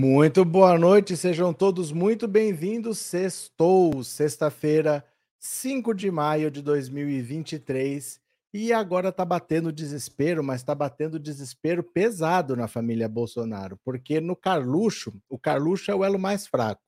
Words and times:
Muito 0.00 0.44
boa 0.44 0.78
noite, 0.78 1.16
sejam 1.16 1.52
todos 1.52 1.90
muito 1.90 2.28
bem-vindos. 2.28 3.00
Sextou, 3.00 4.04
sexta-feira, 4.04 5.04
5 5.40 5.92
de 5.92 6.08
maio 6.08 6.52
de 6.52 6.62
2023. 6.62 8.20
E 8.54 8.72
agora 8.72 9.10
tá 9.10 9.24
batendo 9.24 9.72
desespero, 9.72 10.44
mas 10.44 10.62
tá 10.62 10.72
batendo 10.72 11.18
desespero 11.18 11.82
pesado 11.82 12.54
na 12.54 12.68
família 12.68 13.08
Bolsonaro, 13.08 13.76
porque 13.84 14.20
no 14.20 14.36
Carluxo, 14.36 15.20
o 15.28 15.36
Carluxo 15.36 15.90
é 15.90 15.94
o 15.96 16.04
elo 16.04 16.16
mais 16.16 16.46
fraco. 16.46 16.80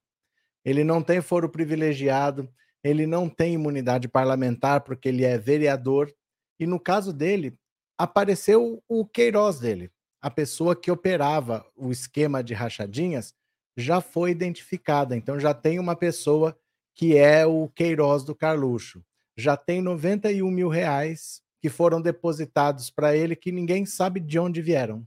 Ele 0.64 0.84
não 0.84 1.02
tem 1.02 1.20
foro 1.20 1.48
privilegiado, 1.48 2.48
ele 2.80 3.08
não 3.08 3.28
tem 3.28 3.54
imunidade 3.54 4.06
parlamentar 4.06 4.82
porque 4.82 5.08
ele 5.08 5.24
é 5.24 5.36
vereador. 5.36 6.14
E 6.60 6.64
no 6.64 6.78
caso 6.78 7.12
dele, 7.12 7.58
apareceu 7.98 8.80
o 8.88 9.04
Queiroz 9.04 9.58
dele, 9.58 9.90
a 10.22 10.30
pessoa 10.30 10.76
que 10.76 10.90
operava 10.90 11.64
o 11.76 11.90
esquema 11.90 12.42
de 12.42 12.54
rachadinhas 12.54 13.34
já 13.76 14.00
foi 14.00 14.30
identificada. 14.30 15.16
Então 15.16 15.38
já 15.38 15.54
tem 15.54 15.78
uma 15.78 15.96
pessoa 15.96 16.56
que 16.94 17.16
é 17.16 17.46
o 17.46 17.68
Queiroz 17.68 18.24
do 18.24 18.34
Carluxo. 18.34 19.02
Já 19.36 19.56
tem 19.56 19.80
91 19.80 20.50
mil 20.50 20.68
reais 20.68 21.40
que 21.60 21.68
foram 21.68 22.00
depositados 22.00 22.90
para 22.90 23.16
ele 23.16 23.36
que 23.36 23.52
ninguém 23.52 23.86
sabe 23.86 24.20
de 24.20 24.38
onde 24.38 24.60
vieram. 24.60 25.06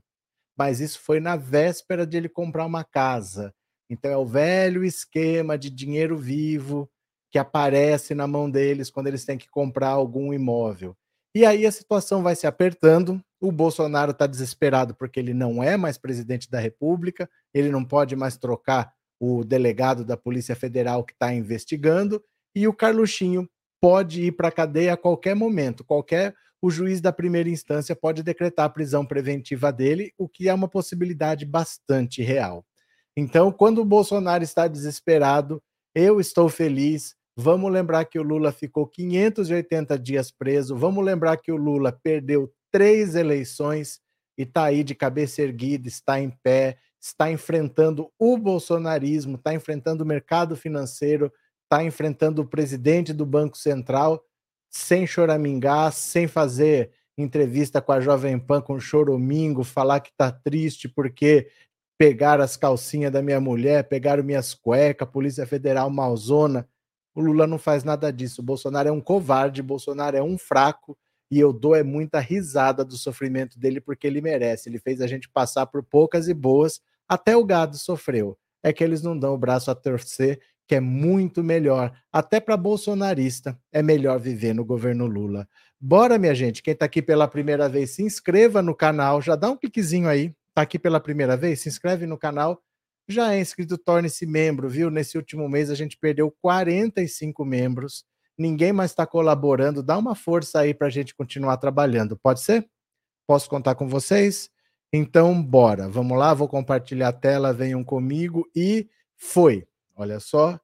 Mas 0.56 0.80
isso 0.80 1.00
foi 1.00 1.20
na 1.20 1.36
véspera 1.36 2.06
de 2.06 2.16
ele 2.16 2.28
comprar 2.28 2.64
uma 2.64 2.84
casa. 2.84 3.54
Então 3.90 4.10
é 4.10 4.16
o 4.16 4.26
velho 4.26 4.84
esquema 4.84 5.58
de 5.58 5.70
dinheiro 5.70 6.16
vivo 6.16 6.88
que 7.30 7.38
aparece 7.38 8.14
na 8.14 8.26
mão 8.26 8.48
deles 8.48 8.90
quando 8.90 9.08
eles 9.08 9.24
têm 9.24 9.36
que 9.36 9.48
comprar 9.48 9.88
algum 9.88 10.32
imóvel. 10.32 10.96
E 11.34 11.44
aí 11.44 11.66
a 11.66 11.72
situação 11.72 12.22
vai 12.22 12.36
se 12.36 12.46
apertando. 12.46 13.20
O 13.44 13.52
Bolsonaro 13.52 14.12
está 14.12 14.26
desesperado 14.26 14.94
porque 14.94 15.20
ele 15.20 15.34
não 15.34 15.62
é 15.62 15.76
mais 15.76 15.98
presidente 15.98 16.50
da 16.50 16.58
República, 16.58 17.28
ele 17.52 17.68
não 17.68 17.84
pode 17.84 18.16
mais 18.16 18.38
trocar 18.38 18.90
o 19.20 19.44
delegado 19.44 20.02
da 20.02 20.16
Polícia 20.16 20.56
Federal 20.56 21.04
que 21.04 21.12
está 21.12 21.30
investigando, 21.34 22.24
e 22.54 22.66
o 22.66 22.72
Carluxinho 22.72 23.46
pode 23.82 24.22
ir 24.22 24.32
para 24.32 24.48
a 24.48 24.52
cadeia 24.52 24.94
a 24.94 24.96
qualquer 24.96 25.36
momento. 25.36 25.84
Qualquer 25.84 26.34
o 26.62 26.70
juiz 26.70 27.02
da 27.02 27.12
primeira 27.12 27.50
instância 27.50 27.94
pode 27.94 28.22
decretar 28.22 28.64
a 28.64 28.70
prisão 28.70 29.04
preventiva 29.04 29.70
dele, 29.70 30.10
o 30.16 30.26
que 30.26 30.48
é 30.48 30.54
uma 30.54 30.66
possibilidade 30.66 31.44
bastante 31.44 32.22
real. 32.22 32.64
Então, 33.14 33.52
quando 33.52 33.82
o 33.82 33.84
Bolsonaro 33.84 34.42
está 34.42 34.66
desesperado, 34.66 35.62
eu 35.94 36.18
estou 36.18 36.48
feliz, 36.48 37.14
Vamos 37.36 37.72
lembrar 37.72 38.04
que 38.04 38.16
o 38.16 38.22
Lula 38.22 38.52
ficou 38.52 38.86
580 38.86 39.98
dias 39.98 40.30
preso. 40.30 40.76
Vamos 40.76 41.04
lembrar 41.04 41.36
que 41.36 41.50
o 41.50 41.56
Lula 41.56 41.90
perdeu 41.90 42.48
três 42.74 43.14
eleições 43.14 44.00
e 44.36 44.42
está 44.42 44.64
aí 44.64 44.82
de 44.82 44.96
cabeça 44.96 45.40
erguida, 45.40 45.86
está 45.86 46.18
em 46.18 46.28
pé, 46.28 46.76
está 47.00 47.30
enfrentando 47.30 48.10
o 48.18 48.36
bolsonarismo, 48.36 49.36
está 49.36 49.54
enfrentando 49.54 50.02
o 50.02 50.06
mercado 50.06 50.56
financeiro, 50.56 51.32
está 51.62 51.84
enfrentando 51.84 52.42
o 52.42 52.44
presidente 52.44 53.12
do 53.12 53.24
Banco 53.24 53.56
Central 53.56 54.24
sem 54.68 55.06
choramingar, 55.06 55.92
sem 55.92 56.26
fazer 56.26 56.90
entrevista 57.16 57.80
com 57.80 57.92
a 57.92 58.00
Jovem 58.00 58.40
Pan 58.40 58.60
com 58.60 58.80
choromingo, 58.80 59.62
falar 59.62 60.00
que 60.00 60.10
está 60.10 60.32
triste 60.32 60.88
porque 60.88 61.48
pegaram 61.96 62.42
as 62.42 62.56
calcinhas 62.56 63.12
da 63.12 63.22
minha 63.22 63.40
mulher, 63.40 63.88
pegaram 63.88 64.24
minhas 64.24 64.52
cuecas, 64.52 65.08
Polícia 65.08 65.46
Federal 65.46 65.88
malzona. 65.90 66.68
O 67.14 67.20
Lula 67.20 67.46
não 67.46 67.56
faz 67.56 67.84
nada 67.84 68.12
disso. 68.12 68.42
O 68.42 68.44
Bolsonaro 68.44 68.88
é 68.88 68.92
um 68.92 69.00
covarde, 69.00 69.62
Bolsonaro 69.62 70.16
é 70.16 70.22
um 70.24 70.36
fraco 70.36 70.98
e 71.30 71.38
eu 71.38 71.52
dou 71.52 71.74
é 71.74 71.82
muita 71.82 72.20
risada 72.20 72.84
do 72.84 72.96
sofrimento 72.96 73.58
dele 73.58 73.80
porque 73.80 74.06
ele 74.06 74.20
merece. 74.20 74.68
Ele 74.68 74.78
fez 74.78 75.00
a 75.00 75.06
gente 75.06 75.28
passar 75.28 75.66
por 75.66 75.82
poucas 75.82 76.28
e 76.28 76.34
boas, 76.34 76.80
até 77.08 77.36
o 77.36 77.44
gado 77.44 77.76
sofreu. 77.76 78.38
É 78.62 78.72
que 78.72 78.82
eles 78.82 79.02
não 79.02 79.18
dão 79.18 79.34
o 79.34 79.38
braço 79.38 79.70
a 79.70 79.74
torcer, 79.74 80.40
que 80.66 80.74
é 80.74 80.80
muito 80.80 81.42
melhor. 81.42 81.92
Até 82.12 82.40
para 82.40 82.56
bolsonarista 82.56 83.58
é 83.72 83.82
melhor 83.82 84.18
viver 84.18 84.54
no 84.54 84.64
governo 84.64 85.06
Lula. 85.06 85.46
Bora, 85.80 86.18
minha 86.18 86.34
gente. 86.34 86.62
Quem 86.62 86.72
está 86.72 86.86
aqui 86.86 87.02
pela 87.02 87.28
primeira 87.28 87.68
vez, 87.68 87.90
se 87.90 88.02
inscreva 88.02 88.62
no 88.62 88.74
canal. 88.74 89.20
Já 89.20 89.36
dá 89.36 89.50
um 89.50 89.56
cliquezinho 89.56 90.08
aí. 90.08 90.34
Está 90.48 90.62
aqui 90.62 90.78
pela 90.78 91.00
primeira 91.00 91.36
vez? 91.36 91.60
Se 91.60 91.68
inscreve 91.68 92.06
no 92.06 92.16
canal 92.16 92.62
já 93.08 93.34
é 93.34 93.40
inscrito, 93.40 93.76
torne-se 93.76 94.26
membro, 94.26 94.68
viu? 94.68 94.90
Nesse 94.90 95.16
último 95.16 95.48
mês 95.48 95.70
a 95.70 95.74
gente 95.74 95.96
perdeu 95.98 96.34
45 96.40 97.44
membros, 97.44 98.04
ninguém 98.38 98.72
mais 98.72 98.90
está 98.90 99.06
colaborando. 99.06 99.82
Dá 99.82 99.96
uma 99.96 100.14
força 100.14 100.60
aí 100.60 100.74
para 100.74 100.86
a 100.86 100.90
gente 100.90 101.14
continuar 101.14 101.56
trabalhando, 101.56 102.16
pode 102.16 102.40
ser? 102.40 102.68
Posso 103.26 103.48
contar 103.48 103.74
com 103.74 103.88
vocês? 103.88 104.50
Então, 104.92 105.42
bora, 105.42 105.88
vamos 105.88 106.16
lá, 106.16 106.32
vou 106.34 106.46
compartilhar 106.46 107.08
a 107.08 107.12
tela, 107.12 107.52
venham 107.52 107.82
comigo 107.82 108.48
e 108.54 108.88
foi. 109.16 109.66
Olha 109.96 110.20
só. 110.20 110.58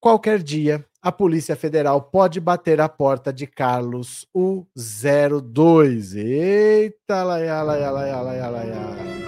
Qualquer 0.00 0.42
dia, 0.42 0.84
a 1.02 1.12
Polícia 1.12 1.54
Federal 1.56 2.02
pode 2.02 2.40
bater 2.40 2.80
a 2.80 2.88
porta 2.88 3.32
de 3.32 3.46
Carlos 3.46 4.26
U02. 4.34 6.16
Eita, 6.16 7.22
laia, 7.22 7.62
laia, 7.62 7.90
laia, 7.90 8.20
laia, 8.20 8.48
laia. 8.48 9.19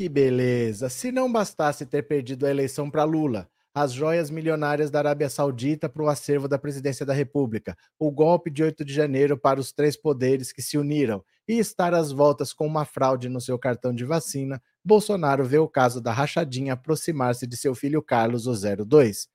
Que 0.00 0.08
beleza! 0.08 0.88
Se 0.88 1.10
não 1.10 1.30
bastasse 1.30 1.84
ter 1.84 2.04
perdido 2.04 2.46
a 2.46 2.50
eleição 2.50 2.88
para 2.88 3.02
Lula, 3.02 3.50
as 3.74 3.92
joias 3.92 4.30
milionárias 4.30 4.92
da 4.92 5.00
Arábia 5.00 5.28
Saudita 5.28 5.88
para 5.88 6.04
o 6.04 6.08
acervo 6.08 6.46
da 6.46 6.56
presidência 6.56 7.04
da 7.04 7.12
República, 7.12 7.76
o 7.98 8.08
golpe 8.08 8.48
de 8.48 8.62
8 8.62 8.84
de 8.84 8.94
janeiro 8.94 9.36
para 9.36 9.58
os 9.58 9.72
três 9.72 9.96
poderes 9.96 10.52
que 10.52 10.62
se 10.62 10.78
uniram 10.78 11.24
e 11.48 11.58
estar 11.58 11.94
às 11.94 12.12
voltas 12.12 12.52
com 12.52 12.64
uma 12.64 12.84
fraude 12.84 13.28
no 13.28 13.40
seu 13.40 13.58
cartão 13.58 13.92
de 13.92 14.04
vacina, 14.04 14.62
Bolsonaro 14.84 15.44
vê 15.44 15.58
o 15.58 15.66
caso 15.66 16.00
da 16.00 16.12
rachadinha 16.12 16.74
aproximar-se 16.74 17.44
de 17.44 17.56
seu 17.56 17.74
filho 17.74 18.00
Carlos, 18.00 18.46
o 18.46 18.54
02. 18.54 19.26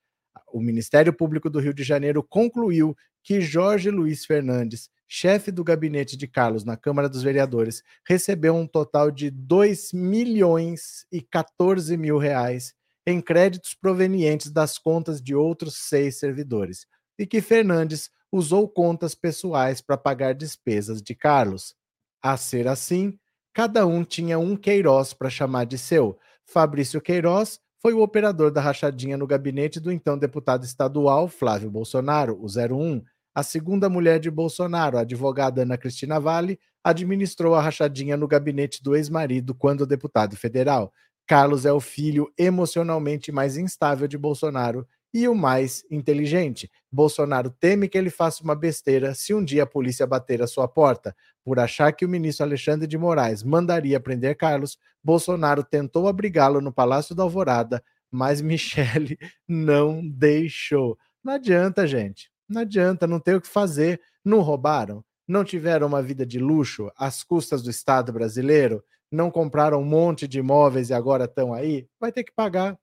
O 0.54 0.62
Ministério 0.62 1.12
Público 1.12 1.50
do 1.50 1.60
Rio 1.60 1.74
de 1.74 1.84
Janeiro 1.84 2.24
concluiu 2.24 2.96
que 3.22 3.42
Jorge 3.42 3.90
Luiz 3.90 4.26
Fernandes 4.26 4.90
chefe 5.16 5.52
do 5.52 5.64
gabinete 5.64 6.18
de 6.18 6.28
Carlos 6.28 6.66
na 6.66 6.76
Câmara 6.76 7.08
dos 7.08 7.22
Vereadores, 7.22 7.84
recebeu 8.04 8.56
um 8.56 8.66
total 8.66 9.12
de 9.12 9.30
2 9.30 9.94
milhões 9.94 11.06
e 11.12 11.22
14 11.22 11.96
mil 11.96 12.18
reais 12.18 12.74
em 13.06 13.22
créditos 13.22 13.76
provenientes 13.76 14.50
das 14.50 14.80
contas 14.80 15.22
de 15.22 15.36
outros 15.36 15.76
seis 15.76 16.18
servidores, 16.18 16.88
e 17.20 17.28
que 17.28 17.42
Fernandes 17.42 18.10
usou 18.32 18.68
contas 18.68 19.14
pessoais 19.14 19.82
para 19.82 20.00
pagar 20.00 20.34
despesas 20.34 21.00
de 21.00 21.14
Carlos. 21.14 21.76
A 22.20 22.36
ser 22.36 22.68
assim, 22.68 23.16
cada 23.54 23.86
um 23.86 24.04
tinha 24.04 24.40
um 24.40 24.56
Queiroz 24.56 25.14
para 25.14 25.30
chamar 25.30 25.66
de 25.66 25.78
seu. 25.78 26.18
Fabrício 26.44 27.00
Queiroz 27.00 27.60
foi 27.80 27.94
o 27.94 28.02
operador 28.02 28.50
da 28.50 28.62
rachadinha 28.62 29.16
no 29.16 29.28
gabinete 29.28 29.80
do 29.80 29.92
então 29.92 30.18
deputado 30.18 30.64
estadual 30.64 31.28
Flávio 31.28 31.70
Bolsonaro, 31.70 32.36
o 32.42 32.48
01, 32.48 33.04
a 33.34 33.42
segunda 33.44 33.90
mulher 33.90 34.20
de 34.20 34.30
Bolsonaro, 34.30 34.98
a 34.98 35.02
advogada 35.02 35.64
Ana 35.64 35.78
Cristina 35.78 36.20
Vale, 36.20 36.60
administrou 36.84 37.56
a 37.56 37.62
rachadinha 37.62 38.18
no 38.18 38.28
gabinete 38.28 38.84
do 38.84 38.96
ex-marido 38.96 39.56
quando 39.56 39.88
deputado 39.88 40.36
federal. 40.36 40.94
Carlos 41.26 41.66
é 41.66 41.72
o 41.72 41.80
filho 41.80 42.32
emocionalmente 42.38 43.32
mais 43.32 43.58
instável 43.58 44.08
de 44.08 44.18
Bolsonaro 44.18 44.86
e 45.14 45.28
o 45.28 45.36
mais 45.36 45.86
inteligente. 45.90 46.70
Bolsonaro 46.92 47.50
teme 47.50 47.88
que 47.88 47.98
ele 47.98 48.10
faça 48.10 48.44
uma 48.44 48.56
besteira 48.56 49.14
se 49.14 49.34
um 49.34 49.44
dia 49.44 49.64
a 49.64 49.68
polícia 49.68 50.08
bater 50.08 50.42
a 50.42 50.48
sua 50.48 50.68
porta. 50.68 51.16
Por 51.44 51.60
achar 51.60 51.92
que 51.94 52.06
o 52.06 52.10
ministro 52.10 52.46
Alexandre 52.46 52.88
de 52.88 52.98
Moraes 52.98 53.44
mandaria 53.44 54.00
prender 54.00 54.36
Carlos, 54.36 54.78
Bolsonaro 55.04 55.64
tentou 55.64 56.08
abrigá-lo 56.08 56.62
no 56.62 56.74
Palácio 56.74 57.14
da 57.14 57.24
Alvorada, 57.24 57.84
mas 58.12 58.42
Michele 58.42 59.18
não 59.48 60.02
deixou. 60.08 60.98
Não 61.24 61.34
adianta, 61.34 61.88
gente. 61.88 62.33
Não 62.48 62.62
adianta, 62.62 63.08
não 63.08 63.20
tem 63.20 63.36
o 63.36 63.42
que 63.42 63.48
fazer. 63.48 64.02
Não 64.24 64.42
roubaram? 64.42 65.04
Não 65.28 65.44
tiveram 65.44 65.88
uma 65.88 66.02
vida 66.02 66.26
de 66.26 66.40
luxo 66.40 66.92
às 66.98 67.24
custas 67.24 67.62
do 67.62 67.70
Estado 67.70 68.12
brasileiro? 68.12 68.84
Não 69.12 69.32
compraram 69.32 69.80
um 69.80 69.86
monte 69.86 70.28
de 70.28 70.40
imóveis 70.40 70.90
e 70.90 70.94
agora 70.94 71.26
estão 71.26 71.54
aí? 71.54 71.88
Vai 72.00 72.12
ter 72.12 72.24
que 72.24 72.34
pagar. 72.34 72.78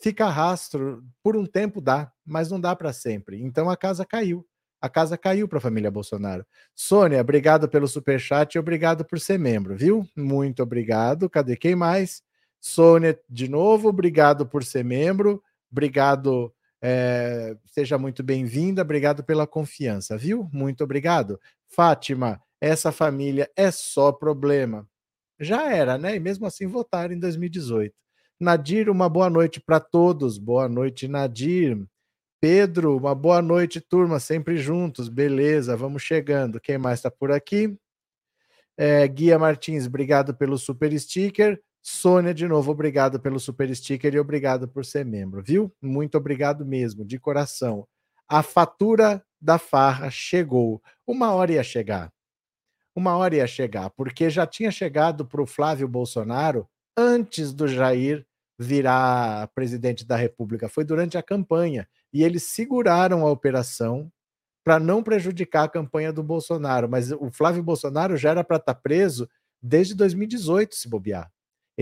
Fica 0.00 0.28
rastro, 0.28 1.02
por 1.22 1.36
um 1.36 1.46
tempo 1.46 1.80
dá, 1.80 2.12
mas 2.24 2.50
não 2.50 2.60
dá 2.60 2.74
para 2.74 2.92
sempre. 2.92 3.40
Então 3.42 3.70
a 3.70 3.76
casa 3.76 4.04
caiu. 4.04 4.46
A 4.80 4.88
casa 4.88 5.16
caiu 5.16 5.46
para 5.46 5.58
a 5.58 5.60
família 5.60 5.92
Bolsonaro. 5.92 6.44
Sônia, 6.74 7.20
obrigado 7.20 7.68
pelo 7.68 7.86
super 7.86 8.18
chat 8.18 8.54
e 8.54 8.58
obrigado 8.58 9.04
por 9.04 9.20
ser 9.20 9.38
membro, 9.38 9.76
viu? 9.76 10.04
Muito 10.16 10.60
obrigado. 10.60 11.30
Cadê 11.30 11.56
quem 11.56 11.76
mais? 11.76 12.20
Sônia, 12.60 13.18
de 13.28 13.48
novo, 13.48 13.88
obrigado 13.88 14.44
por 14.44 14.64
ser 14.64 14.84
membro. 14.84 15.40
Obrigado 15.70 16.52
é, 16.82 17.56
seja 17.66 17.96
muito 17.96 18.22
bem-vinda, 18.22 18.82
obrigado 18.82 19.22
pela 19.22 19.46
confiança, 19.46 20.18
viu? 20.18 20.48
Muito 20.52 20.82
obrigado. 20.82 21.40
Fátima, 21.68 22.42
essa 22.60 22.90
família 22.90 23.48
é 23.56 23.70
só 23.70 24.10
problema. 24.10 24.86
Já 25.40 25.72
era, 25.72 25.96
né? 25.96 26.16
E 26.16 26.20
mesmo 26.20 26.46
assim 26.46 26.66
votaram 26.66 27.14
em 27.14 27.18
2018. 27.18 27.94
Nadir, 28.40 28.90
uma 28.90 29.08
boa 29.08 29.30
noite 29.30 29.60
para 29.60 29.78
todos. 29.78 30.38
Boa 30.38 30.68
noite, 30.68 31.06
Nadir. 31.06 31.86
Pedro, 32.40 32.96
uma 32.96 33.14
boa 33.14 33.40
noite, 33.40 33.80
turma, 33.80 34.18
sempre 34.18 34.56
juntos, 34.56 35.08
beleza, 35.08 35.76
vamos 35.76 36.02
chegando. 36.02 36.60
Quem 36.60 36.76
mais 36.76 36.98
está 36.98 37.08
por 37.08 37.30
aqui? 37.30 37.78
É, 38.76 39.06
Guia 39.06 39.38
Martins, 39.38 39.86
obrigado 39.86 40.34
pelo 40.34 40.58
super 40.58 40.98
sticker. 40.98 41.62
Sônia, 41.82 42.32
de 42.32 42.46
novo, 42.46 42.70
obrigado 42.70 43.18
pelo 43.18 43.40
super 43.40 43.74
sticker 43.74 44.14
e 44.14 44.20
obrigado 44.20 44.68
por 44.68 44.84
ser 44.84 45.04
membro, 45.04 45.42
viu? 45.42 45.74
Muito 45.82 46.16
obrigado 46.16 46.64
mesmo, 46.64 47.04
de 47.04 47.18
coração. 47.18 47.86
A 48.28 48.40
fatura 48.40 49.22
da 49.40 49.58
farra 49.58 50.08
chegou. 50.08 50.80
Uma 51.04 51.32
hora 51.32 51.52
ia 51.52 51.64
chegar. 51.64 52.12
Uma 52.94 53.16
hora 53.16 53.36
ia 53.36 53.46
chegar, 53.48 53.90
porque 53.90 54.30
já 54.30 54.46
tinha 54.46 54.70
chegado 54.70 55.26
para 55.26 55.42
o 55.42 55.46
Flávio 55.46 55.88
Bolsonaro 55.88 56.68
antes 56.96 57.52
do 57.52 57.66
Jair 57.66 58.24
virar 58.56 59.48
presidente 59.48 60.06
da 60.06 60.14
República. 60.14 60.68
Foi 60.68 60.84
durante 60.84 61.18
a 61.18 61.22
campanha. 61.22 61.88
E 62.12 62.22
eles 62.22 62.44
seguraram 62.44 63.26
a 63.26 63.30
operação 63.30 64.10
para 64.62 64.78
não 64.78 65.02
prejudicar 65.02 65.64
a 65.64 65.68
campanha 65.68 66.12
do 66.12 66.22
Bolsonaro. 66.22 66.88
Mas 66.88 67.10
o 67.10 67.30
Flávio 67.30 67.62
Bolsonaro 67.62 68.16
já 68.16 68.30
era 68.30 68.44
para 68.44 68.58
estar 68.58 68.74
tá 68.74 68.80
preso 68.80 69.28
desde 69.60 69.94
2018, 69.94 70.74
se 70.74 70.88
bobear. 70.88 71.30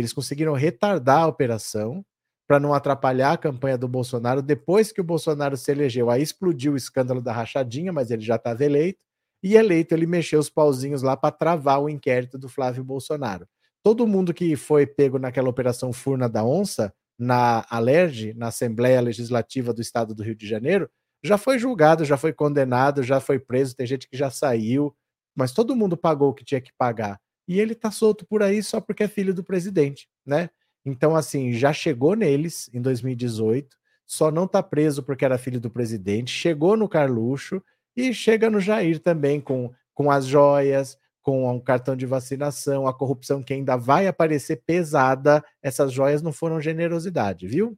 Eles 0.01 0.13
conseguiram 0.13 0.55
retardar 0.55 1.23
a 1.23 1.27
operação 1.27 2.05
para 2.49 2.59
não 2.59 2.75
atrapalhar 2.75 3.33
a 3.33 3.39
campanha 3.39 3.79
do 3.79 3.87
Bolsonaro. 3.87 4.43
Depois 4.43 4.91
que 4.91 5.01
o 5.01 5.05
Bolsonaro 5.05 5.57
se 5.57 5.71
elegeu, 5.71 6.11
aí 6.11 6.21
explodiu 6.21 6.73
o 6.73 6.77
escândalo 6.77 7.21
da 7.21 7.33
rachadinha, 7.33 7.93
mas 7.93 8.11
ele 8.11 8.23
já 8.23 8.37
estava 8.37 8.65
eleito. 8.65 8.99
E 9.43 9.55
eleito, 9.55 9.95
ele 9.95 10.07
mexeu 10.07 10.41
os 10.41 10.51
pauzinhos 10.51 11.03
lá 11.03 11.17
para 11.17 11.31
travar 11.31 11.81
o 11.81 11.89
inquérito 11.89 12.37
do 12.37 12.49
Flávio 12.49 12.83
Bolsonaro. 12.83 13.47
Todo 13.83 14.07
mundo 14.07 14.35
que 14.35 14.57
foi 14.57 14.87
pego 14.87 15.19
naquela 15.19 15.49
operação 15.49 15.93
Furna 15.93 16.29
da 16.29 16.45
Onça, 16.45 16.93
na 17.19 17.65
Alerj, 17.71 18.35
na 18.35 18.49
Assembleia 18.49 19.01
Legislativa 19.01 19.73
do 19.73 19.81
Estado 19.81 20.15
do 20.15 20.23
Rio 20.23 20.35
de 20.35 20.47
Janeiro, 20.47 20.91
já 21.23 21.39
foi 21.39 21.59
julgado, 21.59 22.05
já 22.05 22.17
foi 22.17 22.33
condenado, 22.33 23.03
já 23.03 23.21
foi 23.21 23.39
preso, 23.39 23.77
tem 23.77 23.87
gente 23.87 24.09
que 24.09 24.17
já 24.17 24.31
saiu, 24.31 24.95
mas 25.37 25.53
todo 25.53 25.77
mundo 25.77 25.97
pagou 25.97 26.31
o 26.31 26.35
que 26.35 26.45
tinha 26.45 26.61
que 26.61 26.73
pagar. 26.77 27.21
E 27.51 27.59
ele 27.59 27.75
tá 27.75 27.91
solto 27.91 28.25
por 28.25 28.45
aí 28.45 28.63
só 28.63 28.81
porque 28.81 29.03
é 29.03 29.09
filho 29.09 29.35
do 29.35 29.43
presidente, 29.43 30.09
né? 30.25 30.51
Então, 30.87 31.17
assim, 31.17 31.53
já 31.53 31.73
chegou 31.73 32.15
neles 32.15 32.71
em 32.73 32.81
2018, 32.81 33.77
só 34.07 34.31
não 34.31 34.47
tá 34.47 34.63
preso 34.63 35.03
porque 35.03 35.25
era 35.25 35.37
filho 35.37 35.59
do 35.59 35.69
presidente, 35.69 36.31
chegou 36.31 36.77
no 36.77 36.89
Carluxo 36.89 37.61
e 37.97 38.15
chega 38.15 38.49
no 38.49 38.61
Jair 38.61 39.01
também 39.01 39.41
com, 39.41 39.69
com 39.93 40.13
as 40.13 40.27
joias, 40.27 40.97
com 41.23 41.53
um 41.53 41.59
cartão 41.59 41.97
de 41.97 42.07
vacinação, 42.07 42.87
a 42.87 42.95
corrupção 42.95 43.43
que 43.43 43.53
ainda 43.53 43.77
vai 43.77 44.07
aparecer 44.07 44.63
pesada, 44.65 45.45
essas 45.61 45.93
joias 45.93 46.23
não 46.23 46.33
foram 46.33 46.61
generosidade, 46.61 47.49
viu? 47.49 47.77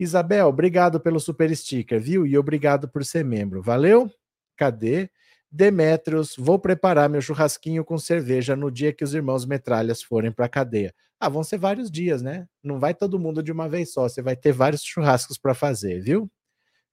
Isabel, 0.00 0.48
obrigado 0.48 0.98
pelo 0.98 1.20
super 1.20 1.56
sticker, 1.56 2.00
viu? 2.00 2.26
E 2.26 2.36
obrigado 2.36 2.88
por 2.88 3.04
ser 3.04 3.24
membro. 3.24 3.62
Valeu? 3.62 4.10
Cadê? 4.56 5.08
Demetrios, 5.54 6.34
vou 6.38 6.58
preparar 6.58 7.10
meu 7.10 7.20
churrasquinho 7.20 7.84
com 7.84 7.98
cerveja 7.98 8.56
no 8.56 8.70
dia 8.70 8.90
que 8.90 9.04
os 9.04 9.12
irmãos 9.12 9.44
metralhas 9.44 10.02
forem 10.02 10.32
para 10.32 10.46
a 10.46 10.48
cadeia. 10.48 10.94
Ah, 11.20 11.28
vão 11.28 11.44
ser 11.44 11.58
vários 11.58 11.90
dias, 11.90 12.22
né? 12.22 12.46
Não 12.64 12.80
vai 12.80 12.94
todo 12.94 13.18
mundo 13.18 13.42
de 13.42 13.52
uma 13.52 13.68
vez 13.68 13.92
só, 13.92 14.08
você 14.08 14.22
vai 14.22 14.34
ter 14.34 14.50
vários 14.50 14.82
churrascos 14.82 15.36
para 15.36 15.52
fazer, 15.52 16.00
viu? 16.00 16.26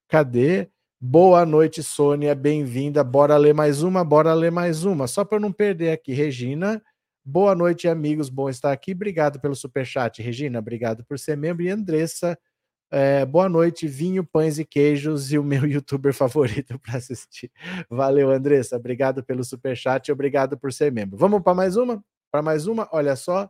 Cadê? 0.09 0.69
Boa 0.99 1.45
noite, 1.45 1.81
Sônia, 1.81 2.35
bem-vinda. 2.35 3.01
Bora 3.01 3.37
ler 3.37 3.53
mais 3.53 3.81
uma, 3.81 4.03
bora 4.03 4.33
ler 4.33 4.51
mais 4.51 4.83
uma. 4.83 5.07
Só 5.07 5.23
para 5.23 5.39
não 5.39 5.53
perder 5.53 5.91
aqui, 5.91 6.11
Regina. 6.11 6.83
Boa 7.23 7.55
noite, 7.55 7.87
amigos. 7.87 8.27
Bom 8.27 8.49
estar 8.49 8.73
aqui. 8.73 8.91
Obrigado 8.91 9.39
pelo 9.39 9.55
super 9.55 9.85
chat, 9.85 10.21
Regina. 10.21 10.59
Obrigado 10.59 11.05
por 11.05 11.17
ser 11.17 11.37
membro. 11.37 11.63
E 11.63 11.69
Andressa, 11.69 12.37
é, 12.91 13.25
boa 13.25 13.47
noite, 13.47 13.87
vinho, 13.87 14.25
pães 14.25 14.57
e 14.57 14.65
queijos 14.65 15.31
e 15.31 15.37
o 15.37 15.43
meu 15.43 15.65
youtuber 15.67 16.13
favorito 16.13 16.79
para 16.79 16.97
assistir. 16.97 17.51
Valeu, 17.89 18.31
Andressa. 18.31 18.75
Obrigado 18.75 19.23
pelo 19.23 19.43
super 19.43 19.75
chat 19.77 20.07
e 20.07 20.11
obrigado 20.11 20.57
por 20.57 20.73
ser 20.73 20.91
membro. 20.91 21.17
Vamos 21.17 21.41
para 21.41 21.53
mais 21.53 21.77
uma? 21.77 22.03
Para 22.31 22.41
mais 22.41 22.67
uma? 22.67 22.89
Olha 22.91 23.15
só. 23.15 23.49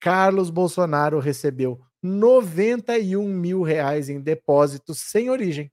Carlos 0.00 0.50
Bolsonaro 0.50 1.18
recebeu 1.18 1.80
91 2.02 3.26
mil 3.28 3.62
reais 3.62 4.08
em 4.08 4.20
depósitos 4.20 5.00
sem 5.00 5.30
origem. 5.30 5.70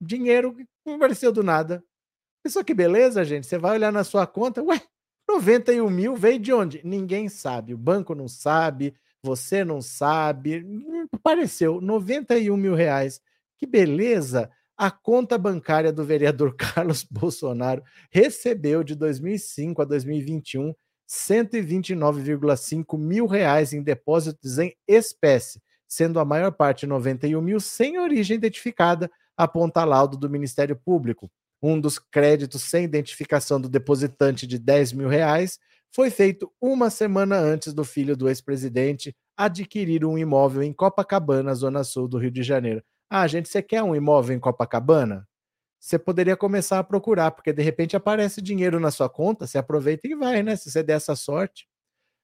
Dinheiro 0.00 0.54
que 0.54 0.66
apareceu 0.86 1.32
do 1.32 1.42
nada. 1.42 1.84
Pessoal, 2.42 2.64
que 2.64 2.74
beleza, 2.74 3.24
gente. 3.24 3.46
Você 3.46 3.58
vai 3.58 3.76
olhar 3.76 3.92
na 3.92 4.04
sua 4.04 4.26
conta, 4.26 4.62
ué, 4.62 4.80
91 5.28 5.90
mil 5.90 6.16
veio 6.16 6.38
de 6.38 6.52
onde? 6.52 6.80
Ninguém 6.84 7.28
sabe. 7.28 7.74
O 7.74 7.78
banco 7.78 8.14
não 8.14 8.28
sabe, 8.28 8.94
você 9.28 9.62
não 9.62 9.82
sabe. 9.82 10.64
Apareceu 11.12 11.82
91 11.82 12.56
mil 12.56 12.74
reais. 12.74 13.20
Que 13.58 13.66
beleza! 13.66 14.50
A 14.76 14.90
conta 14.90 15.36
bancária 15.36 15.92
do 15.92 16.04
vereador 16.04 16.54
Carlos 16.56 17.02
Bolsonaro 17.02 17.82
recebeu 18.10 18.82
de 18.82 18.94
2005 18.94 19.82
a 19.82 19.84
2021 19.84 20.72
129,5 21.06 22.98
mil 22.98 23.26
reais 23.26 23.72
em 23.72 23.82
depósitos 23.82 24.58
em 24.58 24.74
espécie, 24.86 25.60
sendo 25.86 26.20
a 26.20 26.24
maior 26.24 26.52
parte 26.52 26.86
91 26.86 27.40
mil 27.40 27.60
sem 27.60 27.98
origem 27.98 28.36
identificada, 28.36 29.10
aponta 29.36 29.84
laudo 29.84 30.16
do 30.16 30.30
Ministério 30.30 30.76
Público. 30.76 31.30
Um 31.62 31.80
dos 31.80 31.98
créditos 31.98 32.62
sem 32.62 32.84
identificação 32.84 33.60
do 33.60 33.68
depositante 33.68 34.46
de 34.46 34.58
10 34.58 34.92
mil 34.92 35.08
reais 35.08 35.58
foi 35.94 36.10
feito 36.10 36.52
uma 36.60 36.90
semana 36.90 37.36
antes 37.36 37.72
do 37.72 37.84
filho 37.84 38.16
do 38.16 38.28
ex-presidente 38.28 39.14
adquirir 39.36 40.04
um 40.04 40.18
imóvel 40.18 40.62
em 40.62 40.72
Copacabana, 40.72 41.54
zona 41.54 41.84
sul 41.84 42.08
do 42.08 42.18
Rio 42.18 42.30
de 42.30 42.42
Janeiro. 42.42 42.82
Ah, 43.08 43.26
gente, 43.26 43.48
você 43.48 43.62
quer 43.62 43.82
um 43.82 43.94
imóvel 43.94 44.36
em 44.36 44.40
Copacabana? 44.40 45.26
Você 45.80 45.98
poderia 45.98 46.36
começar 46.36 46.78
a 46.80 46.84
procurar, 46.84 47.30
porque 47.30 47.52
de 47.52 47.62
repente 47.62 47.96
aparece 47.96 48.42
dinheiro 48.42 48.80
na 48.80 48.90
sua 48.90 49.08
conta, 49.08 49.46
você 49.46 49.58
aproveita 49.58 50.08
e 50.08 50.14
vai, 50.14 50.42
né? 50.42 50.56
Se 50.56 50.70
você 50.70 50.82
der 50.82 50.94
essa 50.94 51.14
sorte. 51.14 51.68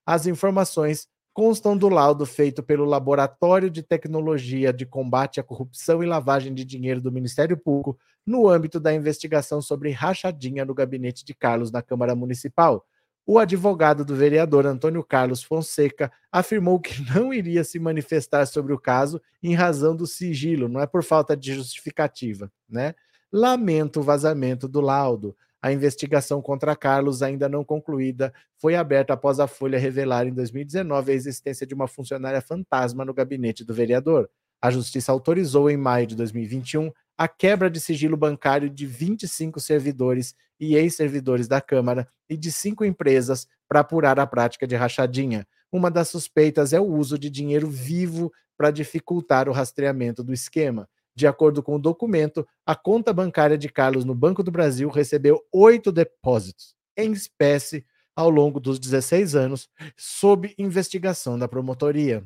As 0.05 0.27
informações 0.27 1.07
constam 1.33 1.77
do 1.77 1.89
laudo 1.89 2.27
feito 2.27 2.63
pelo 2.63 2.85
Laboratório 2.85 3.71
de 3.71 3.83
Tecnologia 3.83 4.73
de 4.73 4.85
Combate 4.85 5.41
à 5.41 5.43
Corrupção 5.43 6.03
e 6.03 6.07
Lavagem 6.07 6.53
de 6.53 6.65
Dinheiro 6.65 7.01
do 7.01 7.11
Ministério 7.11 7.57
Público 7.57 7.99
no 8.27 8.49
âmbito 8.49 8.79
da 8.79 8.95
investigação 8.95 9.61
sobre 9.61 9.91
rachadinha 9.91 10.65
no 10.65 10.75
gabinete 10.75 11.25
de 11.25 11.35
Carlos 11.35 11.73
na 11.73 11.83
Câmara 11.83 12.15
Municipal, 12.15 12.85
o 13.27 13.39
advogado 13.39 14.05
do 14.05 14.15
vereador 14.15 14.67
Antônio 14.67 15.03
Carlos 15.03 15.43
Fonseca 15.43 16.13
afirmou 16.31 16.79
que 16.79 17.03
não 17.15 17.33
iria 17.33 17.65
se 17.65 17.79
manifestar 17.79 18.47
sobre 18.47 18.73
o 18.73 18.79
caso 18.79 19.21
em 19.43 19.55
razão 19.55 19.97
do 19.97 20.07
sigilo, 20.07 20.69
não 20.69 20.81
é 20.81 20.87
por 20.87 21.03
falta 21.03 21.37
de 21.37 21.55
justificativa, 21.55 22.51
né? 22.69 22.95
Lamento 23.33 24.01
o 24.01 24.03
vazamento 24.03 24.69
do 24.69 24.81
laudo. 24.81 25.37
A 25.61 25.73
investigação 25.73 26.43
contra 26.43 26.77
Carlos, 26.77 27.23
ainda 27.23 27.49
não 27.49 27.65
concluída, 27.65 28.33
foi 28.59 28.77
aberta 28.77 29.15
após 29.15 29.41
a 29.41 29.47
Folha 29.47 29.79
revelar 29.79 30.27
em 30.27 30.33
2019 30.33 31.11
a 31.11 31.15
existência 31.15 31.67
de 31.67 31.75
uma 31.75 31.89
funcionária 31.89 32.41
fantasma 32.43 33.05
no 33.05 33.15
gabinete 33.15 33.65
do 33.65 33.73
vereador. 33.73 34.29
A 34.61 34.71
Justiça 34.71 35.11
autorizou 35.11 35.71
em 35.71 35.77
maio 35.77 36.07
de 36.07 36.15
2021 36.15 36.93
a 37.17 37.29
quebra 37.29 37.71
de 37.71 37.81
sigilo 37.81 38.17
bancário 38.17 38.69
de 38.69 38.87
25 38.87 39.61
servidores 39.61 40.35
e 40.59 40.77
ex-servidores 40.77 41.49
da 41.49 41.61
Câmara 41.61 42.09
e 42.29 42.37
de 42.37 42.51
cinco 42.51 42.85
empresas 42.85 43.47
para 43.69 43.81
apurar 43.81 44.19
a 44.19 44.27
prática 44.27 44.67
de 44.67 44.75
rachadinha. 44.75 45.47
Uma 45.71 45.91
das 45.91 46.09
suspeitas 46.09 46.73
é 46.73 46.81
o 46.81 46.85
uso 46.85 47.19
de 47.19 47.31
dinheiro 47.31 47.69
vivo 47.69 48.33
para 48.57 48.71
dificultar 48.71 49.49
o 49.49 49.53
rastreamento 49.53 50.23
do 50.23 50.33
esquema. 50.33 50.89
De 51.17 51.27
acordo 51.27 51.63
com 51.63 51.77
o 51.77 51.81
documento, 51.81 52.47
a 52.67 52.75
conta 52.75 53.13
bancária 53.13 53.57
de 53.57 53.69
Carlos 53.69 54.05
no 54.05 54.15
Banco 54.15 54.43
do 54.43 54.51
Brasil 54.51 54.89
recebeu 54.89 55.41
oito 55.53 55.93
depósitos 55.93 56.75
em 56.97 57.13
espécie 57.13 57.85
ao 58.17 58.31
longo 58.31 58.61
dos 58.61 58.79
16 58.79 59.35
anos, 59.35 59.69
sob 59.97 60.55
investigação 60.57 61.39
da 61.39 61.49
promotoria. 61.49 62.25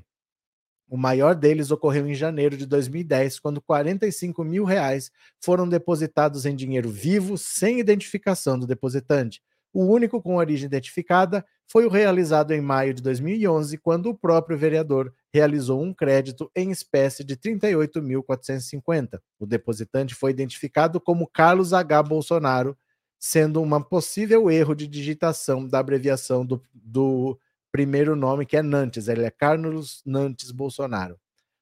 O 0.89 0.97
maior 0.97 1.35
deles 1.35 1.71
ocorreu 1.71 2.09
em 2.09 2.15
janeiro 2.15 2.57
de 2.57 2.65
2010, 2.65 3.39
quando 3.39 3.61
45 3.61 4.43
mil 4.43 4.65
reais 4.65 5.11
foram 5.39 5.69
depositados 5.69 6.47
em 6.47 6.57
dinheiro 6.57 6.89
vivo, 6.89 7.37
sem 7.37 7.79
identificação 7.79 8.59
do 8.59 8.67
depositante. 8.67 9.43
O 9.73 9.85
único 9.85 10.23
com 10.23 10.37
origem 10.37 10.65
identificada 10.65 11.45
foi 11.71 11.85
o 11.85 11.91
realizado 11.91 12.53
em 12.53 12.61
maio 12.63 12.95
de 12.95 13.03
2011, 13.03 13.77
quando 13.77 14.09
o 14.09 14.15
próprio 14.15 14.57
vereador 14.57 15.13
realizou 15.33 15.83
um 15.83 15.93
crédito 15.93 16.51
em 16.57 16.71
espécie 16.71 17.23
de 17.23 17.37
38.450. 17.37 19.21
O 19.39 19.45
depositante 19.45 20.15
foi 20.15 20.31
identificado 20.31 20.99
como 20.99 21.29
Carlos 21.29 21.75
H. 21.75 22.03
Bolsonaro, 22.03 22.75
sendo 23.19 23.61
um 23.61 23.83
possível 23.83 24.51
erro 24.51 24.75
de 24.75 24.87
digitação 24.87 25.67
da 25.67 25.81
abreviação 25.81 26.47
do, 26.47 26.63
do 26.73 27.39
primeiro 27.73 28.17
nome, 28.17 28.47
que 28.47 28.57
é 28.57 28.63
Nantes. 28.63 29.09
Ele 29.09 29.25
é 29.25 29.31
Carlos 29.31 30.03
Nantes 30.05 30.51
Bolsonaro. 30.51 31.19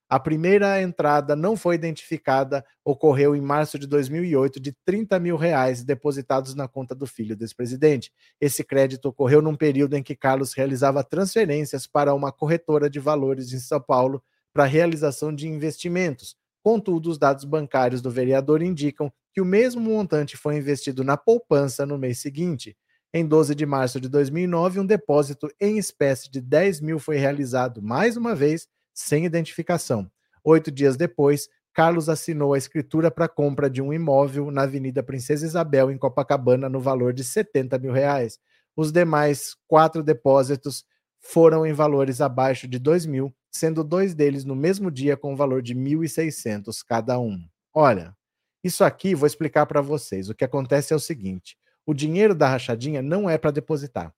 A 0.09 0.21
primeira 0.21 0.81
entrada 0.81 1.35
não 1.35 1.57
foi 1.57 1.75
identificada, 1.75 2.65
ocorreu 2.85 3.35
em 3.35 3.41
março 3.41 3.77
de 3.77 3.89
2008, 3.89 4.61
de 4.61 4.73
30 4.85 5.19
mil 5.19 5.37
reais 5.37 5.83
depositados 5.83 6.55
na 6.55 6.69
conta 6.69 6.95
do 6.95 7.07
filho 7.07 7.37
do 7.37 7.43
ex-presidente. 7.43 8.13
Esse 8.41 8.63
crédito 8.63 9.07
ocorreu 9.07 9.43
num 9.43 9.57
período 9.57 9.95
em 9.95 10.03
que 10.05 10.15
Carlos 10.15 10.53
realizava 10.55 11.03
transferências 11.03 11.89
para 11.89 12.15
uma 12.15 12.31
corretora 12.31 12.89
de 12.89 13.01
valores 13.01 13.53
em 13.53 13.59
São 13.59 13.81
Paulo 13.81 14.23
para 14.53 14.65
realização 14.65 15.35
de 15.35 15.49
investimentos, 15.49 16.37
Contudo, 16.67 17.11
os 17.11 17.17
dados 17.17 17.45
bancários 17.45 18.03
do 18.03 18.11
vereador 18.11 18.61
indicam 18.61 19.09
que 19.33 19.41
o 19.41 19.45
mesmo 19.45 19.81
montante 19.81 20.37
foi 20.37 20.57
investido 20.57 21.05
na 21.05 21.17
poupança 21.17 21.87
no 21.87 21.97
mês 21.97 22.19
seguinte. 22.19 22.77
Em 23.17 23.27
12 23.27 23.55
de 23.55 23.65
março 23.65 23.99
de 23.99 24.11
2009, 24.11 24.81
um 24.81 24.85
depósito 24.85 25.49
em 25.59 25.79
espécie 25.79 26.31
de 26.31 26.39
10 26.39 26.83
mil 26.83 26.99
foi 26.99 27.17
realizado, 27.17 27.81
mais 27.81 28.15
uma 28.15 28.35
vez, 28.35 28.69
sem 28.93 29.25
identificação. 29.25 30.07
Oito 30.45 30.71
dias 30.71 30.99
depois, 30.99 31.49
Carlos 31.73 32.11
assinou 32.11 32.53
a 32.53 32.59
escritura 32.59 33.11
para 33.11 33.27
compra 33.27 33.71
de 33.71 33.81
um 33.81 33.91
imóvel 33.91 34.51
na 34.51 34.65
Avenida 34.65 35.03
Princesa 35.03 35.47
Isabel, 35.47 35.91
em 35.91 35.97
Copacabana, 35.97 36.69
no 36.69 36.79
valor 36.79 37.15
de 37.15 37.25
70 37.25 37.79
mil 37.79 37.91
reais. 37.91 38.39
Os 38.77 38.93
demais 38.93 39.57
quatro 39.67 40.03
depósitos 40.03 40.85
foram 41.19 41.65
em 41.65 41.73
valores 41.73 42.21
abaixo 42.21 42.69
de 42.69 42.79
2 42.79 43.07
mil 43.07 43.35
sendo 43.51 43.83
dois 43.83 44.15
deles 44.15 44.45
no 44.45 44.55
mesmo 44.55 44.91
dia 44.91 45.17
com 45.17 45.33
o 45.33 45.37
valor 45.37 45.63
de 45.63 45.75
1.600 45.75 46.85
cada 46.87 47.19
um. 47.19 47.43
Olha, 47.73 48.15
isso 48.63 48.85
aqui 48.85 49.15
vou 49.15 49.27
explicar 49.27 49.65
para 49.65 49.81
vocês. 49.81 50.29
O 50.29 50.35
que 50.35 50.45
acontece 50.45 50.93
é 50.93 50.97
o 50.97 51.01
seguinte: 51.01 51.57
o 51.87 51.95
dinheiro 51.95 52.35
da 52.35 52.49
rachadinha 52.49 53.01
não 53.01 53.31
é 53.31 53.39
para 53.39 53.53
depositar. 53.53 54.13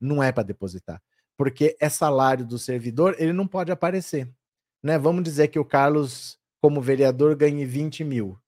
Não 0.00 0.22
é 0.22 0.30
para 0.30 0.44
depositar. 0.44 1.02
Porque 1.36 1.76
é 1.80 1.88
salário 1.88 2.46
do 2.46 2.58
servidor, 2.58 3.16
ele 3.18 3.32
não 3.32 3.46
pode 3.46 3.72
aparecer. 3.72 4.30
Né? 4.82 4.96
Vamos 4.96 5.24
dizer 5.24 5.48
que 5.48 5.58
o 5.58 5.64
Carlos, 5.64 6.38
como 6.62 6.80
vereador, 6.80 7.34
ganhe 7.34 7.64
20 7.64 8.04
mil. 8.04 8.38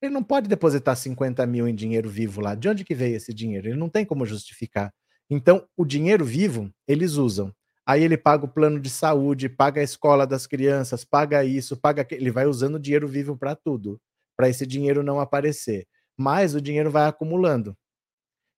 Ele 0.00 0.14
não 0.14 0.22
pode 0.22 0.48
depositar 0.48 0.96
50 0.96 1.46
mil 1.46 1.68
em 1.68 1.74
dinheiro 1.74 2.08
vivo 2.08 2.40
lá. 2.40 2.54
De 2.54 2.68
onde 2.68 2.84
que 2.84 2.94
veio 2.94 3.16
esse 3.16 3.34
dinheiro? 3.34 3.68
Ele 3.68 3.76
não 3.76 3.90
tem 3.90 4.06
como 4.06 4.24
justificar. 4.24 4.90
Então, 5.28 5.68
o 5.76 5.84
dinheiro 5.84 6.24
vivo, 6.24 6.72
eles 6.88 7.14
usam. 7.14 7.54
Aí 7.84 8.02
ele 8.02 8.16
paga 8.16 8.44
o 8.44 8.48
plano 8.48 8.80
de 8.80 8.88
saúde, 8.88 9.48
paga 9.48 9.80
a 9.80 9.84
escola 9.84 10.26
das 10.26 10.46
crianças, 10.46 11.04
paga 11.04 11.44
isso, 11.44 11.76
paga 11.76 12.02
aquilo. 12.02 12.22
Ele 12.22 12.30
vai 12.30 12.46
usando 12.46 12.78
dinheiro 12.78 13.06
vivo 13.06 13.36
para 13.36 13.54
tudo, 13.54 14.00
para 14.36 14.48
esse 14.48 14.66
dinheiro 14.66 15.02
não 15.02 15.20
aparecer. 15.20 15.86
Mas 16.20 16.54
o 16.54 16.60
dinheiro 16.60 16.90
vai 16.90 17.08
acumulando. 17.08 17.74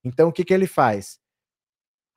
Então 0.02 0.28
o 0.28 0.33
que, 0.33 0.45
que 0.45 0.52
ele 0.52 0.66
faz? 0.66 1.21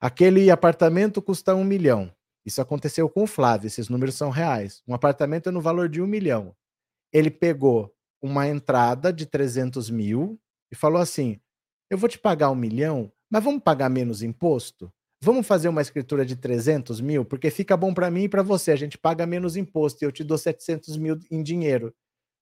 Aquele 0.01 0.49
apartamento 0.49 1.21
custa 1.21 1.53
um 1.53 1.63
milhão. 1.63 2.11
Isso 2.43 2.63
aconteceu 2.63 3.07
com 3.07 3.21
o 3.21 3.27
Flávio, 3.27 3.67
esses 3.67 3.87
números 3.87 4.15
são 4.15 4.31
reais. 4.31 4.81
Um 4.87 4.95
apartamento 4.95 5.49
é 5.49 5.51
no 5.51 5.61
valor 5.61 5.87
de 5.87 6.01
um 6.01 6.07
milhão. 6.07 6.55
Ele 7.13 7.29
pegou 7.29 7.93
uma 8.19 8.47
entrada 8.47 9.13
de 9.13 9.27
300 9.27 9.91
mil 9.91 10.41
e 10.71 10.75
falou 10.75 10.99
assim: 10.99 11.39
Eu 11.91 11.97
vou 11.99 12.09
te 12.09 12.17
pagar 12.17 12.49
um 12.49 12.55
milhão, 12.55 13.11
mas 13.29 13.43
vamos 13.43 13.61
pagar 13.61 13.87
menos 13.87 14.23
imposto? 14.23 14.91
Vamos 15.21 15.45
fazer 15.45 15.69
uma 15.69 15.81
escritura 15.83 16.25
de 16.25 16.35
300 16.35 16.99
mil? 17.01 17.23
Porque 17.23 17.51
fica 17.51 17.77
bom 17.77 17.93
para 17.93 18.09
mim 18.09 18.23
e 18.23 18.29
para 18.29 18.41
você. 18.41 18.71
A 18.71 18.75
gente 18.75 18.97
paga 18.97 19.27
menos 19.27 19.55
imposto 19.55 20.03
e 20.03 20.05
eu 20.07 20.11
te 20.11 20.23
dou 20.23 20.39
700 20.39 20.97
mil 20.97 21.19
em 21.29 21.43
dinheiro. 21.43 21.93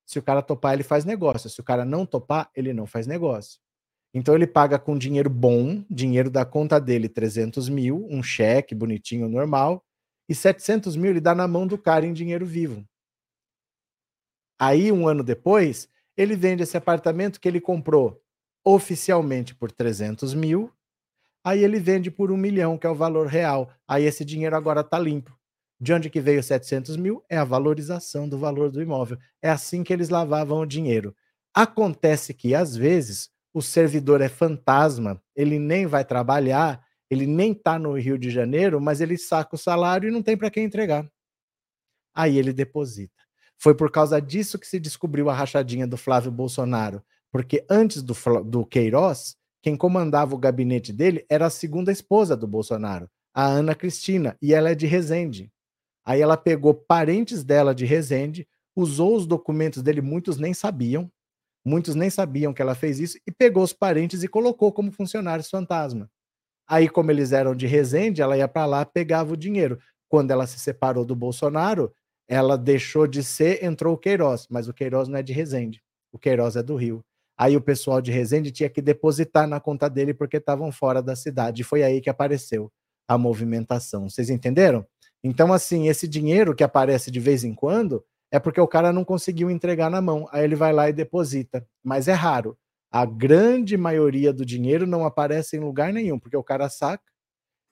Se 0.06 0.20
o 0.20 0.24
cara 0.24 0.42
topar, 0.42 0.74
ele 0.74 0.84
faz 0.84 1.06
negócio. 1.06 1.50
Se 1.50 1.60
o 1.60 1.64
cara 1.64 1.86
não 1.86 2.06
topar, 2.06 2.50
ele 2.56 2.74
não 2.74 2.86
faz 2.86 3.08
negócio. 3.08 3.60
Então 4.14 4.36
ele 4.36 4.46
paga 4.46 4.78
com 4.78 4.98
dinheiro 4.98 5.30
bom, 5.30 5.84
dinheiro 5.90 6.30
da 6.30 6.46
conta 6.46 6.80
dele, 6.80 7.10
300 7.10 7.68
mil, 7.70 8.08
um 8.10 8.22
cheque 8.22 8.76
bonitinho, 8.76 9.28
normal, 9.28 9.84
e 10.30 10.36
700 10.36 10.96
mil 10.96 11.12
ele 11.12 11.22
dá 11.22 11.34
na 11.34 11.48
mão 11.48 11.66
do 11.66 11.78
cara 11.78 12.06
em 12.06 12.14
dinheiro 12.14 12.46
vivo. 12.46 12.86
Aí, 14.60 14.92
um 14.92 15.08
ano 15.08 15.24
depois, 15.24 15.90
ele 16.16 16.36
vende 16.36 16.64
esse 16.64 16.78
apartamento 16.78 17.40
que 17.40 17.48
ele 17.48 17.60
comprou 17.60 18.22
oficialmente 18.64 19.54
por 19.56 19.72
300 19.72 20.34
mil 20.34 20.72
Aí 21.44 21.62
ele 21.62 21.80
vende 21.80 22.10
por 22.10 22.32
um 22.32 22.38
milhão, 22.38 22.78
que 22.78 22.88
é 22.88 22.90
o 22.90 22.96
valor 22.96 23.28
real. 23.28 23.70
Aí 23.88 24.06
esse 24.06 24.24
dinheiro 24.24 24.56
agora 24.56 24.80
está 24.80 24.98
limpo. 24.98 25.38
De 25.84 25.92
onde 25.92 26.10
que 26.10 26.22
veio 26.22 26.42
700 26.42 26.96
mil? 26.96 27.22
É 27.30 27.36
a 27.36 27.44
valorização 27.44 28.30
do 28.30 28.38
valor 28.38 28.72
do 28.72 28.82
imóvel. 28.82 29.18
É 29.42 29.50
assim 29.50 29.84
que 29.84 29.92
eles 29.92 30.08
lavavam 30.08 30.62
o 30.62 30.66
dinheiro. 30.66 31.14
Acontece 31.54 32.34
que, 32.34 32.56
às 32.56 32.74
vezes, 32.74 33.30
o 33.54 33.62
servidor 33.62 34.22
é 34.22 34.30
fantasma, 34.30 35.22
ele 35.36 35.60
nem 35.60 35.86
vai 35.86 36.06
trabalhar, 36.06 36.82
ele 37.10 37.28
nem 37.28 37.52
está 37.52 37.78
no 37.78 38.00
Rio 38.00 38.18
de 38.18 38.30
Janeiro, 38.32 38.80
mas 38.80 39.02
ele 39.02 39.18
saca 39.18 39.56
o 39.56 39.60
salário 39.60 40.08
e 40.08 40.12
não 40.12 40.24
tem 40.24 40.38
para 40.38 40.50
quem 40.50 40.64
entregar. 40.64 41.06
Aí 42.16 42.38
ele 42.38 42.54
deposita. 42.54 43.22
Foi 43.58 43.76
por 43.76 43.92
causa 43.92 44.22
disso 44.22 44.58
que 44.58 44.66
se 44.66 44.80
descobriu 44.80 45.30
a 45.30 45.34
rachadinha 45.34 45.86
do 45.86 45.98
Flávio 45.98 46.32
Bolsonaro. 46.32 47.04
Porque 47.30 47.66
antes 47.70 48.02
do, 48.02 48.16
do 48.46 48.66
Queiroz, 48.66 49.36
quem 49.62 49.76
comandava 49.76 50.34
o 50.34 50.38
gabinete 50.38 50.94
dele 50.94 51.26
era 51.30 51.48
a 51.48 51.50
segunda 51.50 51.92
esposa 51.92 52.38
do 52.38 52.48
Bolsonaro, 52.48 53.10
a 53.34 53.46
Ana 53.46 53.76
Cristina, 53.76 54.38
e 54.42 54.54
ela 54.54 54.70
é 54.70 54.76
de 54.76 54.88
Resende. 54.88 55.52
Aí 56.06 56.22
ela 56.22 56.38
pegou 56.38 56.74
parentes 56.74 57.44
dela 57.44 57.74
de 57.74 57.86
Resende, 57.86 58.48
usou 58.76 59.16
os 59.16 59.26
documentos 59.26 59.82
dele, 59.82 60.02
muitos 60.02 60.38
nem 60.38 60.54
sabiam, 60.54 61.10
muitos 61.66 61.96
nem 61.96 62.10
sabiam 62.10 62.54
que 62.54 62.62
ela 62.62 62.76
fez 62.76 63.00
isso, 63.00 63.18
e 63.26 63.32
pegou 63.32 63.64
os 63.64 63.74
parentes 63.74 64.24
e 64.24 64.28
colocou 64.28 64.72
como 64.72 64.92
funcionários 64.92 65.50
fantasma. 65.50 66.10
Aí, 66.68 66.90
como 66.90 67.12
eles 67.12 67.32
eram 67.32 67.56
de 67.56 67.68
Resende, 67.68 68.22
ela 68.22 68.38
ia 68.38 68.48
para 68.48 68.66
lá, 68.66 68.86
pegava 68.86 69.34
o 69.34 69.38
dinheiro. 69.38 69.80
Quando 70.10 70.32
ela 70.32 70.48
se 70.48 70.60
separou 70.60 71.06
do 71.06 71.16
Bolsonaro, 71.16 71.94
ela 72.28 72.58
deixou 72.58 73.06
de 73.06 73.24
ser, 73.24 73.64
entrou 73.64 73.94
o 73.96 73.98
Queiroz, 73.98 74.48
mas 74.50 74.68
o 74.68 74.74
Queiroz 74.74 75.08
não 75.08 75.20
é 75.20 75.24
de 75.24 75.34
Resende, 75.34 75.82
o 76.12 76.18
Queiroz 76.18 76.56
é 76.56 76.64
do 76.64 76.76
Rio. 76.76 77.04
Aí 77.38 77.58
o 77.58 77.62
pessoal 77.62 78.02
de 78.02 78.12
Resende 78.12 78.52
tinha 78.52 78.70
que 78.70 78.82
depositar 78.82 79.48
na 79.48 79.60
conta 79.60 79.90
dele 79.90 80.14
porque 80.14 80.38
estavam 80.38 80.72
fora 80.72 81.02
da 81.02 81.16
cidade. 81.16 81.64
Foi 81.64 81.84
aí 81.84 82.00
que 82.00 82.10
apareceu 82.10 82.72
a 83.08 83.18
movimentação. 83.18 84.10
Vocês 84.10 84.30
entenderam? 84.30 84.86
Então, 85.24 85.54
assim, 85.54 85.88
esse 85.88 86.08
dinheiro 86.08 86.54
que 86.54 86.64
aparece 86.64 87.10
de 87.10 87.20
vez 87.20 87.44
em 87.44 87.54
quando 87.54 88.04
é 88.32 88.40
porque 88.40 88.60
o 88.60 88.68
cara 88.68 88.92
não 88.92 89.06
conseguiu 89.06 89.50
entregar 89.50 89.90
na 89.90 90.02
mão. 90.02 90.28
Aí 90.32 90.44
ele 90.44 90.56
vai 90.56 90.74
lá 90.74 90.90
e 90.90 90.94
deposita. 90.94 91.66
Mas 91.84 92.08
é 92.08 92.14
raro. 92.14 92.58
A 92.92 93.06
grande 93.06 93.78
maioria 93.78 94.34
do 94.34 94.46
dinheiro 94.46 94.86
não 94.86 95.06
aparece 95.06 95.56
em 95.56 95.60
lugar 95.60 95.94
nenhum, 95.94 96.20
porque 96.20 96.38
o 96.38 96.44
cara 96.44 96.70
saca 96.70 97.04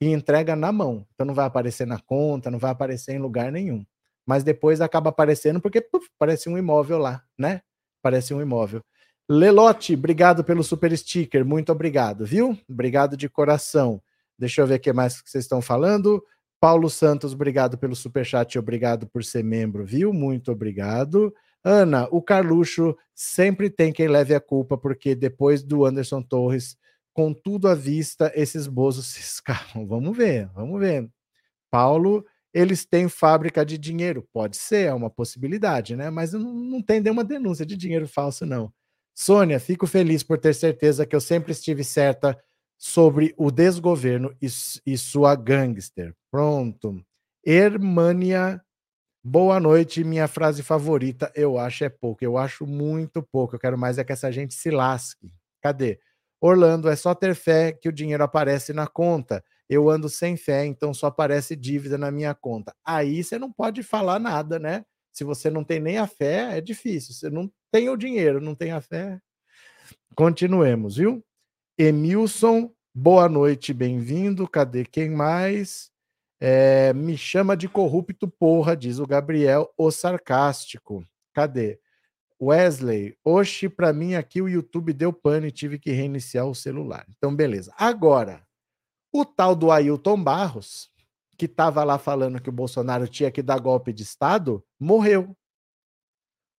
e 0.02 0.08
entrega 0.08 0.56
na 0.56 0.72
mão. 0.72 1.06
Então 1.14 1.26
não 1.28 1.34
vai 1.34 1.46
aparecer 1.46 1.86
na 1.86 2.00
conta, 2.00 2.50
não 2.50 2.58
vai 2.58 2.72
aparecer 2.72 3.14
em 3.14 3.20
lugar 3.20 3.52
nenhum. 3.52 3.86
Mas 4.26 4.44
depois 4.44 4.82
acaba 4.82 5.10
aparecendo 5.10 5.62
porque 5.62 5.82
puf, 5.82 6.08
parece 6.18 6.50
um 6.50 6.58
imóvel 6.58 6.98
lá, 6.98 7.24
né? 7.38 7.62
Parece 8.02 8.34
um 8.34 8.42
imóvel. 8.42 8.84
Lelote, 9.30 9.94
obrigado 9.94 10.44
pelo 10.44 10.64
super 10.64 10.96
sticker, 10.98 11.46
muito 11.46 11.72
obrigado, 11.72 12.26
viu? 12.26 12.58
Obrigado 12.68 13.16
de 13.16 13.30
coração. 13.30 14.02
Deixa 14.38 14.62
eu 14.62 14.68
ver 14.68 14.76
o 14.76 14.80
que 14.80 14.92
mais 14.92 15.22
vocês 15.24 15.44
estão 15.44 15.62
falando. 15.62 16.24
Paulo 16.62 16.92
Santos, 16.92 17.34
obrigado 17.34 17.76
pelo 17.76 17.96
super 17.96 18.24
chat, 18.24 18.60
obrigado 18.60 19.08
por 19.08 19.24
ser 19.24 19.44
membro, 19.44 19.84
viu? 19.84 20.14
Muito 20.14 20.52
obrigado. 20.52 21.34
Ana, 21.64 22.08
o 22.12 22.22
Carluxo 22.22 22.96
sempre 23.16 23.68
tem 23.68 23.92
quem 23.92 24.08
leve 24.08 24.36
a 24.36 24.40
culpa, 24.40 24.78
porque 24.78 25.16
depois 25.16 25.64
do 25.64 25.84
Anderson 25.84 26.22
Torres, 26.22 26.78
com 27.14 27.34
tudo 27.34 27.68
à 27.68 27.74
vista, 27.74 28.32
esses 28.36 28.68
bozos 28.68 29.08
se 29.14 29.22
escapam. 29.22 29.88
Vamos 29.88 30.16
ver, 30.16 30.50
vamos 30.54 30.80
ver. 30.80 31.10
Paulo, 31.72 32.24
eles 32.54 32.86
têm 32.86 33.10
fábrica 33.10 33.66
de 33.66 33.76
dinheiro. 33.80 34.24
Pode 34.32 34.56
ser, 34.56 34.86
é 34.86 34.94
uma 34.94 35.10
possibilidade, 35.10 35.96
né? 35.96 36.12
Mas 36.12 36.34
não, 36.34 36.54
não 36.54 36.80
tem 36.80 37.02
nenhuma 37.02 37.24
denúncia 37.24 37.66
de 37.66 37.76
dinheiro 37.76 38.08
falso, 38.08 38.46
não. 38.46 38.72
Sônia, 39.16 39.60
fico 39.60 39.88
feliz 39.88 40.22
por 40.22 40.38
ter 40.38 40.54
certeza 40.54 41.08
que 41.08 41.16
eu 41.16 41.22
sempre 41.22 41.54
estive 41.54 41.84
certa 41.84 42.38
sobre 42.82 43.32
o 43.38 43.52
desgoverno 43.52 44.36
e, 44.42 44.48
e 44.88 44.98
sua 44.98 45.36
gangster. 45.36 46.16
Pronto. 46.32 47.00
Hermânia, 47.46 48.60
boa 49.24 49.60
noite. 49.60 50.04
Minha 50.04 50.28
frase 50.28 50.64
favorita, 50.64 51.32
eu 51.36 51.60
acho 51.60 51.84
é 51.84 51.90
pouco. 51.90 52.26
Eu 52.26 52.40
acho 52.40 52.66
muito 52.66 53.22
pouco. 53.22 53.54
Eu 53.56 53.60
quero 53.60 53.78
mais 53.78 54.00
é 54.00 54.04
que 54.04 54.12
essa 54.12 54.32
gente 54.32 54.56
se 54.56 54.72
lasque. 54.72 55.32
Cadê? 55.62 56.00
Orlando, 56.42 56.90
é 56.90 56.96
só 56.96 57.14
ter 57.14 57.36
fé 57.36 57.72
que 57.72 57.88
o 57.88 57.94
dinheiro 57.94 58.24
aparece 58.24 58.74
na 58.74 58.88
conta. 58.88 59.44
Eu 59.70 59.88
ando 59.88 60.10
sem 60.10 60.36
fé, 60.36 60.66
então 60.66 60.92
só 60.92 61.06
aparece 61.06 61.56
dívida 61.56 62.00
na 62.00 62.10
minha 62.10 62.34
conta. 62.34 62.74
Aí 62.84 63.24
você 63.24 63.38
não 63.38 63.52
pode 63.52 63.84
falar 63.84 64.18
nada, 64.18 64.58
né? 64.58 64.84
Se 65.14 65.24
você 65.24 65.52
não 65.52 65.64
tem 65.64 65.80
nem 65.80 66.00
a 66.00 66.08
fé, 66.08 66.58
é 66.58 66.62
difícil. 66.62 67.14
Você 67.14 67.30
não 67.30 67.48
tem 67.72 67.90
o 67.90 67.96
dinheiro, 67.96 68.42
não 68.42 68.56
tem 68.56 68.72
a 68.72 68.82
fé. 68.82 69.22
Continuemos, 70.16 70.96
viu? 70.96 71.24
Emilson, 71.78 72.70
boa 72.94 73.30
noite, 73.30 73.74
bem-vindo. 73.74 74.48
Cadê 74.48 74.84
quem 74.84 75.10
mais? 75.10 75.90
É, 76.40 76.92
me 76.94 77.18
chama 77.18 77.56
de 77.56 77.70
corrupto, 77.70 78.28
porra, 78.28 78.76
diz 78.76 79.00
o 79.00 79.08
Gabriel, 79.08 79.74
o 79.78 79.90
sarcástico. 79.90 81.06
Cadê? 81.34 81.80
Wesley, 82.42 83.16
oxe, 83.24 83.70
para 83.70 83.94
mim 83.94 84.16
aqui 84.16 84.42
o 84.42 84.50
YouTube 84.50 84.92
deu 84.92 85.14
pane 85.14 85.48
e 85.48 85.52
tive 85.52 85.80
que 85.80 85.92
reiniciar 85.92 86.46
o 86.46 86.56
celular. 86.56 87.06
Então, 87.10 87.34
beleza. 87.34 87.74
Agora, 87.78 88.46
o 89.14 89.24
tal 89.24 89.56
do 89.56 89.72
Ailton 89.72 90.22
Barros, 90.22 90.92
que 91.38 91.46
estava 91.46 91.84
lá 91.84 91.98
falando 91.98 92.42
que 92.42 92.50
o 92.50 92.54
Bolsonaro 92.54 93.08
tinha 93.08 93.32
que 93.32 93.42
dar 93.42 93.60
golpe 93.60 93.94
de 93.94 94.04
Estado, 94.04 94.64
morreu. 94.80 95.36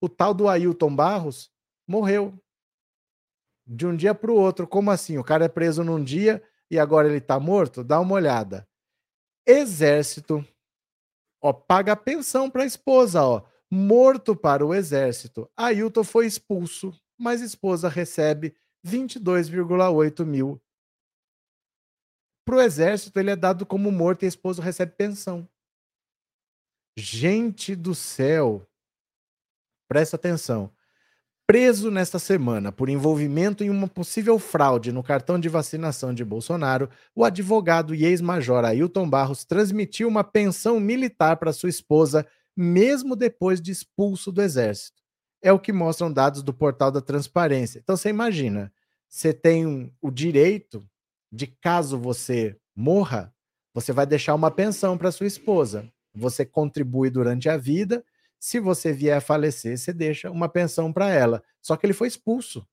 O 0.01 0.09
tal 0.09 0.33
do 0.33 0.47
Ailton 0.47 0.95
Barros 0.95 1.51
morreu. 1.87 2.33
De 3.65 3.85
um 3.85 3.95
dia 3.95 4.13
para 4.13 4.31
o 4.31 4.35
outro. 4.35 4.67
Como 4.67 4.91
assim? 4.91 5.17
O 5.17 5.23
cara 5.23 5.45
é 5.45 5.49
preso 5.49 5.83
num 5.83 6.03
dia 6.03 6.43
e 6.69 6.77
agora 6.77 7.07
ele 7.07 7.17
está 7.17 7.39
morto? 7.39 7.83
Dá 7.83 7.99
uma 7.99 8.15
olhada. 8.15 8.67
Exército, 9.45 10.45
ó, 11.41 11.51
paga 11.51 11.95
pensão 11.95 12.49
para 12.49 12.63
a 12.63 12.65
esposa, 12.65 13.21
ó. 13.23 13.43
Morto 13.69 14.35
para 14.35 14.65
o 14.65 14.73
exército, 14.73 15.49
Ailton 15.57 16.03
foi 16.03 16.27
expulso, 16.27 16.93
mas 17.17 17.41
esposa 17.41 17.89
recebe 17.89 18.55
22,8 18.85 20.23
mil. 20.23 20.61
Para 22.45 22.57
o 22.57 22.61
exército, 22.61 23.19
ele 23.19 23.31
é 23.31 23.35
dado 23.35 23.65
como 23.65 23.91
morto 23.91 24.23
e 24.23 24.25
a 24.25 24.29
esposa 24.29 24.61
recebe 24.61 24.91
pensão. 24.91 25.49
Gente 26.95 27.75
do 27.75 27.95
céu, 27.95 28.67
presta 29.87 30.17
atenção. 30.17 30.71
Preso 31.45 31.91
nesta 31.91 32.19
semana 32.19 32.71
por 32.71 32.87
envolvimento 32.87 33.63
em 33.65 33.69
uma 33.69 33.87
possível 33.87 34.39
fraude 34.39 34.93
no 34.93 35.03
cartão 35.03 35.37
de 35.37 35.49
vacinação 35.49 36.13
de 36.13 36.23
Bolsonaro, 36.23 36.89
o 37.13 37.25
advogado 37.25 37.93
e 37.93 38.05
ex-major 38.05 38.63
Ailton 38.63 39.09
Barros 39.09 39.43
transmitiu 39.43 40.07
uma 40.07 40.23
pensão 40.23 40.79
militar 40.79 41.35
para 41.35 41.51
sua 41.51 41.69
esposa, 41.69 42.25
mesmo 42.55 43.13
depois 43.13 43.61
de 43.61 43.71
expulso 43.71 44.31
do 44.31 44.41
exército. 44.41 45.01
É 45.41 45.51
o 45.51 45.59
que 45.59 45.73
mostram 45.73 46.11
dados 46.11 46.41
do 46.41 46.53
portal 46.53 46.89
da 46.89 47.01
transparência. 47.01 47.79
Então 47.79 47.97
você 47.97 48.07
imagina, 48.07 48.71
você 49.09 49.33
tem 49.33 49.93
o 50.01 50.09
direito 50.09 50.87
de 51.29 51.47
caso 51.47 51.97
você 51.97 52.55
morra, 52.73 53.33
você 53.73 53.91
vai 53.91 54.05
deixar 54.05 54.33
uma 54.33 54.49
pensão 54.49 54.97
para 54.97 55.11
sua 55.11 55.27
esposa 55.27 55.91
você 56.13 56.45
contribui 56.45 57.09
durante 57.09 57.49
a 57.49 57.57
vida. 57.57 58.03
Se 58.43 58.59
você 58.59 58.91
vier 58.91 59.15
a 59.15 59.21
falecer, 59.21 59.77
você 59.77 59.93
deixa 59.93 60.29
uma 60.29 60.49
pensão 60.49 60.91
para 60.91 61.09
ela. 61.09 61.41
Só 61.61 61.77
que 61.77 61.85
ele 61.85 61.93
foi 61.93 62.09
expulso. 62.09 62.67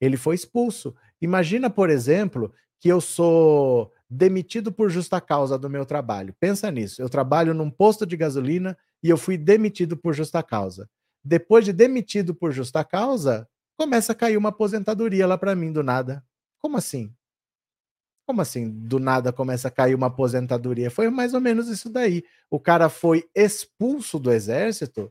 Ele 0.00 0.16
foi 0.16 0.34
expulso. 0.34 0.96
Imagina, 1.20 1.70
por 1.70 1.88
exemplo, 1.88 2.52
que 2.80 2.88
eu 2.88 3.00
sou 3.00 3.92
demitido 4.10 4.72
por 4.72 4.90
justa 4.90 5.20
causa 5.20 5.56
do 5.56 5.70
meu 5.70 5.86
trabalho. 5.86 6.34
Pensa 6.40 6.72
nisso. 6.72 7.00
Eu 7.00 7.08
trabalho 7.08 7.54
num 7.54 7.70
posto 7.70 8.04
de 8.04 8.16
gasolina 8.16 8.76
e 9.00 9.08
eu 9.08 9.16
fui 9.16 9.38
demitido 9.38 9.96
por 9.96 10.12
justa 10.12 10.42
causa. 10.42 10.90
Depois 11.22 11.64
de 11.64 11.72
demitido 11.72 12.34
por 12.34 12.50
justa 12.50 12.82
causa, 12.82 13.48
começa 13.76 14.10
a 14.10 14.16
cair 14.16 14.36
uma 14.36 14.48
aposentadoria 14.48 15.24
lá 15.24 15.38
para 15.38 15.54
mim 15.54 15.70
do 15.70 15.84
nada. 15.84 16.20
Como 16.58 16.76
assim? 16.76 17.14
Como 18.28 18.42
assim? 18.42 18.68
Do 18.68 18.98
nada 18.98 19.32
começa 19.32 19.68
a 19.68 19.70
cair 19.70 19.94
uma 19.94 20.08
aposentadoria. 20.08 20.90
Foi 20.90 21.08
mais 21.08 21.32
ou 21.32 21.40
menos 21.40 21.66
isso 21.68 21.88
daí. 21.88 22.22
O 22.50 22.60
cara 22.60 22.90
foi 22.90 23.26
expulso 23.34 24.18
do 24.18 24.30
exército, 24.30 25.10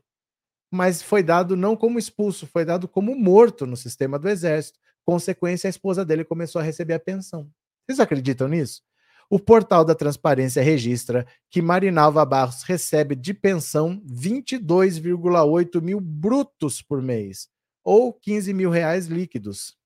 mas 0.70 1.02
foi 1.02 1.20
dado 1.20 1.56
não 1.56 1.74
como 1.76 1.98
expulso, 1.98 2.46
foi 2.46 2.64
dado 2.64 2.86
como 2.86 3.16
morto 3.16 3.66
no 3.66 3.76
sistema 3.76 4.20
do 4.20 4.28
exército. 4.28 4.78
Consequência, 5.04 5.66
a 5.66 5.70
esposa 5.70 6.04
dele 6.04 6.24
começou 6.24 6.60
a 6.60 6.62
receber 6.62 6.94
a 6.94 7.00
pensão. 7.00 7.50
Vocês 7.84 7.98
acreditam 7.98 8.46
nisso? 8.46 8.82
O 9.28 9.40
portal 9.40 9.84
da 9.84 9.96
transparência 9.96 10.62
registra 10.62 11.26
que 11.50 11.60
Marinalva 11.60 12.24
Barros 12.24 12.62
recebe 12.62 13.16
de 13.16 13.34
pensão 13.34 14.00
22,8 14.06 15.82
mil 15.82 16.00
brutos 16.00 16.80
por 16.80 17.02
mês, 17.02 17.48
ou 17.82 18.12
15 18.12 18.54
mil 18.54 18.70
reais 18.70 19.06
líquidos 19.06 19.77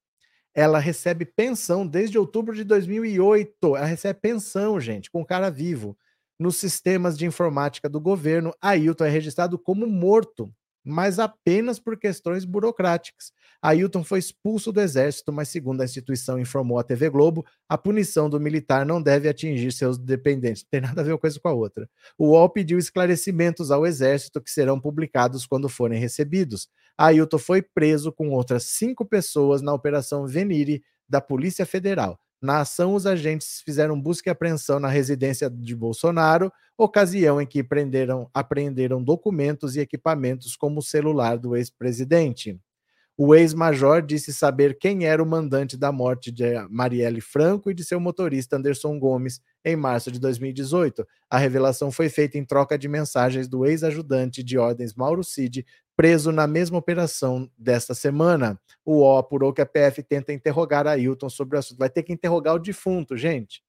ela 0.54 0.78
recebe 0.78 1.24
pensão 1.24 1.86
desde 1.86 2.18
outubro 2.18 2.54
de 2.54 2.64
2008. 2.64 3.76
Ela 3.76 3.86
recebe 3.86 4.20
pensão, 4.20 4.78
gente, 4.80 5.10
com 5.10 5.24
cara 5.24 5.50
vivo. 5.50 5.96
Nos 6.38 6.56
sistemas 6.56 7.16
de 7.16 7.24
informática 7.26 7.88
do 7.88 8.00
governo, 8.00 8.52
Ailton 8.60 9.04
é 9.04 9.08
registrado 9.08 9.58
como 9.58 9.86
morto, 9.86 10.52
mas 10.84 11.18
apenas 11.18 11.78
por 11.78 11.98
questões 11.98 12.44
burocráticas. 12.44 13.32
Ailton 13.60 14.02
foi 14.02 14.18
expulso 14.18 14.72
do 14.72 14.80
exército, 14.80 15.32
mas, 15.32 15.48
segundo 15.48 15.80
a 15.80 15.84
instituição 15.84 16.38
informou 16.38 16.78
a 16.78 16.82
TV 16.82 17.08
Globo, 17.08 17.46
a 17.68 17.78
punição 17.78 18.28
do 18.28 18.40
militar 18.40 18.84
não 18.84 19.00
deve 19.00 19.28
atingir 19.28 19.72
seus 19.72 19.96
dependentes. 19.96 20.64
Não 20.64 20.70
tem 20.70 20.80
nada 20.80 21.00
a 21.00 21.04
ver 21.04 21.12
uma 21.12 21.18
coisa 21.18 21.38
com 21.38 21.48
a 21.48 21.52
outra. 21.52 21.88
O 22.18 22.30
UOL 22.30 22.50
pediu 22.50 22.78
esclarecimentos 22.78 23.70
ao 23.70 23.86
exército 23.86 24.40
que 24.40 24.50
serão 24.50 24.80
publicados 24.80 25.46
quando 25.46 25.68
forem 25.68 26.00
recebidos. 26.00 26.68
Ailton 26.98 27.38
foi 27.38 27.62
preso 27.62 28.12
com 28.12 28.30
outras 28.30 28.64
cinco 28.64 29.04
pessoas 29.04 29.62
na 29.62 29.72
Operação 29.72 30.26
Venire 30.26 30.82
da 31.08 31.20
Polícia 31.20 31.64
Federal. 31.64 32.18
Na 32.42 32.58
ação, 32.60 32.96
os 32.96 33.06
agentes 33.06 33.62
fizeram 33.64 34.00
busca 34.00 34.28
e 34.28 34.32
apreensão 34.32 34.80
na 34.80 34.88
residência 34.88 35.48
de 35.48 35.76
Bolsonaro, 35.76 36.52
ocasião 36.76 37.40
em 37.40 37.46
que 37.46 37.62
prenderam, 37.62 38.28
apreenderam 38.34 39.00
documentos 39.00 39.76
e 39.76 39.80
equipamentos 39.80 40.56
como 40.56 40.80
o 40.80 40.82
celular 40.82 41.38
do 41.38 41.54
ex-presidente. 41.56 42.58
O 43.16 43.34
ex-major 43.34 44.02
disse 44.02 44.32
saber 44.32 44.76
quem 44.78 45.04
era 45.04 45.22
o 45.22 45.26
mandante 45.26 45.76
da 45.76 45.92
morte 45.92 46.32
de 46.32 46.44
Marielle 46.68 47.20
Franco 47.20 47.70
e 47.70 47.74
de 47.74 47.84
seu 47.84 48.00
motorista 48.00 48.56
Anderson 48.56 48.98
Gomes 48.98 49.40
em 49.64 49.76
março 49.76 50.10
de 50.10 50.18
2018. 50.18 51.06
A 51.30 51.38
revelação 51.38 51.92
foi 51.92 52.08
feita 52.08 52.38
em 52.38 52.44
troca 52.44 52.76
de 52.76 52.88
mensagens 52.88 53.46
do 53.46 53.64
ex-ajudante 53.64 54.42
de 54.42 54.58
ordens 54.58 54.94
Mauro 54.94 55.22
Cid 55.22 55.64
preso 55.96 56.32
na 56.32 56.46
mesma 56.46 56.78
operação 56.78 57.50
desta 57.56 57.94
semana. 57.94 58.60
O 58.84 59.00
O 59.00 59.16
apurou 59.16 59.52
que 59.52 59.60
a 59.60 59.66
PF 59.66 60.02
tenta 60.02 60.32
interrogar 60.32 60.86
a 60.86 60.92
Ailton 60.92 61.28
sobre 61.28 61.56
o 61.56 61.58
assunto. 61.58 61.78
Vai 61.78 61.90
ter 61.90 62.02
que 62.02 62.12
interrogar 62.12 62.54
o 62.54 62.58
defunto, 62.58 63.16
gente. 63.16 63.62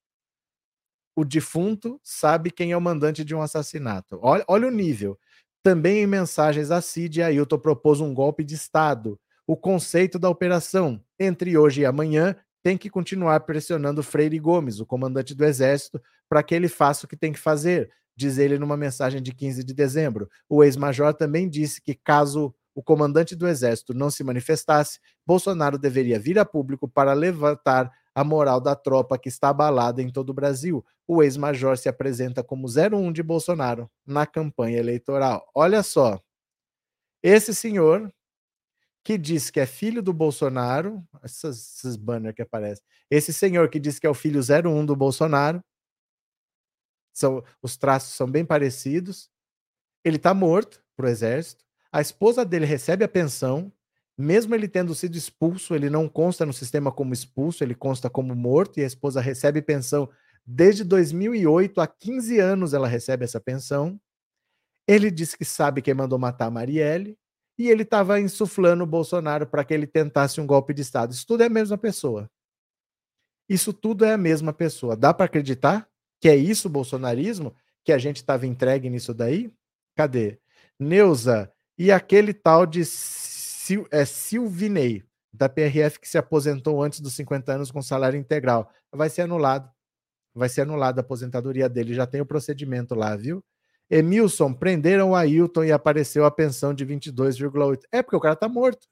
O 1.15 1.23
defunto 1.23 1.99
sabe 2.03 2.49
quem 2.49 2.71
é 2.71 2.77
o 2.77 2.81
mandante 2.81 3.23
de 3.23 3.36
um 3.36 3.41
assassinato. 3.41 4.19
Olha, 4.21 4.43
olha 4.47 4.67
o 4.67 4.71
nível. 4.71 5.17
Também 5.63 5.99
em 5.99 6.07
mensagens 6.07 6.71
a 6.71 6.81
Cid, 6.81 7.21
Ailton 7.21 7.59
propôs 7.59 8.01
um 8.01 8.13
golpe 8.13 8.43
de 8.43 8.55
Estado. 8.55 9.19
O 9.45 9.55
conceito 9.55 10.17
da 10.17 10.29
operação, 10.29 11.01
entre 11.19 11.57
hoje 11.57 11.81
e 11.81 11.86
amanhã, 11.86 12.36
tem 12.63 12.77
que 12.77 12.89
continuar 12.89 13.41
pressionando 13.41 14.01
Freire 14.01 14.39
Gomes, 14.39 14.79
o 14.79 14.86
comandante 14.86 15.36
do 15.36 15.45
Exército, 15.45 16.01
para 16.29 16.41
que 16.41 16.55
ele 16.55 16.69
faça 16.69 17.05
o 17.05 17.09
que 17.09 17.17
tem 17.17 17.31
que 17.31 17.39
fazer 17.39 17.91
diz 18.15 18.38
ele 18.38 18.58
numa 18.60 18.78
mensagem 18.78 19.21
de 19.21 19.34
15 19.34 19.63
de 19.63 19.73
dezembro. 19.73 20.30
O 20.47 20.63
ex-major 20.63 21.13
também 21.13 21.49
disse 21.49 21.82
que, 21.82 21.95
caso 21.95 22.54
o 22.76 22.82
comandante 22.82 23.36
do 23.36 23.47
exército 23.47 23.93
não 23.93 24.10
se 24.10 24.23
manifestasse, 24.23 24.99
Bolsonaro 25.26 25.78
deveria 25.78 26.19
vir 26.19 26.39
a 26.39 26.45
público 26.45 26.88
para 26.88 27.13
levantar 27.13 27.91
a 28.15 28.23
moral 28.23 28.60
da 28.62 28.76
tropa 28.76 29.17
que 29.17 29.30
está 29.30 29.49
abalada 29.49 30.02
em 30.02 30.10
todo 30.10 30.30
o 30.30 30.34
Brasil. 30.34 30.86
O 31.08 31.21
ex-major 31.23 31.78
se 31.78 31.89
apresenta 31.89 32.43
como 32.43 32.67
01 32.67 33.12
de 33.12 33.23
Bolsonaro 33.23 33.89
na 34.06 34.26
campanha 34.26 34.78
eleitoral. 34.78 35.45
Olha 35.54 35.84
só, 35.84 36.19
esse 37.21 37.54
senhor 37.54 38.12
que 39.04 39.17
diz 39.17 39.49
que 39.49 39.60
é 39.60 39.65
filho 39.65 40.02
do 40.02 40.13
Bolsonaro, 40.13 41.04
essas, 41.21 41.58
esses 41.58 41.95
banners 41.95 42.36
que 42.36 42.41
aparecem, 42.41 42.84
esse 43.10 43.34
senhor 43.34 43.69
que 43.69 43.80
diz 43.80 43.99
que 43.99 44.08
é 44.08 44.10
o 44.10 44.13
filho 44.13 44.39
01 44.41 44.86
do 44.86 44.95
Bolsonaro, 44.95 45.62
são, 47.13 47.43
os 47.62 47.78
traços 47.78 48.15
são 48.15 48.30
bem 48.30 48.43
parecidos. 48.43 49.30
Ele 50.04 50.17
está 50.17 50.34
morto 50.34 50.84
para 50.95 51.06
o 51.06 51.10
exército. 51.10 51.63
A 51.91 52.02
esposa 52.02 52.43
dele 52.43 52.65
recebe 52.65 53.04
a 53.04 53.08
pensão. 53.08 53.71
Mesmo 54.17 54.54
ele 54.54 54.67
tendo 54.67 54.93
sido 54.93 55.15
expulso, 55.15 55.73
ele 55.73 55.89
não 55.89 56.08
consta 56.08 56.45
no 56.45 56.54
sistema 56.54 56.91
como 56.91 57.13
expulso, 57.13 57.63
ele 57.63 57.73
consta 57.73 58.10
como 58.10 58.36
morto 58.36 58.80
e 58.80 58.84
a 58.84 58.88
esposa 58.88 59.19
recebe 59.19 59.62
pensão 59.62 60.10
desde 60.45 60.84
2008, 60.84 61.80
há 61.80 61.88
15 61.88 62.39
anos 62.39 62.73
ela 62.73 62.88
recebe 62.88 63.23
essa 63.23 63.39
pensão. 63.39 63.99
Ele 64.88 65.10
disse 65.10 65.38
que 65.38 65.45
sabe 65.45 65.82
quem 65.82 65.93
mandou 65.93 66.19
matar 66.19 66.47
a 66.47 66.52
Marielle 66.52 67.17
e 67.58 67.69
ele 67.69 67.84
estava 67.84 68.19
insuflando 68.19 68.84
o 68.84 68.88
Bolsonaro 68.88 69.47
para 69.47 69.63
que 69.63 69.73
ele 69.73 69.88
tentasse 69.88 70.41
um 70.41 70.47
golpe 70.47 70.73
de 70.73 70.82
Estado. 70.82 71.13
Isso 71.13 71.26
tudo 71.26 71.43
é 71.43 71.45
a 71.45 71.49
mesma 71.49 71.78
pessoa. 71.78 72.30
Isso 73.47 73.71
tudo 73.71 74.04
é 74.04 74.13
a 74.13 74.17
mesma 74.17 74.52
pessoa. 74.52 74.95
Dá 74.97 75.13
para 75.13 75.26
acreditar? 75.26 75.88
Que 76.23 76.29
é 76.29 76.38
isso 76.38 76.69
o 76.69 76.71
bolsonarismo? 76.71 77.53
Que 77.83 77.91
a 77.91 77.97
gente 77.97 78.15
estava 78.15 78.47
entregue 78.47 78.89
nisso 78.89 79.13
daí? 79.13 79.51
Cadê? 79.93 80.39
Neuza, 80.79 81.51
e 81.77 81.91
aquele 81.91 82.33
tal 82.33 82.65
de 82.65 82.86
Sil, 82.88 83.83
é, 83.91 84.05
Silvinei, 84.05 85.03
da 85.33 85.49
PRF, 85.49 85.99
que 85.99 86.07
se 86.07 86.17
aposentou 86.17 86.81
antes 86.81 87.01
dos 87.01 87.13
50 87.13 87.51
anos 87.51 87.71
com 87.71 87.81
salário 87.81 88.17
integral, 88.17 88.71
vai 88.89 89.09
ser 89.09 89.23
anulado. 89.23 89.69
Vai 90.33 90.47
ser 90.47 90.62
anulada 90.62 91.01
a 91.01 91.03
aposentadoria 91.03 91.67
dele. 91.67 91.93
Já 91.93 92.07
tem 92.07 92.21
o 92.21 92.25
procedimento 92.25 92.95
lá, 92.95 93.17
viu? 93.17 93.43
Emilson, 93.89 94.53
prenderam 94.53 95.09
o 95.09 95.15
Ailton 95.17 95.65
e 95.65 95.73
apareceu 95.73 96.23
a 96.23 96.31
pensão 96.31 96.73
de 96.73 96.86
22,8. 96.86 97.81
É 97.91 98.01
porque 98.01 98.15
o 98.15 98.21
cara 98.21 98.38
tá 98.38 98.47
morto. 98.47 98.88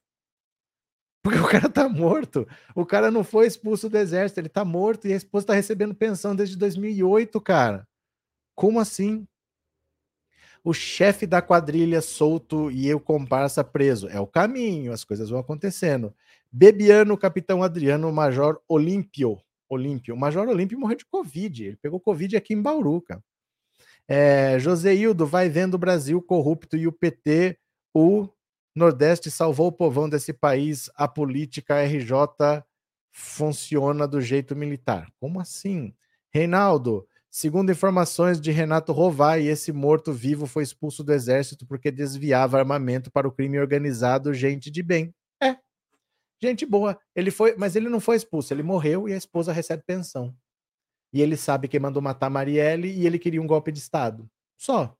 Porque 1.23 1.39
o 1.39 1.47
cara 1.47 1.69
tá 1.69 1.87
morto. 1.87 2.47
O 2.75 2.85
cara 2.85 3.11
não 3.11 3.23
foi 3.23 3.45
expulso 3.45 3.89
do 3.89 3.97
exército, 3.97 4.39
ele 4.39 4.49
tá 4.49 4.65
morto 4.65 5.07
e 5.07 5.13
a 5.13 5.17
esposa 5.17 5.47
tá 5.47 5.53
recebendo 5.53 5.93
pensão 5.93 6.35
desde 6.35 6.57
2008, 6.57 7.39
cara. 7.41 7.87
Como 8.55 8.79
assim? 8.79 9.27
O 10.63 10.73
chefe 10.73 11.25
da 11.25 11.41
quadrilha 11.41 12.01
solto 12.01 12.69
e 12.71 12.87
eu 12.87 12.99
comparsa 12.99 13.63
preso. 13.63 14.07
É 14.07 14.19
o 14.19 14.27
caminho, 14.27 14.91
as 14.91 15.03
coisas 15.03 15.29
vão 15.29 15.39
acontecendo. 15.39 16.13
Bebiano, 16.51 17.17
capitão 17.17 17.63
Adriano, 17.63 18.11
major 18.11 18.59
Olímpio. 18.67 19.39
Olímpio. 19.69 20.13
O 20.13 20.19
major 20.19 20.47
Olímpio 20.47 20.79
morreu 20.79 20.97
de 20.97 21.05
Covid. 21.05 21.65
Ele 21.65 21.77
pegou 21.77 21.99
Covid 21.99 22.35
aqui 22.35 22.53
em 22.53 22.61
Bauru, 22.61 23.01
cara. 23.01 23.23
É, 24.07 24.59
Joseildo, 24.59 25.25
vai 25.25 25.49
vendo 25.49 25.75
o 25.75 25.79
Brasil 25.79 26.21
corrupto 26.21 26.75
e 26.75 26.85
o 26.87 26.91
PT, 26.91 27.57
o 27.93 28.27
Nordeste 28.75 29.29
salvou 29.29 29.67
o 29.67 29.71
povão 29.71 30.07
desse 30.07 30.33
país, 30.33 30.89
a 30.95 31.07
política 31.07 31.83
RJ 31.83 32.63
funciona 33.11 34.07
do 34.07 34.21
jeito 34.21 34.55
militar. 34.55 35.11
Como 35.19 35.39
assim? 35.39 35.93
Reinaldo, 36.33 37.05
Segundo 37.33 37.71
informações 37.71 38.41
de 38.41 38.51
Renato 38.51 38.91
Rovai, 38.91 39.47
esse 39.47 39.71
morto-vivo 39.71 40.45
foi 40.45 40.63
expulso 40.63 41.01
do 41.01 41.13
exército 41.13 41.65
porque 41.65 41.89
desviava 41.89 42.59
armamento 42.59 43.09
para 43.09 43.25
o 43.25 43.31
crime 43.31 43.57
organizado, 43.57 44.33
gente 44.33 44.69
de 44.69 44.83
bem. 44.83 45.15
É. 45.41 45.55
Gente 46.41 46.65
boa. 46.65 46.99
Ele 47.15 47.31
foi, 47.31 47.55
mas 47.55 47.73
ele 47.77 47.87
não 47.87 48.01
foi 48.01 48.17
expulso, 48.17 48.53
ele 48.53 48.61
morreu 48.61 49.07
e 49.07 49.13
a 49.13 49.17
esposa 49.17 49.53
recebe 49.53 49.81
pensão. 49.87 50.35
E 51.13 51.21
ele 51.21 51.37
sabe 51.37 51.69
que 51.69 51.79
mandou 51.79 52.01
matar 52.01 52.29
Marielle 52.29 52.89
e 52.89 53.07
ele 53.07 53.17
queria 53.17 53.41
um 53.41 53.47
golpe 53.47 53.71
de 53.71 53.79
estado. 53.79 54.29
Só. 54.57 54.93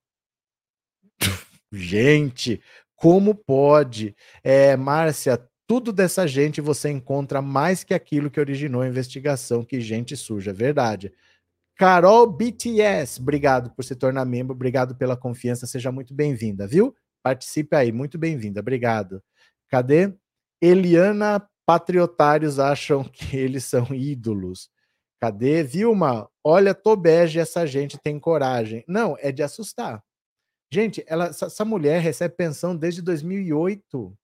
gente, 1.70 2.64
como 3.02 3.34
pode? 3.34 4.16
É, 4.44 4.78
Márcia, 4.78 5.44
tudo 5.66 5.92
dessa 5.92 6.28
gente 6.28 6.62
você 6.62 6.92
encontra 6.92 7.42
mais 7.42 7.84
que 7.84 7.96
aquilo 7.96 8.30
que 8.30 8.40
originou 8.40 8.84
a 8.84 8.88
investigação, 8.88 9.66
que 9.66 9.82
gente 9.82 10.16
suja, 10.16 10.54
verdade. 10.54 11.12
Carol 11.76 12.28
BTS, 12.32 13.20
obrigado 13.20 13.72
por 13.72 13.84
se 13.84 13.96
tornar 13.96 14.24
membro, 14.24 14.54
obrigado 14.54 14.96
pela 14.96 15.18
confiança, 15.18 15.66
seja 15.66 15.92
muito 15.92 16.14
bem-vinda, 16.14 16.68
viu? 16.68 16.96
Participe 17.24 17.76
aí, 17.76 17.92
muito 17.92 18.20
bem-vinda, 18.20 18.60
obrigado. 18.60 19.20
Cadê? 19.68 20.14
Eliana, 20.62 21.44
patriotários 21.66 22.60
acham 22.60 23.04
que 23.04 23.36
eles 23.36 23.66
são 23.66 23.88
ídolos. 23.92 24.70
Cadê? 25.20 25.64
Vilma, 25.64 26.30
olha, 26.44 26.76
Tobege, 26.76 27.40
essa 27.40 27.66
gente 27.66 27.98
tem 27.98 28.20
coragem. 28.20 28.84
Não, 28.88 29.16
é 29.20 29.32
de 29.32 29.42
assustar. 29.42 30.04
Gente, 30.74 31.04
ela, 31.06 31.26
essa 31.26 31.66
mulher 31.66 32.02
recebe 32.02 32.34
pensão 32.34 32.76
desde 32.76 33.02
2008. 33.02 33.98
O 34.00 34.18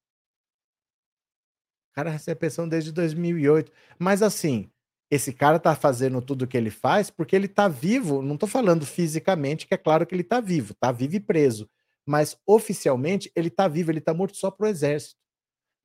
cara 1.94 2.10
recebe 2.10 2.40
pensão 2.40 2.68
desde 2.70 2.92
2008. 2.92 3.70
Mas 4.00 4.22
assim, 4.22 4.72
esse 5.12 5.34
cara 5.34 5.60
tá 5.60 5.76
fazendo 5.76 6.22
tudo 6.22 6.48
que 6.48 6.56
ele 6.56 6.70
faz 6.70 7.10
porque 7.10 7.36
ele 7.36 7.50
tá 7.50 7.68
vivo. 7.68 8.22
Não 8.22 8.38
tô 8.38 8.48
falando 8.48 8.86
fisicamente, 8.86 9.68
que 9.68 9.74
é 9.74 9.78
claro 9.78 10.08
que 10.08 10.16
ele 10.16 10.24
tá 10.24 10.40
vivo, 10.40 10.74
tá 10.74 10.90
vivo 10.92 11.16
e 11.16 11.20
preso. 11.20 11.70
Mas 12.06 12.38
oficialmente 12.46 13.30
ele 13.36 13.50
tá 13.50 13.68
vivo, 13.68 13.92
ele 13.92 14.00
tá 14.00 14.14
morto 14.14 14.38
só 14.38 14.50
pro 14.50 14.68
exército. 14.68 15.20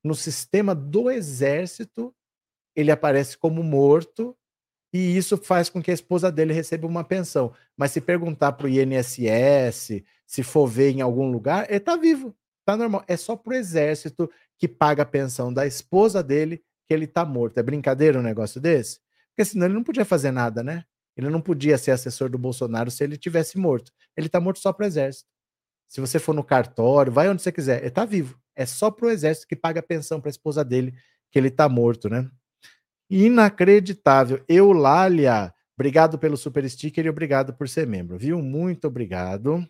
No 0.01 0.15
sistema 0.15 0.73
do 0.73 1.11
exército, 1.11 2.15
ele 2.73 2.91
aparece 2.91 3.37
como 3.37 3.61
morto 3.63 4.37
e 4.93 5.17
isso 5.17 5.37
faz 5.37 5.69
com 5.69 5.81
que 5.81 5.89
a 5.89 5.93
esposa 5.93 6.31
dele 6.31 6.53
receba 6.53 6.85
uma 6.85 7.03
pensão. 7.03 7.51
Mas 7.75 7.91
se 7.91 7.99
perguntar 7.99 8.51
pro 8.53 8.69
INSS, 8.69 10.03
se 10.33 10.41
for 10.41 10.65
ver 10.65 10.89
em 10.89 10.99
algum 10.99 11.29
lugar, 11.31 11.69
ele 11.69 11.79
tá 11.79 11.95
vivo, 11.95 12.35
tá 12.65 12.75
normal. 12.75 13.03
É 13.07 13.15
só 13.15 13.35
pro 13.35 13.53
exército 13.53 14.27
que 14.57 14.67
paga 14.67 15.03
a 15.03 15.05
pensão 15.05 15.53
da 15.53 15.67
esposa 15.67 16.23
dele 16.23 16.63
que 16.87 16.93
ele 16.95 17.05
tá 17.05 17.23
morto. 17.23 17.59
É 17.59 17.61
brincadeira 17.61 18.17
um 18.17 18.23
negócio 18.23 18.59
desse? 18.59 18.99
Porque 19.29 19.45
senão 19.45 19.67
ele 19.67 19.75
não 19.75 19.83
podia 19.83 20.03
fazer 20.03 20.31
nada, 20.31 20.63
né? 20.63 20.85
Ele 21.15 21.29
não 21.29 21.39
podia 21.39 21.77
ser 21.77 21.91
assessor 21.91 22.31
do 22.31 22.39
Bolsonaro 22.39 22.89
se 22.89 23.03
ele 23.03 23.15
tivesse 23.15 23.59
morto. 23.59 23.91
Ele 24.17 24.27
tá 24.27 24.39
morto 24.39 24.57
só 24.57 24.73
pro 24.73 24.87
exército. 24.87 25.29
Se 25.87 26.01
você 26.01 26.17
for 26.17 26.33
no 26.33 26.43
cartório, 26.43 27.13
vai 27.13 27.29
onde 27.29 27.43
você 27.43 27.51
quiser, 27.51 27.81
ele 27.81 27.91
tá 27.91 28.03
vivo. 28.03 28.35
É 28.55 28.65
só 28.65 28.89
pro 28.89 29.11
exército 29.11 29.47
que 29.47 29.55
paga 29.55 29.81
a 29.81 29.83
pensão 29.83 30.19
para 30.19 30.29
a 30.29 30.31
esposa 30.31 30.65
dele 30.65 30.95
que 31.31 31.37
ele 31.37 31.51
tá 31.51 31.69
morto, 31.69 32.09
né? 32.09 32.27
Inacreditável. 33.07 34.43
Eulália, 34.49 35.53
obrigado 35.77 36.17
pelo 36.17 36.37
super 36.37 36.67
sticker 36.67 37.05
e 37.05 37.09
obrigado 37.09 37.53
por 37.53 37.69
ser 37.69 37.85
membro, 37.85 38.17
viu? 38.17 38.41
Muito 38.41 38.87
obrigado. 38.87 39.63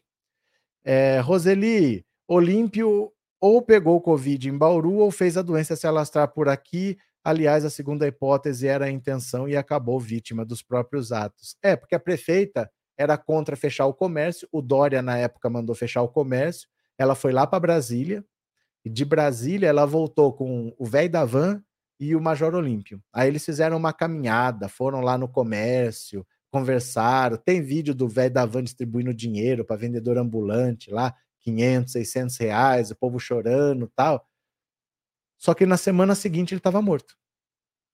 É, 0.84 1.20
Roseli, 1.20 2.06
Olímpio 2.28 3.12
ou 3.40 3.62
pegou 3.62 4.02
Covid 4.02 4.50
em 4.50 4.58
Bauru 4.58 4.96
ou 4.96 5.12
fez 5.12 5.38
a 5.38 5.42
doença 5.42 5.76
se 5.76 5.86
alastrar 5.86 6.30
por 6.30 6.48
aqui 6.48 6.98
Aliás, 7.24 7.64
a 7.64 7.70
segunda 7.70 8.06
hipótese 8.06 8.68
era 8.68 8.86
a 8.86 8.92
intenção 8.92 9.48
e 9.48 9.56
acabou 9.56 9.98
vítima 9.98 10.44
dos 10.44 10.62
próprios 10.62 11.14
atos. 11.14 11.56
É, 11.64 11.76
porque 11.76 11.96
a 11.96 12.00
prefeita 12.00 12.70
era 12.98 13.18
contra 13.18 13.56
fechar 13.56 13.86
o 13.86 13.94
comércio, 13.94 14.48
o 14.52 14.62
Dória, 14.62 15.02
na 15.02 15.18
época, 15.18 15.50
mandou 15.50 15.74
fechar 15.74 16.02
o 16.02 16.10
comércio, 16.10 16.68
ela 16.98 17.16
foi 17.16 17.32
lá 17.32 17.48
para 17.48 17.62
Brasília, 17.62 18.26
e 18.84 18.90
de 18.90 19.06
Brasília 19.06 19.70
ela 19.70 19.86
voltou 19.86 20.34
com 20.34 20.76
o 20.78 20.86
velho 20.86 21.10
da 21.10 21.24
van 21.24 21.64
e 21.98 22.14
o 22.14 22.22
Major 22.22 22.54
Olímpio. 22.54 23.02
Aí 23.14 23.30
eles 23.30 23.46
fizeram 23.46 23.78
uma 23.78 23.94
caminhada, 23.94 24.68
foram 24.68 25.00
lá 25.00 25.18
no 25.18 25.30
comércio, 25.30 26.28
conversaram. 26.54 27.36
Tem 27.36 27.64
vídeo 27.64 27.96
do 27.96 28.08
velho 28.08 28.32
da 28.32 28.46
van 28.46 28.64
distribuindo 28.64 29.12
dinheiro 29.12 29.66
para 29.66 29.76
vendedor 29.76 30.20
ambulante 30.20 30.92
lá, 30.92 31.16
500, 31.40 31.92
600 31.92 32.38
reais, 32.38 32.92
o 32.92 32.96
povo 32.96 33.20
chorando 33.20 33.92
tal. 33.96 34.24
Só 35.36 35.56
que 35.56 35.66
na 35.66 35.78
semana 35.78 36.14
seguinte 36.14 36.54
ele 36.54 36.60
estava 36.60 36.80
morto. 36.80 37.16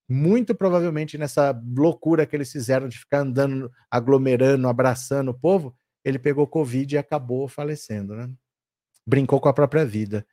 Muito 0.09 0.53
provavelmente 0.53 1.17
nessa 1.17 1.57
loucura 1.75 2.25
que 2.25 2.35
eles 2.35 2.51
fizeram 2.51 2.89
de 2.89 2.99
ficar 2.99 3.19
andando, 3.19 3.71
aglomerando, 3.89 4.67
abraçando 4.67 5.29
o 5.29 5.39
povo, 5.39 5.73
ele 6.03 6.19
pegou 6.19 6.45
Covid 6.45 6.95
e 6.95 6.97
acabou 6.97 7.47
falecendo, 7.47 8.15
né? 8.15 8.29
Brincou 9.07 9.39
com 9.39 9.47
a 9.47 9.53
própria 9.53 9.85
vida. 9.85 10.25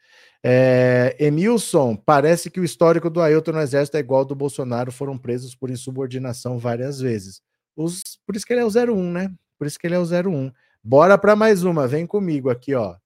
É, 0.42 1.16
Emilson, 1.18 1.94
parece 1.94 2.50
que 2.50 2.58
o 2.58 2.64
histórico 2.64 3.08
do 3.08 3.20
Ailton 3.20 3.52
no 3.52 3.60
Exército 3.60 3.96
é 3.96 4.00
igual 4.00 4.20
ao 4.20 4.26
do 4.26 4.34
Bolsonaro, 4.34 4.90
foram 4.90 5.16
presos 5.16 5.54
por 5.54 5.70
insubordinação 5.70 6.58
várias 6.58 6.98
vezes. 6.98 7.40
Os, 7.76 8.02
por 8.26 8.34
isso 8.34 8.46
que 8.46 8.52
ele 8.52 8.60
é 8.60 8.64
o 8.64 8.94
01, 8.94 9.12
né? 9.12 9.34
Por 9.58 9.66
isso 9.66 9.78
que 9.78 9.86
ele 9.86 9.94
é 9.94 9.98
o 9.98 10.04
01. 10.04 10.50
Bora 10.82 11.18
para 11.18 11.36
mais 11.36 11.62
uma, 11.62 11.86
vem 11.86 12.06
comigo 12.06 12.48
aqui, 12.48 12.74
ó. 12.74 12.96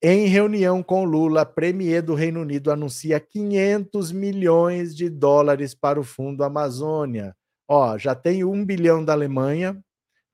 Em 0.00 0.26
reunião 0.28 0.82
com 0.82 1.04
Lula, 1.04 1.44
Premier 1.44 2.02
do 2.02 2.14
Reino 2.14 2.40
Unido 2.40 2.70
anuncia 2.70 3.18
500 3.18 4.12
milhões 4.12 4.96
de 4.96 5.10
dólares 5.10 5.74
para 5.74 5.98
o 5.98 6.04
Fundo 6.04 6.44
Amazônia. 6.44 7.36
Ó, 7.66 7.98
já 7.98 8.14
tem 8.14 8.44
um 8.44 8.64
bilhão 8.64 9.04
da 9.04 9.12
Alemanha, 9.12 9.76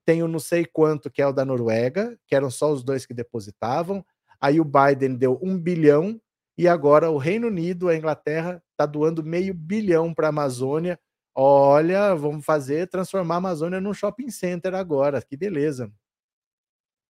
tenho 0.05 0.29
não 0.29 0.39
sei 0.39 0.67
quanto 0.67 1.11
que 1.11 1.23
é 1.23 1.27
o 1.27 1.33
da 1.33 1.45
Noruega, 1.45 2.17
que 2.27 2.37
eram 2.37 2.51
só 2.51 2.71
os 2.71 2.85
dois 2.85 3.07
que 3.07 3.15
depositavam. 3.15 4.05
Aí 4.39 4.61
o 4.61 4.65
Biden 4.65 5.17
deu 5.17 5.41
um 5.43 5.59
bilhão 5.59 6.21
e 6.57 6.69
agora 6.69 7.11
o 7.11 7.17
Reino 7.17 7.49
Unido, 7.49 7.89
a 7.89 7.97
Inglaterra, 7.97 8.63
está 8.73 8.85
doando 8.85 9.25
meio 9.25 9.55
bilhão 9.55 10.13
para 10.13 10.29
a 10.29 10.31
Amazônia. 10.31 11.01
Olha, 11.35 12.15
vamos 12.15 12.45
fazer 12.45 12.89
transformar 12.89 13.35
a 13.35 13.39
Amazônia 13.39 13.81
num 13.81 13.93
shopping 13.93 14.31
center 14.31 14.75
agora. 14.75 15.21
Que 15.21 15.37
beleza. 15.37 15.91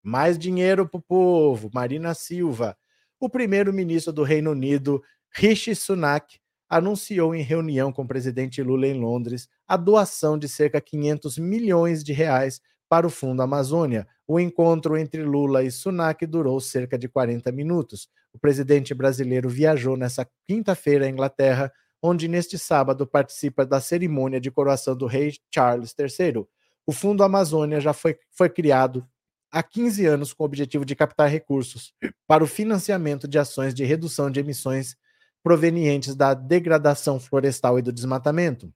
Mais 0.03 0.39
dinheiro 0.39 0.89
para 0.89 0.99
o 0.99 1.03
povo. 1.03 1.71
Marina 1.73 2.15
Silva. 2.15 2.77
O 3.19 3.29
primeiro-ministro 3.29 4.13
do 4.13 4.23
Reino 4.23 4.51
Unido, 4.53 5.03
Rishi 5.31 5.75
Sunak, 5.75 6.41
anunciou 6.69 7.35
em 7.35 7.43
reunião 7.43 7.93
com 7.93 8.03
o 8.03 8.09
presidente 8.09 8.63
Lula 8.63 8.87
em 8.87 8.99
Londres 8.99 9.49
a 9.69 9.77
doação 9.77 10.39
de 10.39 10.49
cerca 10.49 10.79
de 10.79 10.87
500 10.87 11.39
milhões 11.39 12.03
de 12.03 12.13
reais 12.13 12.61
para 12.89 13.07
o 13.07 13.11
Fundo 13.11 13.43
Amazônia. 13.43 14.07
O 14.27 14.41
encontro 14.41 14.97
entre 14.97 15.23
Lula 15.23 15.63
e 15.63 15.71
Sunak 15.71 16.25
durou 16.27 16.61
cerca 16.61 16.99
de 16.99 17.09
40 17.09 17.51
minutos. 17.53 18.09
O 18.33 18.39
presidente 18.39 18.95
brasileiro 18.95 19.49
viajou 19.49 19.97
nessa 19.97 20.27
quinta-feira 20.47 21.07
à 21.07 21.09
Inglaterra, 21.09 21.73
onde 22.03 22.27
neste 22.27 22.59
sábado 22.59 23.07
participa 23.07 23.65
da 23.65 23.81
cerimônia 23.81 24.41
de 24.41 24.51
coroação 24.51 24.97
do 24.97 25.07
rei 25.07 25.33
Charles 25.55 25.95
III. 25.97 26.45
O 26.85 26.93
Fundo 26.93 27.23
Amazônia 27.23 27.81
já 27.81 27.93
foi, 27.93 28.19
foi 28.33 28.51
criado 28.51 29.07
há 29.53 29.63
15 29.63 30.05
anos 30.07 30.33
com 30.33 30.43
o 30.43 30.47
objetivo 30.47 30.85
de 30.85 30.97
captar 30.97 31.29
recursos 31.29 31.95
para 32.27 32.43
o 32.43 32.47
financiamento 32.47 33.29
de 33.29 33.39
ações 33.39 33.73
de 33.73 33.85
redução 33.85 34.31
de 34.31 34.41
emissões 34.41 34.97
provenientes 35.43 36.17
da 36.17 36.35
degradação 36.35 37.21
florestal 37.21 37.79
e 37.79 37.83
do 37.83 37.93
desmatamento. 37.93 38.73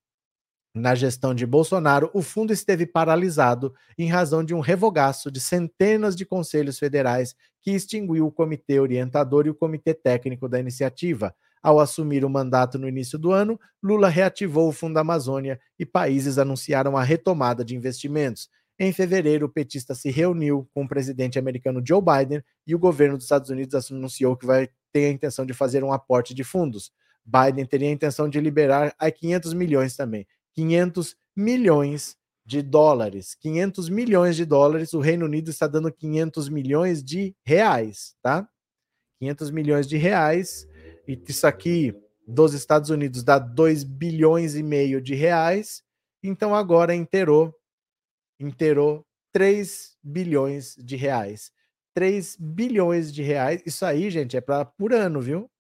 Na 0.75 0.95
gestão 0.95 1.35
de 1.35 1.47
Bolsonaro, 1.47 2.11
o 2.13 2.21
fundo 2.21 2.53
esteve 2.53 2.85
paralisado 2.85 3.75
em 3.97 4.09
razão 4.09 4.45
de 4.45 4.55
um 4.55 4.61
revogaço 4.61 5.31
de 5.31 5.41
centenas 5.41 6.15
de 6.15 6.27
conselhos 6.27 6.79
federais 6.79 7.35
que 7.63 7.71
extinguiu 7.71 8.27
o 8.27 8.31
comitê 8.31 8.79
orientador 8.79 9.47
e 9.47 9.51
o 9.51 9.55
comitê 9.55 9.95
técnico 9.95 10.47
da 10.49 10.61
iniciativa. 10.61 11.35
Ao 11.63 11.81
assumir 11.81 12.25
o 12.25 12.31
mandato 12.31 12.79
no 12.79 12.89
início 12.89 13.19
do 13.19 13.33
ano, 13.33 13.59
Lula 13.83 14.09
reativou 14.09 14.69
o 14.69 14.73
Fundo 14.73 14.99
Amazônia 14.99 15.61
e 15.79 15.85
países 15.85 16.39
anunciaram 16.39 16.97
a 16.97 17.03
retomada 17.03 17.65
de 17.65 17.75
investimentos. 17.75 18.49
Em 18.79 18.93
fevereiro, 18.93 19.47
o 19.47 19.49
petista 19.49 19.95
se 19.95 20.11
reuniu 20.11 20.69
com 20.75 20.85
o 20.85 20.89
presidente 20.89 21.39
americano 21.39 21.83
Joe 21.85 22.03
Biden 22.03 22.43
e 22.67 22.75
o 22.75 22.79
governo 22.79 23.17
dos 23.17 23.25
Estados 23.25 23.49
Unidos 23.49 23.91
anunciou 23.91 24.37
que 24.37 24.45
vai 24.45 24.69
ter 24.93 25.07
a 25.07 25.11
intenção 25.11 25.47
de 25.47 25.55
fazer 25.55 25.83
um 25.83 25.93
aporte 25.93 26.35
de 26.35 26.45
fundos. 26.45 26.93
Biden 27.25 27.65
teria 27.67 27.89
a 27.89 27.93
intenção 27.93 28.29
de 28.29 28.39
liberar 28.39 28.95
a 28.99 29.11
500 29.11 29.55
milhões 29.55 29.97
também. 29.97 30.27
500 30.55 31.17
milhões 31.35 32.17
de 32.45 32.63
dólares. 32.63 33.35
500 33.35 33.89
milhões 33.89 34.37
de 34.37 34.45
dólares. 34.45 34.93
O 34.93 35.01
Reino 35.01 35.25
Unido 35.25 35.51
está 35.51 35.67
dando 35.67 35.91
500 35.91 36.49
milhões 36.49 37.03
de 37.03 37.35
reais, 37.45 38.15
tá? 38.23 38.49
500 39.19 39.51
milhões 39.51 39.89
de 39.89 39.97
reais. 39.97 40.69
E 41.07 41.21
isso 41.29 41.47
aqui 41.47 41.95
dos 42.27 42.55
Estados 42.55 42.91
Unidos 42.91 43.23
dá 43.23 43.39
2 43.39 43.85
bilhões 43.85 44.57
e 44.57 44.63
meio 44.63 45.01
de 45.01 45.15
reais. 45.15 45.83
Então 46.23 46.55
agora 46.55 46.95
inteirou 46.95 47.55
inteirou 48.39 49.05
3 49.33 49.97
bilhões 50.03 50.77
de 50.77 50.97
reais. 50.97 51.51
3 51.95 52.37
bilhões 52.39 53.13
de 53.13 53.23
reais. 53.23 53.63
Isso 53.65 53.85
aí, 53.85 54.11
gente, 54.11 54.37
é 54.37 54.41
para 54.41 54.65
por 54.65 54.93
ano, 54.93 55.21
viu? 55.21 55.51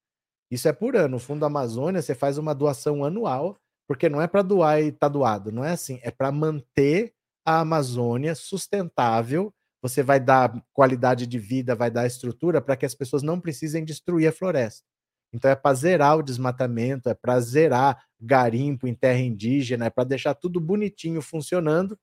Isso 0.50 0.68
é 0.68 0.72
por 0.72 0.96
ano. 0.96 1.16
O 1.16 1.20
Fundo 1.20 1.44
Amazônia, 1.44 2.02
você 2.02 2.14
faz 2.14 2.38
uma 2.38 2.54
doação 2.54 3.04
anual, 3.04 3.58
porque 3.88 4.08
não 4.08 4.20
é 4.20 4.26
para 4.26 4.42
doar 4.42 4.82
e 4.82 4.92
tá 4.92 5.08
doado, 5.08 5.50
não 5.50 5.64
é 5.64 5.72
assim. 5.72 5.98
É 6.02 6.10
para 6.10 6.30
manter 6.30 7.12
a 7.44 7.60
Amazônia 7.60 8.34
sustentável. 8.34 9.52
Você 9.82 10.02
vai 10.02 10.20
dar 10.20 10.52
qualidade 10.72 11.26
de 11.26 11.38
vida, 11.38 11.74
vai 11.74 11.90
dar 11.90 12.06
estrutura 12.06 12.60
para 12.60 12.76
que 12.76 12.86
as 12.86 12.94
pessoas 12.94 13.22
não 13.22 13.40
precisem 13.40 13.84
destruir 13.84 14.28
a 14.28 14.32
floresta. 14.32 14.84
Então 15.32 15.50
é 15.50 15.56
para 15.56 15.74
zerar 15.74 16.18
o 16.18 16.22
desmatamento, 16.22 17.08
é 17.08 17.14
para 17.14 17.38
zerar 17.40 18.02
garimpo 18.20 18.86
em 18.86 18.94
terra 18.94 19.18
indígena, 19.18 19.86
é 19.86 19.90
para 19.90 20.04
deixar 20.04 20.34
tudo 20.34 20.60
bonitinho 20.60 21.20
funcionando. 21.20 21.98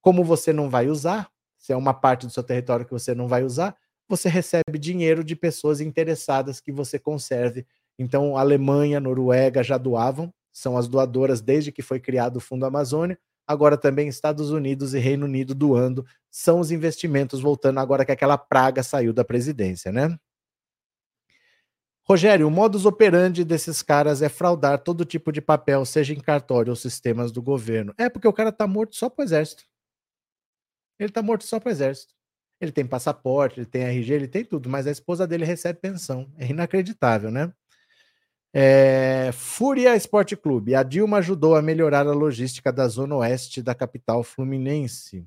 Como 0.00 0.22
você 0.22 0.52
não 0.52 0.68
vai 0.68 0.88
usar, 0.88 1.30
se 1.56 1.72
é 1.72 1.76
uma 1.76 1.94
parte 1.94 2.26
do 2.26 2.32
seu 2.32 2.42
território 2.42 2.84
que 2.84 2.92
você 2.92 3.14
não 3.14 3.26
vai 3.26 3.42
usar, 3.42 3.74
você 4.08 4.28
recebe 4.28 4.78
dinheiro 4.78 5.24
de 5.24 5.34
pessoas 5.34 5.80
interessadas 5.80 6.60
que 6.60 6.70
você 6.70 6.98
conserve. 6.98 7.66
Então, 7.98 8.36
Alemanha, 8.36 9.00
Noruega 9.00 9.62
já 9.62 9.78
doavam, 9.78 10.32
são 10.52 10.76
as 10.76 10.86
doadoras 10.86 11.40
desde 11.40 11.72
que 11.72 11.82
foi 11.82 11.98
criado 11.98 12.36
o 12.36 12.40
Fundo 12.40 12.66
Amazônia. 12.66 13.18
Agora 13.46 13.76
também 13.76 14.08
Estados 14.08 14.50
Unidos 14.50 14.94
e 14.94 14.98
Reino 14.98 15.26
Unido 15.26 15.54
doando, 15.54 16.04
são 16.30 16.60
os 16.60 16.70
investimentos 16.70 17.40
voltando 17.40 17.78
agora 17.78 18.04
que 18.04 18.12
aquela 18.12 18.38
praga 18.38 18.82
saiu 18.82 19.12
da 19.12 19.24
presidência, 19.24 19.92
né? 19.92 20.16
Rogério, 22.06 22.46
o 22.46 22.50
modus 22.50 22.84
operandi 22.84 23.44
desses 23.44 23.82
caras 23.82 24.20
é 24.20 24.28
fraudar 24.28 24.78
todo 24.78 25.06
tipo 25.06 25.32
de 25.32 25.40
papel, 25.40 25.84
seja 25.86 26.12
em 26.12 26.20
cartório 26.20 26.70
ou 26.70 26.76
sistemas 26.76 27.32
do 27.32 27.40
governo. 27.40 27.94
É 27.96 28.10
porque 28.10 28.28
o 28.28 28.32
cara 28.32 28.52
tá 28.52 28.66
morto 28.66 28.94
só 28.94 29.08
pro 29.08 29.24
exército. 29.24 29.64
Ele 30.98 31.10
tá 31.10 31.22
morto 31.22 31.44
só 31.44 31.58
pro 31.58 31.70
exército. 31.70 32.14
Ele 32.60 32.72
tem 32.72 32.86
passaporte, 32.86 33.60
ele 33.60 33.66
tem 33.66 33.82
RG, 33.82 34.12
ele 34.12 34.28
tem 34.28 34.44
tudo, 34.44 34.68
mas 34.68 34.86
a 34.86 34.90
esposa 34.90 35.26
dele 35.26 35.44
recebe 35.44 35.80
pensão. 35.80 36.30
É 36.36 36.46
inacreditável, 36.46 37.30
né? 37.30 37.52
É, 38.52 39.32
Fúria 39.32 39.96
Esporte 39.96 40.36
Clube. 40.36 40.74
A 40.74 40.82
Dilma 40.82 41.18
ajudou 41.18 41.56
a 41.56 41.62
melhorar 41.62 42.06
a 42.06 42.12
logística 42.12 42.72
da 42.72 42.86
zona 42.86 43.16
oeste 43.16 43.62
da 43.62 43.74
capital 43.74 44.22
fluminense. 44.22 45.26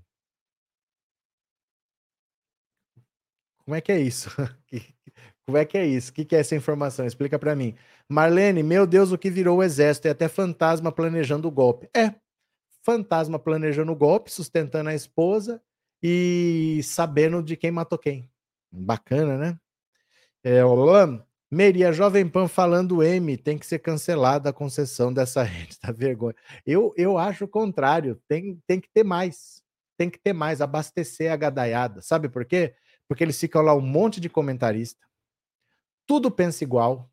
Como 3.65 3.75
é 3.75 3.81
que 3.81 3.91
é 3.91 3.99
isso? 3.99 4.29
Como 5.47 5.57
é 5.57 5.63
que 5.63 5.77
é 5.77 5.86
isso? 5.86 6.12
O 6.12 6.13
que 6.13 6.36
é 6.36 6.39
essa 6.39 6.57
informação? 6.57 7.05
Explica 7.05 7.39
para 7.39 7.55
mim. 7.55 7.73
Marlene, 8.10 8.62
meu 8.62 8.86
Deus, 8.86 9.13
o 9.13 9.17
que 9.17 9.29
virou 9.29 9.60
o 9.60 9.63
exército? 9.63 10.10
É 10.10 10.12
até 10.12 10.27
fantasma 10.27 10.91
planejando 10.91 11.47
o 11.47 11.51
golpe. 11.51 11.89
É, 11.95 12.13
fantasma 12.83 13.39
planejando 13.39 13.93
o 13.93 13.95
golpe, 13.95 14.29
sustentando 14.29 14.89
a 14.89 14.93
esposa 14.93 15.62
e 16.03 16.81
sabendo 16.83 17.41
de 17.41 17.55
quem 17.55 17.71
matou 17.71 17.97
quem. 17.97 18.29
Bacana, 18.69 19.38
né? 19.38 19.57
É, 20.43 20.65
olá, 20.65 21.25
Meria 21.49 21.93
Jovem 21.93 22.27
Pan 22.27 22.49
falando 22.49 23.01
M, 23.01 23.38
tem 23.38 23.57
que 23.57 23.65
ser 23.65 23.79
cancelada 23.79 24.49
a 24.49 24.53
concessão 24.53 25.13
dessa 25.13 25.43
rede, 25.47 25.79
tá 25.79 25.93
vergonha. 25.93 26.36
Eu, 26.65 26.93
eu 26.97 27.17
acho 27.17 27.45
o 27.45 27.47
contrário, 27.47 28.21
tem, 28.27 28.62
tem 28.67 28.81
que 28.81 28.89
ter 28.93 29.05
mais. 29.05 29.63
Tem 29.97 30.10
que 30.10 30.19
ter 30.19 30.33
mais, 30.33 30.60
abastecer 30.60 31.31
a 31.31 31.38
gadaiada. 31.38 32.01
Sabe 32.01 32.27
por 32.27 32.43
quê? 32.43 32.75
Porque 33.07 33.23
eles 33.23 33.39
ficam 33.39 33.62
lá 33.62 33.73
um 33.73 33.81
monte 33.81 34.19
de 34.19 34.29
comentarista, 34.29 35.07
tudo 36.07 36.31
pensa 36.31 36.63
igual, 36.63 37.11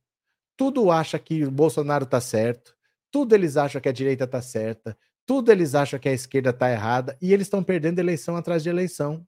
tudo 0.56 0.90
acha 0.90 1.18
que 1.18 1.44
o 1.44 1.50
Bolsonaro 1.50 2.06
tá 2.06 2.20
certo, 2.20 2.74
tudo 3.10 3.34
eles 3.34 3.56
acham 3.56 3.80
que 3.80 3.88
a 3.88 3.92
direita 3.92 4.26
tá 4.26 4.40
certa, 4.40 4.96
tudo 5.26 5.50
eles 5.50 5.74
acham 5.74 5.98
que 5.98 6.08
a 6.08 6.12
esquerda 6.12 6.52
tá 6.52 6.70
errada 6.70 7.16
e 7.20 7.32
eles 7.32 7.46
estão 7.46 7.62
perdendo 7.62 7.98
eleição 7.98 8.36
atrás 8.36 8.62
de 8.62 8.68
eleição. 8.68 9.26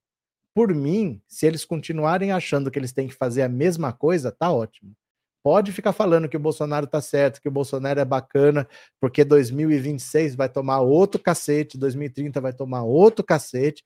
Por 0.54 0.74
mim, 0.74 1.20
se 1.28 1.46
eles 1.46 1.64
continuarem 1.64 2.32
achando 2.32 2.70
que 2.70 2.78
eles 2.78 2.92
têm 2.92 3.08
que 3.08 3.14
fazer 3.14 3.42
a 3.42 3.48
mesma 3.48 3.92
coisa, 3.92 4.32
tá 4.32 4.50
ótimo. 4.50 4.94
Pode 5.42 5.70
ficar 5.72 5.92
falando 5.92 6.28
que 6.28 6.36
o 6.36 6.40
Bolsonaro 6.40 6.86
tá 6.86 7.00
certo, 7.00 7.40
que 7.40 7.48
o 7.48 7.52
Bolsonaro 7.52 8.00
é 8.00 8.04
bacana, 8.04 8.66
porque 9.00 9.24
2026 9.24 10.34
vai 10.34 10.48
tomar 10.48 10.80
outro 10.80 11.20
cacete, 11.22 11.78
2030 11.78 12.40
vai 12.40 12.52
tomar 12.52 12.82
outro 12.82 13.24
cacete. 13.24 13.84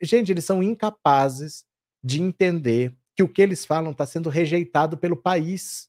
Gente, 0.00 0.32
eles 0.32 0.44
são 0.44 0.62
incapazes 0.62 1.64
de 2.02 2.22
entender 2.22 2.94
que 3.16 3.22
o 3.22 3.28
que 3.28 3.42
eles 3.42 3.64
falam 3.64 3.92
está 3.92 4.06
sendo 4.06 4.28
rejeitado 4.28 4.96
pelo 4.96 5.16
país. 5.16 5.88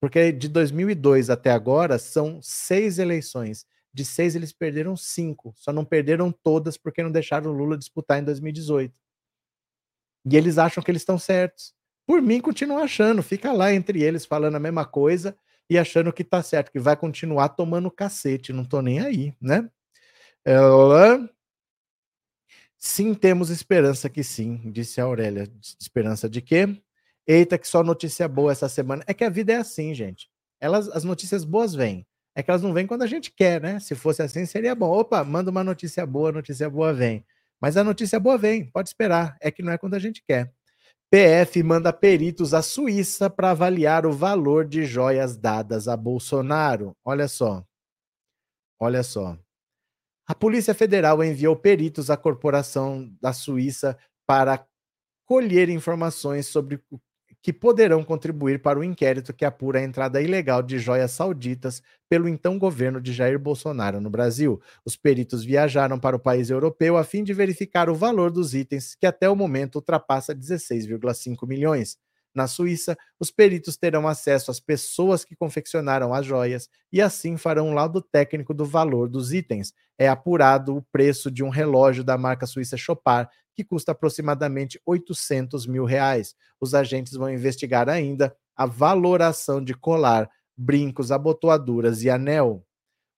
Porque 0.00 0.30
de 0.32 0.48
2002 0.48 1.30
até 1.30 1.50
agora 1.50 1.98
são 1.98 2.40
seis 2.42 2.98
eleições. 2.98 3.66
De 3.92 4.04
seis, 4.04 4.36
eles 4.36 4.52
perderam 4.52 4.94
cinco. 4.94 5.54
Só 5.56 5.72
não 5.72 5.84
perderam 5.84 6.30
todas 6.30 6.76
porque 6.76 7.02
não 7.02 7.10
deixaram 7.10 7.50
o 7.50 7.54
Lula 7.54 7.78
disputar 7.78 8.18
em 8.18 8.24
2018. 8.24 8.92
E 10.26 10.36
eles 10.36 10.58
acham 10.58 10.82
que 10.82 10.90
eles 10.90 11.00
estão 11.00 11.18
certos. 11.18 11.74
Por 12.06 12.20
mim, 12.20 12.40
continuam 12.40 12.82
achando. 12.82 13.22
Fica 13.22 13.52
lá 13.52 13.72
entre 13.72 14.02
eles 14.02 14.26
falando 14.26 14.56
a 14.56 14.60
mesma 14.60 14.84
coisa 14.84 15.36
e 15.68 15.78
achando 15.78 16.12
que 16.12 16.22
tá 16.22 16.42
certo, 16.42 16.70
que 16.70 16.78
vai 16.78 16.96
continuar 16.96 17.48
tomando 17.50 17.90
cacete. 17.90 18.52
Não 18.52 18.64
tô 18.64 18.82
nem 18.82 19.00
aí, 19.00 19.34
né? 19.40 19.68
Ela 20.44 21.28
Sim, 22.78 23.14
temos 23.14 23.50
esperança 23.50 24.08
que 24.08 24.22
sim, 24.22 24.70
disse 24.70 25.00
a 25.00 25.04
Aurélia. 25.04 25.50
Esperança 25.80 26.28
de 26.28 26.40
quê? 26.40 26.80
Eita, 27.26 27.58
que 27.58 27.66
só 27.66 27.82
notícia 27.82 28.28
boa 28.28 28.52
essa 28.52 28.68
semana. 28.68 29.02
É 29.06 29.14
que 29.14 29.24
a 29.24 29.30
vida 29.30 29.52
é 29.52 29.56
assim, 29.56 29.94
gente. 29.94 30.28
Elas, 30.60 30.88
as 30.88 31.04
notícias 31.04 31.44
boas 31.44 31.74
vêm. 31.74 32.06
É 32.34 32.42
que 32.42 32.50
elas 32.50 32.62
não 32.62 32.72
vêm 32.72 32.86
quando 32.86 33.02
a 33.02 33.06
gente 33.06 33.32
quer, 33.32 33.60
né? 33.60 33.80
Se 33.80 33.94
fosse 33.94 34.22
assim, 34.22 34.44
seria 34.46 34.74
bom. 34.74 34.90
Opa, 34.90 35.24
manda 35.24 35.50
uma 35.50 35.64
notícia 35.64 36.06
boa, 36.06 36.30
notícia 36.30 36.68
boa 36.68 36.92
vem. 36.92 37.24
Mas 37.60 37.76
a 37.76 37.84
notícia 37.84 38.20
boa 38.20 38.36
vem, 38.36 38.70
pode 38.70 38.88
esperar. 38.90 39.36
É 39.40 39.50
que 39.50 39.62
não 39.62 39.72
é 39.72 39.78
quando 39.78 39.94
a 39.94 39.98
gente 39.98 40.22
quer. 40.26 40.52
PF 41.10 41.62
manda 41.62 41.92
peritos 41.92 42.52
à 42.52 42.62
Suíça 42.62 43.30
para 43.30 43.52
avaliar 43.52 44.04
o 44.06 44.12
valor 44.12 44.66
de 44.66 44.84
joias 44.84 45.36
dadas 45.36 45.88
a 45.88 45.96
Bolsonaro. 45.96 46.94
Olha 47.04 47.28
só. 47.28 47.64
Olha 48.78 49.02
só. 49.02 49.38
A 50.26 50.34
Polícia 50.34 50.74
Federal 50.74 51.22
enviou 51.22 51.54
peritos 51.54 52.10
à 52.10 52.16
corporação 52.16 53.08
da 53.20 53.32
Suíça 53.32 53.96
para 54.26 54.66
colher 55.24 55.68
informações 55.68 56.46
sobre 56.46 56.80
que 57.40 57.52
poderão 57.52 58.02
contribuir 58.02 58.60
para 58.60 58.76
o 58.76 58.82
inquérito 58.82 59.32
que 59.32 59.44
apura 59.44 59.78
a 59.78 59.82
entrada 59.82 60.20
ilegal 60.20 60.64
de 60.64 60.80
joias 60.80 61.12
sauditas 61.12 61.80
pelo 62.08 62.28
então 62.28 62.58
governo 62.58 63.00
de 63.00 63.12
Jair 63.12 63.38
Bolsonaro 63.38 64.00
no 64.00 64.10
Brasil. 64.10 64.60
Os 64.84 64.96
peritos 64.96 65.44
viajaram 65.44 65.96
para 65.96 66.16
o 66.16 66.20
país 66.20 66.50
europeu 66.50 66.96
a 66.96 67.04
fim 67.04 67.22
de 67.22 67.32
verificar 67.32 67.88
o 67.88 67.94
valor 67.94 68.32
dos 68.32 68.52
itens, 68.52 68.96
que 68.96 69.06
até 69.06 69.30
o 69.30 69.36
momento 69.36 69.76
ultrapassa 69.76 70.34
16,5 70.34 71.46
milhões. 71.46 71.96
Na 72.36 72.46
Suíça, 72.46 72.98
os 73.18 73.30
peritos 73.30 73.78
terão 73.78 74.06
acesso 74.06 74.50
às 74.50 74.60
pessoas 74.60 75.24
que 75.24 75.34
confeccionaram 75.34 76.12
as 76.12 76.26
joias 76.26 76.68
e 76.92 77.00
assim 77.00 77.38
farão 77.38 77.70
um 77.70 77.72
laudo 77.72 78.02
técnico 78.02 78.52
do 78.52 78.66
valor 78.66 79.08
dos 79.08 79.32
itens. 79.32 79.72
É 79.98 80.06
apurado 80.06 80.76
o 80.76 80.82
preço 80.92 81.30
de 81.30 81.42
um 81.42 81.48
relógio 81.48 82.04
da 82.04 82.18
marca 82.18 82.46
suíça 82.46 82.76
Chopard, 82.76 83.30
que 83.54 83.64
custa 83.64 83.92
aproximadamente 83.92 84.78
800 84.84 85.66
mil 85.66 85.86
reais. 85.86 86.34
Os 86.60 86.74
agentes 86.74 87.14
vão 87.14 87.30
investigar 87.30 87.88
ainda 87.88 88.36
a 88.54 88.66
valoração 88.66 89.64
de 89.64 89.72
colar, 89.72 90.28
brincos, 90.54 91.10
abotoaduras 91.10 92.02
e 92.02 92.10
anel. 92.10 92.62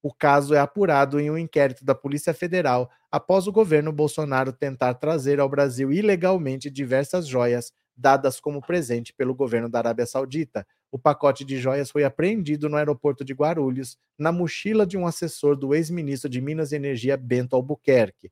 O 0.00 0.14
caso 0.14 0.54
é 0.54 0.60
apurado 0.60 1.18
em 1.18 1.28
um 1.28 1.36
inquérito 1.36 1.84
da 1.84 1.92
Polícia 1.92 2.32
Federal 2.32 2.88
após 3.10 3.48
o 3.48 3.52
governo 3.52 3.90
Bolsonaro 3.90 4.52
tentar 4.52 4.94
trazer 4.94 5.40
ao 5.40 5.48
Brasil 5.48 5.92
ilegalmente 5.92 6.70
diversas 6.70 7.26
joias 7.26 7.72
dadas 7.98 8.38
como 8.38 8.62
presente 8.62 9.12
pelo 9.12 9.34
governo 9.34 9.68
da 9.68 9.78
Arábia 9.78 10.06
Saudita. 10.06 10.64
O 10.90 10.98
pacote 10.98 11.44
de 11.44 11.58
joias 11.58 11.90
foi 11.90 12.04
apreendido 12.04 12.68
no 12.68 12.76
aeroporto 12.76 13.24
de 13.24 13.34
Guarulhos, 13.34 13.98
na 14.16 14.30
mochila 14.30 14.86
de 14.86 14.96
um 14.96 15.06
assessor 15.06 15.56
do 15.56 15.74
ex-ministro 15.74 16.30
de 16.30 16.40
Minas 16.40 16.70
e 16.70 16.76
Energia, 16.76 17.16
Bento 17.16 17.56
Albuquerque, 17.56 18.30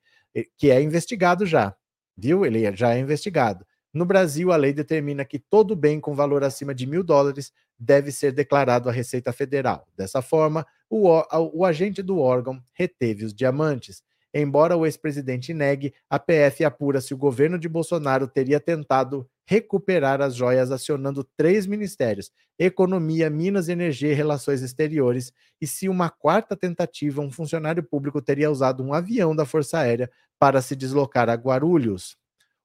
que 0.56 0.70
é 0.70 0.80
investigado 0.80 1.44
já, 1.44 1.74
viu? 2.16 2.46
Ele 2.46 2.74
já 2.76 2.94
é 2.94 2.98
investigado. 3.00 3.66
No 3.92 4.04
Brasil, 4.04 4.52
a 4.52 4.56
lei 4.56 4.72
determina 4.72 5.24
que 5.24 5.38
todo 5.38 5.74
bem 5.74 5.98
com 5.98 6.14
valor 6.14 6.44
acima 6.44 6.74
de 6.74 6.86
mil 6.86 7.02
dólares 7.02 7.52
deve 7.78 8.12
ser 8.12 8.32
declarado 8.32 8.88
à 8.88 8.92
Receita 8.92 9.32
Federal. 9.32 9.86
Dessa 9.96 10.22
forma, 10.22 10.66
o, 10.88 11.08
o 11.52 11.64
agente 11.64 12.02
do 12.02 12.18
órgão 12.18 12.62
reteve 12.72 13.24
os 13.24 13.34
diamantes. 13.34 14.02
Embora 14.32 14.76
o 14.76 14.84
ex-presidente 14.84 15.54
negue, 15.54 15.94
a 16.10 16.18
PF 16.18 16.62
apura 16.62 17.00
se 17.00 17.14
o 17.14 17.16
governo 17.16 17.58
de 17.58 17.68
Bolsonaro 17.68 18.28
teria 18.28 18.60
tentado 18.60 19.26
recuperar 19.46 20.20
as 20.20 20.34
joias 20.34 20.70
acionando 20.70 21.24
três 21.36 21.66
ministérios: 21.66 22.30
Economia, 22.58 23.30
Minas, 23.30 23.68
Energia 23.68 24.10
e 24.10 24.14
Relações 24.14 24.62
Exteriores, 24.62 25.32
e 25.60 25.66
se 25.66 25.88
uma 25.88 26.10
quarta 26.10 26.56
tentativa, 26.56 27.20
um 27.20 27.30
funcionário 27.30 27.82
público 27.82 28.20
teria 28.20 28.50
usado 28.50 28.82
um 28.82 28.92
avião 28.92 29.34
da 29.34 29.46
Força 29.46 29.78
Aérea 29.78 30.10
para 30.38 30.60
se 30.60 30.74
deslocar 30.74 31.28
a 31.30 31.34
Guarulhos. 31.34 32.16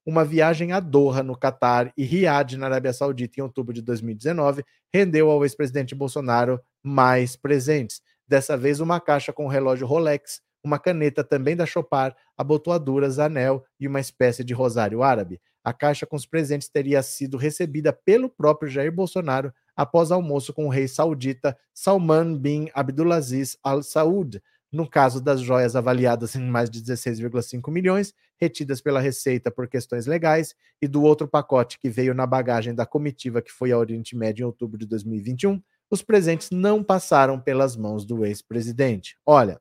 Uma 0.04 0.26
viagem 0.26 0.72
a 0.72 0.80
Doha, 0.80 1.22
no 1.22 1.38
Catar, 1.38 1.94
e 1.96 2.04
Riad, 2.04 2.58
na 2.58 2.66
Arábia 2.66 2.92
Saudita, 2.92 3.40
em 3.40 3.44
outubro 3.44 3.72
de 3.72 3.84
2019, 3.84 4.64
rendeu 4.92 5.30
ao 5.30 5.44
ex-presidente 5.44 5.94
Bolsonaro 5.94 6.60
mais 6.84 7.36
presentes. 7.36 8.02
Dessa 8.28 8.58
vez, 8.58 8.80
uma 8.80 9.00
caixa 9.00 9.32
com 9.32 9.48
relógio 9.48 9.86
Rolex, 9.86 10.42
uma 10.64 10.80
caneta 10.80 11.24
também 11.24 11.56
da 11.56 11.66
Chopard, 11.66 12.16
abotoaduras, 12.36 13.20
anel 13.20 13.64
e 13.80 13.88
uma 13.88 14.00
espécie 14.00 14.44
de 14.44 14.54
rosário 14.54 15.04
árabe. 15.04 15.40
A 15.64 15.74
caixa 15.74 16.06
com 16.06 16.16
os 16.16 16.26
presentes 16.26 16.70
teria 16.70 17.04
sido 17.04 17.38
recebida 17.38 17.94
pelo 17.94 18.30
próprio 18.30 18.70
Jair 18.70 18.92
Bolsonaro 18.92 19.54
após 19.76 20.12
almoço 20.12 20.54
com 20.54 20.66
o 20.66 20.70
rei 20.70 20.88
saudita 20.88 21.58
Salman 21.74 22.38
bin 22.38 22.70
Abdulaziz 22.74 23.58
Al 23.64 23.84
Saud, 23.84 24.42
no 24.72 24.90
caso 24.90 25.22
das 25.22 25.42
joias 25.42 25.76
avaliadas 25.76 26.36
em 26.36 26.44
mais 26.44 26.70
de 26.70 26.82
16,5 26.82 27.70
milhões, 27.70 28.14
retidas 28.40 28.82
pela 28.82 29.02
Receita 29.02 29.52
por 29.52 29.68
questões 29.68 30.08
legais, 30.08 30.56
e 30.82 30.88
do 30.88 31.04
outro 31.04 31.28
pacote 31.28 31.78
que 31.78 31.90
veio 31.90 32.14
na 32.14 32.26
bagagem 32.26 32.74
da 32.74 32.86
comitiva 32.86 33.42
que 33.42 33.52
foi 33.52 33.72
ao 33.72 33.82
Oriente 33.82 34.16
Médio 34.16 34.44
em 34.44 34.46
outubro 34.46 34.78
de 34.78 34.86
2021, 34.86 35.62
os 35.90 36.02
presentes 36.02 36.50
não 36.52 36.82
passaram 36.82 37.40
pelas 37.40 37.76
mãos 37.76 38.06
do 38.06 38.26
ex-presidente. 38.26 39.18
Olha, 39.26 39.60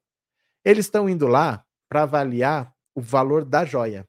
eles 0.64 0.86
estão 0.86 1.08
indo 1.08 1.26
lá 1.26 1.64
para 1.88 2.04
avaliar 2.04 2.72
o 2.94 3.00
valor 3.00 3.44
da 3.44 3.64
joia. 3.64 4.06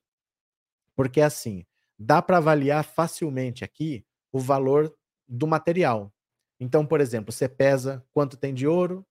Porque 0.95 1.19
assim, 1.19 1.65
dá 2.01 2.19
para 2.21 2.37
avaliar 2.37 2.83
facilmente 2.83 3.63
aqui 3.63 4.03
o 4.33 4.39
valor 4.39 4.91
do 5.27 5.45
material. 5.45 6.11
Então, 6.59 6.85
por 6.85 6.99
exemplo, 6.99 7.31
você 7.31 7.47
pesa 7.47 8.03
quanto 8.11 8.37
tem 8.37 8.53
de 8.53 8.67
ouro, 8.67 9.05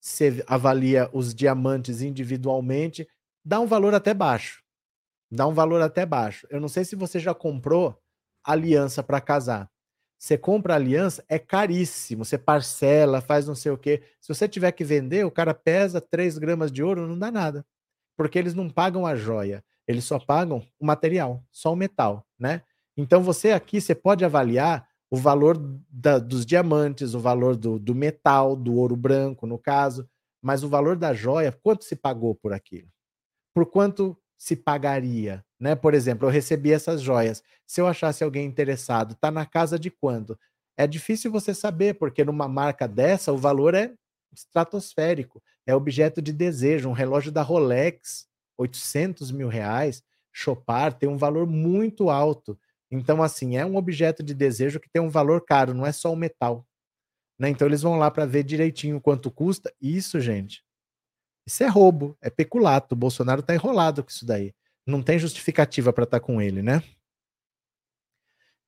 você 0.00 0.44
avalia 0.46 1.08
os 1.12 1.34
diamantes 1.34 2.02
individualmente, 2.02 3.08
dá 3.42 3.60
um 3.60 3.66
valor 3.66 3.94
até 3.94 4.12
baixo. 4.12 4.62
Dá 5.30 5.46
um 5.46 5.54
valor 5.54 5.80
até 5.80 6.04
baixo. 6.04 6.46
Eu 6.50 6.60
não 6.60 6.68
sei 6.68 6.84
se 6.84 6.94
você 6.94 7.18
já 7.18 7.34
comprou 7.34 7.98
aliança 8.44 9.02
para 9.02 9.20
casar. 9.20 9.70
Você 10.18 10.36
compra 10.36 10.74
aliança, 10.74 11.24
é 11.28 11.38
caríssimo. 11.38 12.24
Você 12.24 12.36
parcela, 12.36 13.22
faz 13.22 13.46
não 13.46 13.54
sei 13.54 13.72
o 13.72 13.78
quê. 13.78 14.02
Se 14.20 14.28
você 14.28 14.46
tiver 14.46 14.72
que 14.72 14.84
vender, 14.84 15.24
o 15.24 15.30
cara 15.30 15.54
pesa 15.54 16.00
3 16.00 16.36
gramas 16.38 16.70
de 16.70 16.82
ouro, 16.82 17.06
não 17.06 17.18
dá 17.18 17.30
nada. 17.30 17.64
Porque 18.16 18.38
eles 18.38 18.54
não 18.54 18.68
pagam 18.68 19.06
a 19.06 19.16
joia, 19.16 19.62
eles 19.86 20.04
só 20.04 20.18
pagam 20.18 20.62
o 20.78 20.86
material, 20.86 21.42
só 21.50 21.72
o 21.72 21.76
metal, 21.76 22.26
né? 22.38 22.62
Então 22.96 23.22
você 23.22 23.50
aqui, 23.50 23.80
você 23.80 23.94
pode 23.94 24.24
avaliar 24.24 24.86
o 25.10 25.16
valor 25.16 25.56
da, 25.88 26.18
dos 26.18 26.44
diamantes, 26.46 27.14
o 27.14 27.20
valor 27.20 27.56
do, 27.56 27.78
do 27.78 27.94
metal, 27.94 28.56
do 28.56 28.74
ouro 28.74 28.96
branco, 28.96 29.46
no 29.46 29.58
caso, 29.58 30.08
mas 30.42 30.62
o 30.62 30.68
valor 30.68 30.96
da 30.96 31.14
joia, 31.14 31.52
quanto 31.62 31.84
se 31.84 31.96
pagou 31.96 32.34
por 32.34 32.52
aquilo? 32.52 32.88
Por 33.54 33.66
quanto 33.66 34.16
se 34.36 34.56
pagaria? 34.56 35.44
Né? 35.58 35.74
Por 35.74 35.94
exemplo, 35.94 36.26
eu 36.26 36.30
recebi 36.32 36.72
essas 36.72 37.00
joias. 37.00 37.42
Se 37.66 37.80
eu 37.80 37.86
achasse 37.86 38.22
alguém 38.22 38.44
interessado, 38.44 39.14
tá 39.14 39.30
na 39.30 39.46
casa 39.46 39.78
de 39.78 39.90
quanto? 39.90 40.38
É 40.76 40.86
difícil 40.86 41.30
você 41.30 41.54
saber, 41.54 41.94
porque 41.94 42.24
numa 42.24 42.48
marca 42.48 42.86
dessa 42.86 43.32
o 43.32 43.38
valor 43.38 43.74
é 43.74 43.94
estratosférico. 44.34 45.42
É 45.66 45.74
objeto 45.74 46.20
de 46.20 46.32
desejo. 46.32 46.88
Um 46.88 46.92
relógio 46.92 47.32
da 47.32 47.42
Rolex, 47.42 48.26
800 48.58 49.30
mil 49.30 49.48
reais, 49.48 50.02
Chopard, 50.32 50.98
tem 50.98 51.08
um 51.08 51.16
valor 51.16 51.46
muito 51.46 52.10
alto. 52.10 52.58
Então, 52.90 53.22
assim, 53.22 53.56
é 53.56 53.64
um 53.64 53.76
objeto 53.76 54.22
de 54.22 54.34
desejo 54.34 54.78
que 54.78 54.90
tem 54.90 55.02
um 55.02 55.08
valor 55.08 55.44
caro, 55.44 55.74
não 55.74 55.86
é 55.86 55.92
só 55.92 56.12
o 56.12 56.16
metal. 56.16 56.66
Né? 57.38 57.48
Então, 57.48 57.66
eles 57.66 57.82
vão 57.82 57.96
lá 57.96 58.10
para 58.10 58.26
ver 58.26 58.44
direitinho 58.44 59.00
quanto 59.00 59.30
custa. 59.30 59.72
Isso, 59.80 60.20
gente, 60.20 60.62
isso 61.46 61.62
é 61.62 61.66
roubo, 61.66 62.16
é 62.20 62.30
peculato. 62.30 62.94
O 62.94 62.98
Bolsonaro 62.98 63.40
está 63.40 63.54
enrolado 63.54 64.02
com 64.02 64.10
isso 64.10 64.24
daí. 64.24 64.54
Não 64.86 65.02
tem 65.02 65.18
justificativa 65.18 65.92
para 65.92 66.04
estar 66.04 66.20
tá 66.20 66.24
com 66.24 66.40
ele, 66.40 66.62
né? 66.62 66.82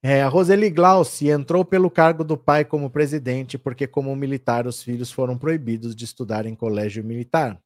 É, 0.09 0.25
Roseli 0.25 0.71
Glauci 0.71 1.31
entrou 1.31 1.65
pelo 1.65 1.91
cargo 1.91 2.23
do 2.23 2.39
pai 2.39 2.65
como 2.65 2.89
presidente 2.89 3.59
porque, 3.59 3.89
como 3.89 4.15
militar, 4.15 4.65
os 4.65 4.81
filhos 4.81 5.11
foram 5.11 5.37
proibidos 5.37 5.97
de 5.97 6.05
estudar 6.05 6.47
em 6.47 6.55
colégio 6.55 7.03
militar. 7.03 7.61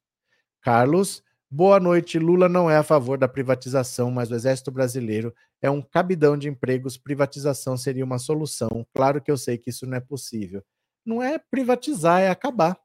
Carlos 0.59 1.23
Boa 1.53 1.79
noite. 1.79 2.17
Lula 2.17 2.49
não 2.49 2.67
é 2.67 2.77
a 2.77 2.83
favor 2.83 3.17
da 3.17 3.27
privatização, 3.27 4.09
mas 4.09 4.31
o 4.31 4.35
Exército 4.35 4.71
Brasileiro 4.71 5.35
é 5.61 5.69
um 5.69 5.83
cabidão 5.83 6.35
de 6.35 6.49
empregos. 6.49 6.97
Privatização 6.97 7.77
seria 7.77 8.05
uma 8.05 8.17
solução. 8.17 8.87
Claro 8.95 9.21
que 9.21 9.29
eu 9.29 9.37
sei 9.37 9.57
que 9.57 9.69
isso 9.69 9.85
não 9.85 9.97
é 9.97 9.99
possível. 9.99 10.63
Não 11.05 11.21
é 11.21 11.37
privatizar, 11.37 12.21
é 12.21 12.29
acabar. 12.29 12.75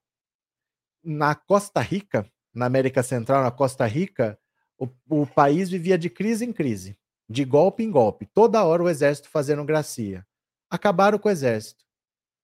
Na 1.03 1.35
Costa 1.35 1.81
Rica, 1.81 2.31
na 2.53 2.67
América 2.67 3.03
Central, 3.03 3.43
na 3.43 3.51
Costa 3.51 3.87
Rica, 3.87 4.39
o, 4.77 4.89
o 5.09 5.27
país 5.27 5.71
vivia 5.71 5.97
de 5.97 6.11
crise 6.11 6.45
em 6.45 6.53
crise, 6.53 6.95
de 7.29 7.45
golpe 7.45 7.83
em 7.83 7.91
golpe. 7.91 8.27
Toda 8.27 8.65
hora 8.65 8.83
o 8.83 8.89
Exército 8.89 9.29
fazendo 9.29 9.65
gracia. 9.65 10.27
Acabaram 10.71 11.19
com 11.19 11.29
o 11.29 11.33
Exército. 11.33 11.85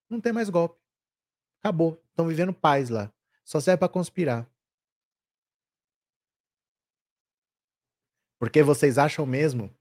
Não 0.08 0.20
tem 0.20 0.32
mais 0.32 0.50
golpe. 0.50 0.80
Acabou. 1.60 2.02
Estão 2.10 2.26
vivendo 2.26 2.52
paz 2.52 2.88
lá. 2.90 3.12
Só 3.44 3.60
serve 3.60 3.78
para 3.78 3.88
conspirar. 3.88 4.48
Porque 8.38 8.62
vocês 8.62 8.98
acham 8.98 9.24
mesmo 9.24 9.72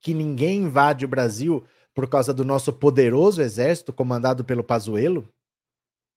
que 0.00 0.12
ninguém 0.12 0.64
invade 0.64 1.04
o 1.04 1.08
Brasil 1.08 1.66
por 1.94 2.08
causa 2.08 2.34
do 2.34 2.44
nosso 2.44 2.72
poderoso 2.72 3.40
exército 3.40 3.92
comandado 3.92 4.44
pelo 4.44 4.62
Pazuello? 4.62 5.26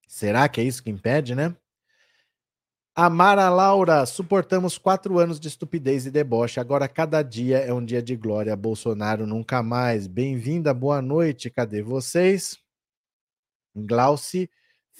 Será 0.05 0.49
que 0.49 0.59
é 0.59 0.63
isso 0.63 0.83
que 0.83 0.89
impede, 0.89 1.33
né? 1.33 1.55
Amara 2.95 3.49
Laura, 3.49 4.05
suportamos 4.05 4.77
quatro 4.77 5.19
anos 5.19 5.39
de 5.39 5.47
estupidez 5.47 6.05
e 6.05 6.11
deboche. 6.11 6.59
Agora 6.59 6.87
cada 6.87 7.21
dia 7.21 7.59
é 7.59 7.73
um 7.73 7.83
dia 7.83 8.01
de 8.01 8.15
glória. 8.15 8.55
Bolsonaro 8.55 9.25
nunca 9.25 9.63
mais. 9.63 10.07
Bem-vinda, 10.07 10.73
boa 10.73 11.01
noite. 11.01 11.49
Cadê 11.49 11.81
vocês? 11.81 12.57
Glauci 13.75 14.49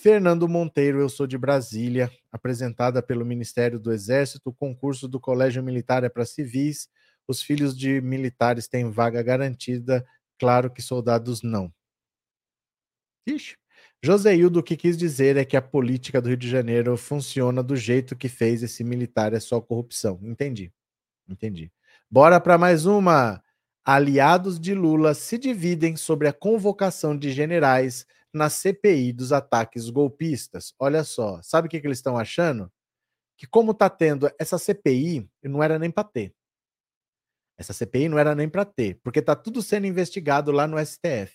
Fernando 0.01 0.47
Monteiro, 0.47 1.01
eu 1.01 1.09
sou 1.09 1.27
de 1.27 1.37
Brasília, 1.37 2.09
apresentada 2.31 3.03
pelo 3.03 3.25
Ministério 3.25 3.77
do 3.77 3.91
Exército. 3.91 4.49
O 4.49 4.53
concurso 4.53 5.09
do 5.09 5.19
Colégio 5.19 5.61
Militar 5.61 6.05
é 6.05 6.09
para 6.09 6.25
civis. 6.25 6.87
Os 7.27 7.41
filhos 7.43 7.77
de 7.77 7.99
militares 7.99 8.65
têm 8.65 8.89
vaga 8.89 9.21
garantida. 9.21 10.05
Claro 10.39 10.71
que 10.71 10.81
soldados 10.81 11.41
não. 11.43 11.69
Ixi. 13.27 13.57
Joseildo, 14.01 14.59
o 14.59 14.63
que 14.63 14.77
quis 14.77 14.97
dizer 14.97 15.35
é 15.35 15.43
que 15.43 15.57
a 15.57 15.61
política 15.61 16.21
do 16.21 16.29
Rio 16.29 16.37
de 16.37 16.49
Janeiro 16.49 16.95
funciona 16.95 17.61
do 17.61 17.75
jeito 17.75 18.15
que 18.15 18.29
fez 18.29 18.63
esse 18.63 18.83
militar, 18.83 19.33
é 19.33 19.39
só 19.39 19.59
corrupção. 19.59 20.19
Entendi. 20.23 20.71
Entendi. 21.27 21.71
Bora 22.09 22.39
para 22.39 22.57
mais 22.57 22.85
uma. 22.85 23.43
Aliados 23.83 24.59
de 24.59 24.73
Lula 24.73 25.13
se 25.13 25.37
dividem 25.37 25.95
sobre 25.95 26.27
a 26.27 26.33
convocação 26.33 27.17
de 27.17 27.31
generais 27.31 28.05
na 28.31 28.49
CPI 28.49 29.11
dos 29.11 29.31
ataques 29.31 29.89
golpistas. 29.89 30.73
Olha 30.77 31.03
só, 31.03 31.41
sabe 31.41 31.67
o 31.67 31.69
que, 31.69 31.79
que 31.79 31.87
eles 31.87 31.97
estão 31.97 32.17
achando? 32.17 32.71
Que 33.35 33.47
como 33.47 33.71
está 33.71 33.89
tendo 33.89 34.29
essa 34.39 34.57
CPI, 34.57 35.29
não 35.43 35.63
era 35.63 35.79
nem 35.79 35.89
para 35.89 36.03
ter. 36.03 36.33
Essa 37.57 37.73
CPI 37.73 38.07
não 38.09 38.19
era 38.19 38.35
nem 38.35 38.47
para 38.47 38.63
ter, 38.63 38.99
porque 39.03 39.19
está 39.19 39.35
tudo 39.35 39.61
sendo 39.61 39.87
investigado 39.87 40.51
lá 40.51 40.67
no 40.67 40.77
STF. 40.79 41.33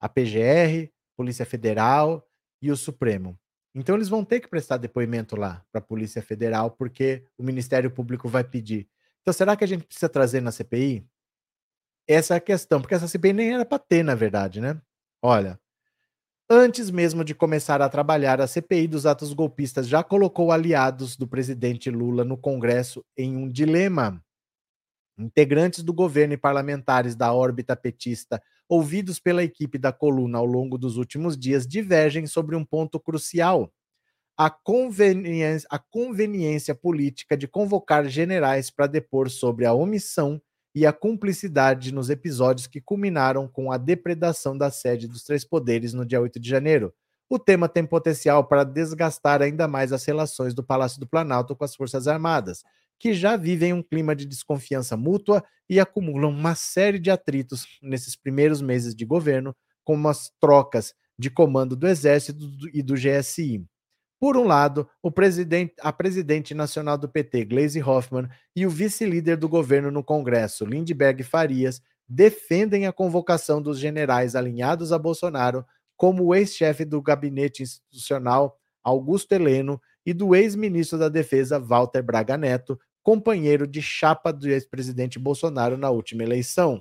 A 0.00 0.08
PGR, 0.08 0.90
Polícia 1.16 1.46
Federal 1.46 2.26
e 2.60 2.70
o 2.70 2.76
Supremo. 2.76 3.38
Então 3.74 3.94
eles 3.94 4.08
vão 4.08 4.24
ter 4.24 4.40
que 4.40 4.48
prestar 4.48 4.76
depoimento 4.76 5.36
lá 5.36 5.64
para 5.70 5.80
a 5.80 5.84
Polícia 5.84 6.22
Federal, 6.22 6.70
porque 6.70 7.24
o 7.36 7.42
Ministério 7.42 7.90
Público 7.90 8.28
vai 8.28 8.44
pedir. 8.44 8.88
Então 9.22 9.32
será 9.32 9.56
que 9.56 9.64
a 9.64 9.68
gente 9.68 9.84
precisa 9.84 10.08
trazer 10.08 10.40
na 10.40 10.52
CPI? 10.52 11.06
Essa 12.08 12.34
é 12.34 12.36
a 12.36 12.40
questão, 12.40 12.80
porque 12.80 12.94
essa 12.94 13.08
CPI 13.08 13.32
nem 13.32 13.54
era 13.54 13.64
para 13.64 13.78
ter, 13.78 14.02
na 14.02 14.14
verdade, 14.14 14.60
né? 14.60 14.80
Olha, 15.20 15.58
Antes 16.48 16.92
mesmo 16.92 17.24
de 17.24 17.34
começar 17.34 17.82
a 17.82 17.88
trabalhar, 17.88 18.40
a 18.40 18.46
CPI 18.46 18.86
dos 18.86 19.04
atos 19.04 19.32
golpistas 19.32 19.88
já 19.88 20.04
colocou 20.04 20.52
aliados 20.52 21.16
do 21.16 21.26
presidente 21.26 21.90
Lula 21.90 22.24
no 22.24 22.36
Congresso 22.36 23.04
em 23.16 23.36
um 23.36 23.50
dilema. 23.50 24.22
Integrantes 25.18 25.82
do 25.82 25.92
governo 25.92 26.34
e 26.34 26.36
parlamentares 26.36 27.16
da 27.16 27.32
órbita 27.32 27.74
petista, 27.74 28.40
ouvidos 28.68 29.18
pela 29.18 29.42
equipe 29.42 29.78
da 29.78 29.92
coluna 29.92 30.38
ao 30.38 30.46
longo 30.46 30.76
dos 30.78 30.96
últimos 30.96 31.36
dias, 31.36 31.66
divergem 31.66 32.26
sobre 32.26 32.56
um 32.56 32.64
ponto 32.64 32.98
crucial: 32.98 33.72
a 34.36 34.50
conveniência, 34.50 35.66
a 35.70 35.78
conveniência 35.78 36.74
política 36.74 37.36
de 37.36 37.48
convocar 37.48 38.08
generais 38.08 38.70
para 38.70 38.86
depor 38.86 39.30
sobre 39.30 39.64
a 39.64 39.72
omissão 39.72 40.40
e 40.74 40.84
a 40.84 40.92
cumplicidade 40.92 41.92
nos 41.92 42.10
episódios 42.10 42.66
que 42.66 42.82
culminaram 42.82 43.48
com 43.48 43.72
a 43.72 43.78
depredação 43.78 44.58
da 44.58 44.70
sede 44.70 45.08
dos 45.08 45.24
Três 45.24 45.42
Poderes 45.42 45.94
no 45.94 46.04
dia 46.04 46.20
8 46.20 46.38
de 46.38 46.50
janeiro. 46.50 46.92
O 47.30 47.38
tema 47.38 47.68
tem 47.68 47.84
potencial 47.84 48.46
para 48.46 48.62
desgastar 48.62 49.40
ainda 49.40 49.66
mais 49.66 49.90
as 49.90 50.04
relações 50.04 50.54
do 50.54 50.62
Palácio 50.62 51.00
do 51.00 51.06
Planalto 51.06 51.56
com 51.56 51.64
as 51.64 51.74
Forças 51.74 52.06
Armadas, 52.06 52.62
que 52.98 53.12
já 53.12 53.36
vivem 53.36 53.72
um 53.72 53.82
clima 53.82 54.14
de 54.14 54.26
desconfiança 54.26 54.96
mútua 54.96 55.44
e 55.68 55.80
acumulam 55.80 56.30
uma 56.30 56.54
série 56.54 56.98
de 56.98 57.10
atritos 57.10 57.66
nesses 57.82 58.16
primeiros 58.16 58.62
meses 58.62 58.94
de 58.94 59.04
governo, 59.04 59.54
como 59.84 60.08
as 60.08 60.30
trocas 60.40 60.94
de 61.18 61.30
comando 61.30 61.76
do 61.76 61.86
Exército 61.86 62.38
e 62.72 62.82
do 62.82 62.94
GSI. 62.94 63.64
Por 64.18 64.36
um 64.36 64.44
lado, 64.44 64.88
presidente, 65.14 65.74
a 65.80 65.92
presidente 65.92 66.54
nacional 66.54 66.96
do 66.96 67.08
PT, 67.08 67.44
Gleisi 67.44 67.82
Hoffmann, 67.82 68.28
e 68.54 68.66
o 68.66 68.70
vice-líder 68.70 69.36
do 69.36 69.48
governo 69.48 69.90
no 69.90 70.02
Congresso, 70.02 70.64
Lindbergh 70.64 71.22
Farias, 71.22 71.82
defendem 72.08 72.86
a 72.86 72.92
convocação 72.92 73.60
dos 73.60 73.78
generais 73.78 74.34
alinhados 74.34 74.90
a 74.90 74.98
Bolsonaro, 74.98 75.64
como 75.96 76.24
o 76.24 76.34
ex-chefe 76.34 76.84
do 76.84 77.02
gabinete 77.02 77.62
institucional, 77.62 78.58
Augusto 78.82 79.32
Heleno, 79.32 79.80
e 80.06 80.14
do 80.14 80.36
ex-ministro 80.36 80.96
da 80.96 81.08
Defesa, 81.08 81.58
Walter 81.58 82.02
Braga 82.02 82.36
Neto, 82.38 82.78
companheiro 83.02 83.66
de 83.66 83.82
chapa 83.82 84.32
do 84.32 84.48
ex-presidente 84.48 85.18
Bolsonaro 85.18 85.76
na 85.76 85.90
última 85.90 86.22
eleição. 86.22 86.80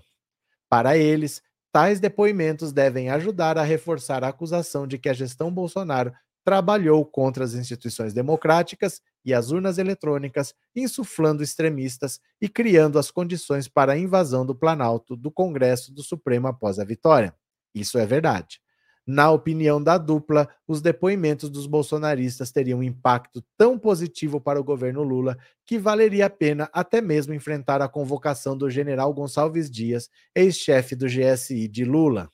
Para 0.70 0.96
eles, 0.96 1.42
tais 1.72 2.00
depoimentos 2.00 2.72
devem 2.72 3.10
ajudar 3.10 3.58
a 3.58 3.64
reforçar 3.64 4.24
a 4.24 4.28
acusação 4.28 4.88
de 4.88 5.00
que 5.00 5.10
a 5.10 5.14
gestão 5.14 5.52
Bolsonaro 5.52 6.14
trabalhou 6.44 7.04
contra 7.04 7.44
as 7.44 7.56
instituições 7.56 8.14
democráticas 8.14 9.02
e 9.26 9.34
as 9.34 9.50
urnas 9.50 9.80
eletrônicas, 9.80 10.54
insuflando 10.76 11.42
extremistas 11.42 12.20
e 12.40 12.48
criando 12.48 13.00
as 13.00 13.10
condições 13.10 13.68
para 13.68 13.94
a 13.94 13.98
invasão 13.98 14.46
do 14.46 14.54
Planalto, 14.54 15.16
do 15.16 15.32
Congresso, 15.32 15.92
do 15.92 16.04
Supremo 16.04 16.48
após 16.48 16.78
a 16.78 16.86
vitória. 16.86 17.36
Isso 17.74 17.98
é 17.98 18.06
verdade. 18.06 18.62
Na 19.08 19.32
opinião 19.32 19.82
da 19.82 20.00
dupla, 20.00 20.50
os 20.68 20.82
depoimentos 20.82 21.50
dos 21.50 21.68
bolsonaristas 21.68 22.52
teriam 22.52 22.80
um 22.80 22.84
impacto 22.84 23.44
tão 23.56 23.78
positivo 23.78 24.42
para 24.42 24.60
o 24.60 24.64
governo 24.64 25.04
Lula 25.04 25.38
que 25.64 25.78
valeria 25.78 26.26
a 26.26 26.30
pena 26.30 26.68
até 26.74 27.02
mesmo 27.02 27.34
enfrentar 27.34 27.82
a 27.84 27.88
convocação 27.88 28.58
do 28.58 28.68
general 28.68 29.14
Gonçalves 29.14 29.70
Dias, 29.70 30.10
ex-chefe 30.34 30.96
do 30.96 31.06
GSI 31.06 31.68
de 31.68 31.86
Lula. 31.86 32.32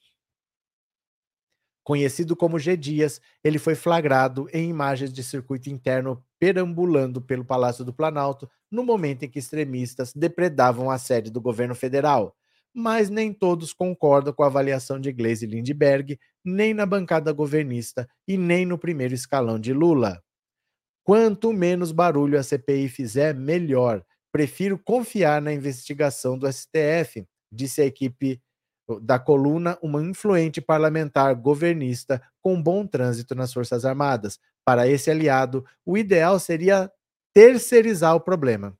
Conhecido 1.84 2.36
como 2.36 2.60
G. 2.60 2.78
Dias, 2.78 3.20
ele 3.44 3.58
foi 3.60 3.76
flagrado 3.76 4.48
em 4.54 4.70
imagens 4.70 5.12
de 5.12 5.24
circuito 5.24 5.70
interno 5.70 6.24
perambulando 6.40 7.22
pelo 7.22 7.44
Palácio 7.44 7.84
do 7.84 7.92
Planalto 7.92 8.50
no 8.70 8.84
momento 8.84 9.24
em 9.24 9.30
que 9.30 9.40
extremistas 9.40 10.14
depredavam 10.14 10.90
a 10.90 10.98
sede 10.98 11.30
do 11.30 11.42
governo 11.42 11.76
federal 11.76 12.36
mas 12.74 13.10
nem 13.10 13.34
todos 13.34 13.74
concordam 13.74 14.34
com 14.34 14.44
a 14.44 14.48
avaliação 14.48 15.00
de 15.00 15.12
Gleisi 15.12 15.46
Lindbergh, 15.46 16.18
nem 16.44 16.74
na 16.74 16.86
bancada 16.86 17.32
governista 17.32 18.08
e 18.28 18.38
nem 18.38 18.66
no 18.66 18.78
primeiro 18.78 19.14
escalão 19.14 19.60
de 19.60 19.74
Lula. 19.74 20.22
Quanto 21.04 21.52
menos 21.52 21.92
barulho 21.92 22.40
a 22.40 22.44
CPI 22.44 22.88
fizer, 22.88 23.36
melhor. 23.36 24.04
Prefiro 24.32 24.80
confiar 24.80 25.42
na 25.42 25.52
investigação 25.52 26.38
do 26.38 26.52
STF, 26.52 27.26
disse 27.52 27.82
a 27.82 27.86
equipe 27.86 28.42
da 29.02 29.20
coluna, 29.20 29.78
uma 29.82 30.02
influente 30.02 30.62
parlamentar 30.62 31.36
governista 31.36 32.22
com 32.42 32.62
bom 32.62 32.86
trânsito 32.86 33.36
nas 33.36 33.54
Forças 33.54 33.86
Armadas. 33.86 34.40
Para 34.66 34.88
esse 34.88 35.10
aliado, 35.10 35.66
o 35.86 35.98
ideal 35.98 36.40
seria 36.40 36.92
terceirizar 37.34 38.16
o 38.16 38.22
problema. 38.22 38.78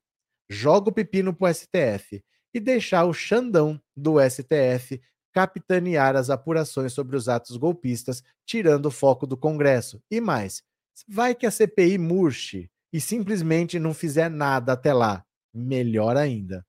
Joga 0.50 0.90
o 0.90 0.92
pepino 0.92 1.34
para 1.34 1.50
o 1.50 1.54
STF 1.54 2.22
e 2.54 2.60
deixar 2.60 3.04
o 3.04 3.12
Xandão 3.12 3.80
do 3.96 4.16
STF 4.20 5.00
capitanear 5.32 6.14
as 6.14 6.30
apurações 6.30 6.92
sobre 6.92 7.16
os 7.16 7.28
atos 7.28 7.56
golpistas, 7.56 8.22
tirando 8.44 8.86
o 8.86 8.90
foco 8.90 9.26
do 9.26 9.36
Congresso. 9.36 10.02
E 10.10 10.20
mais, 10.20 10.62
vai 11.08 11.34
que 11.34 11.46
a 11.46 11.50
CPI 11.50 11.96
murche 11.98 12.70
e 12.92 13.00
simplesmente 13.00 13.78
não 13.78 13.94
fizer 13.94 14.28
nada 14.28 14.74
até 14.74 14.92
lá. 14.92 15.24
Melhor 15.54 16.16
ainda. 16.16 16.64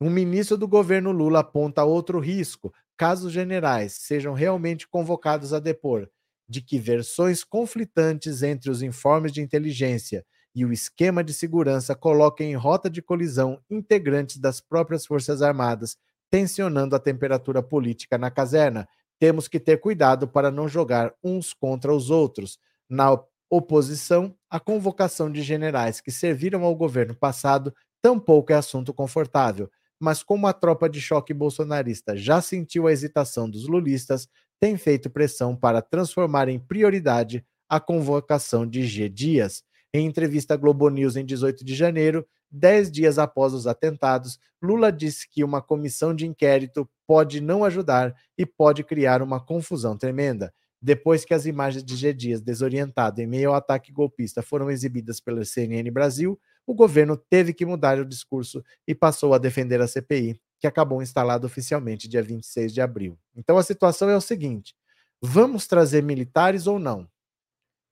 Um 0.00 0.10
ministro 0.10 0.56
do 0.56 0.66
governo 0.66 1.12
Lula 1.12 1.40
aponta 1.40 1.84
outro 1.84 2.18
risco, 2.18 2.72
caso 2.96 3.28
generais 3.28 3.94
sejam 3.94 4.32
realmente 4.32 4.88
convocados 4.88 5.52
a 5.52 5.58
depor, 5.58 6.08
de 6.48 6.62
que 6.62 6.78
versões 6.78 7.44
conflitantes 7.44 8.42
entre 8.42 8.70
os 8.70 8.80
informes 8.80 9.32
de 9.32 9.42
inteligência 9.42 10.24
e 10.54 10.64
o 10.64 10.72
esquema 10.72 11.22
de 11.22 11.32
segurança 11.32 11.94
coloquem 11.94 12.52
em 12.52 12.56
rota 12.56 12.88
de 12.90 13.02
colisão 13.02 13.60
integrantes 13.70 14.38
das 14.38 14.60
próprias 14.60 15.06
Forças 15.06 15.42
Armadas, 15.42 15.96
tensionando 16.30 16.96
a 16.96 16.98
temperatura 16.98 17.62
política 17.62 18.18
na 18.18 18.30
caserna. 18.30 18.88
Temos 19.18 19.48
que 19.48 19.60
ter 19.60 19.78
cuidado 19.78 20.28
para 20.28 20.50
não 20.50 20.68
jogar 20.68 21.12
uns 21.22 21.52
contra 21.52 21.94
os 21.94 22.10
outros. 22.10 22.58
Na 22.88 23.18
oposição, 23.50 24.34
a 24.50 24.60
convocação 24.60 25.30
de 25.30 25.42
generais 25.42 26.00
que 26.00 26.10
serviram 26.10 26.64
ao 26.64 26.74
governo 26.74 27.14
passado 27.14 27.74
tampouco 28.02 28.52
é 28.52 28.56
assunto 28.56 28.92
confortável. 28.92 29.70
Mas 30.00 30.22
como 30.22 30.46
a 30.46 30.52
tropa 30.52 30.88
de 30.88 31.00
choque 31.00 31.34
bolsonarista 31.34 32.16
já 32.16 32.40
sentiu 32.40 32.86
a 32.86 32.92
hesitação 32.92 33.50
dos 33.50 33.66
lulistas, 33.66 34.28
tem 34.60 34.76
feito 34.76 35.10
pressão 35.10 35.56
para 35.56 35.82
transformar 35.82 36.48
em 36.48 36.58
prioridade 36.58 37.44
a 37.68 37.78
convocação 37.80 38.66
de 38.66 38.86
G. 38.86 39.08
Dias. 39.08 39.62
Em 39.92 40.06
entrevista 40.06 40.54
à 40.54 40.56
Globo 40.56 40.88
News 40.90 41.16
em 41.16 41.24
18 41.24 41.64
de 41.64 41.74
janeiro, 41.74 42.26
dez 42.50 42.90
dias 42.90 43.18
após 43.18 43.54
os 43.54 43.66
atentados, 43.66 44.38
Lula 44.60 44.92
disse 44.92 45.28
que 45.28 45.42
uma 45.42 45.62
comissão 45.62 46.14
de 46.14 46.26
inquérito 46.26 46.88
pode 47.06 47.40
não 47.40 47.64
ajudar 47.64 48.14
e 48.36 48.44
pode 48.44 48.84
criar 48.84 49.22
uma 49.22 49.40
confusão 49.40 49.96
tremenda. 49.96 50.52
Depois 50.80 51.24
que 51.24 51.34
as 51.34 51.46
imagens 51.46 51.82
de 51.82 51.96
G. 51.96 52.12
Dias 52.12 52.40
desorientado 52.40 53.20
em 53.20 53.26
meio 53.26 53.50
ao 53.50 53.56
ataque 53.56 53.92
golpista 53.92 54.42
foram 54.42 54.70
exibidas 54.70 55.20
pela 55.20 55.44
CNN 55.44 55.90
Brasil, 55.90 56.38
o 56.66 56.74
governo 56.74 57.16
teve 57.16 57.54
que 57.54 57.64
mudar 57.64 57.98
o 57.98 58.04
discurso 58.04 58.62
e 58.86 58.94
passou 58.94 59.32
a 59.32 59.38
defender 59.38 59.80
a 59.80 59.88
CPI, 59.88 60.38
que 60.60 60.66
acabou 60.66 61.02
instalada 61.02 61.46
oficialmente 61.46 62.08
dia 62.08 62.22
26 62.22 62.74
de 62.74 62.80
abril. 62.80 63.18
Então 63.34 63.56
a 63.56 63.62
situação 63.62 64.10
é 64.10 64.16
o 64.16 64.20
seguinte: 64.20 64.76
vamos 65.20 65.66
trazer 65.66 66.02
militares 66.02 66.66
ou 66.66 66.78
não? 66.78 67.08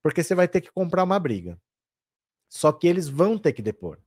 Porque 0.03 0.21
você 0.21 0.35
vai 0.35 0.47
ter 0.47 0.61
que 0.61 0.71
comprar 0.71 1.03
uma 1.03 1.19
briga. 1.19 1.59
Só 2.49 2.71
que 2.71 2.87
eles 2.87 3.07
vão 3.07 3.37
ter 3.37 3.53
que 3.53 3.61
depor. 3.61 3.97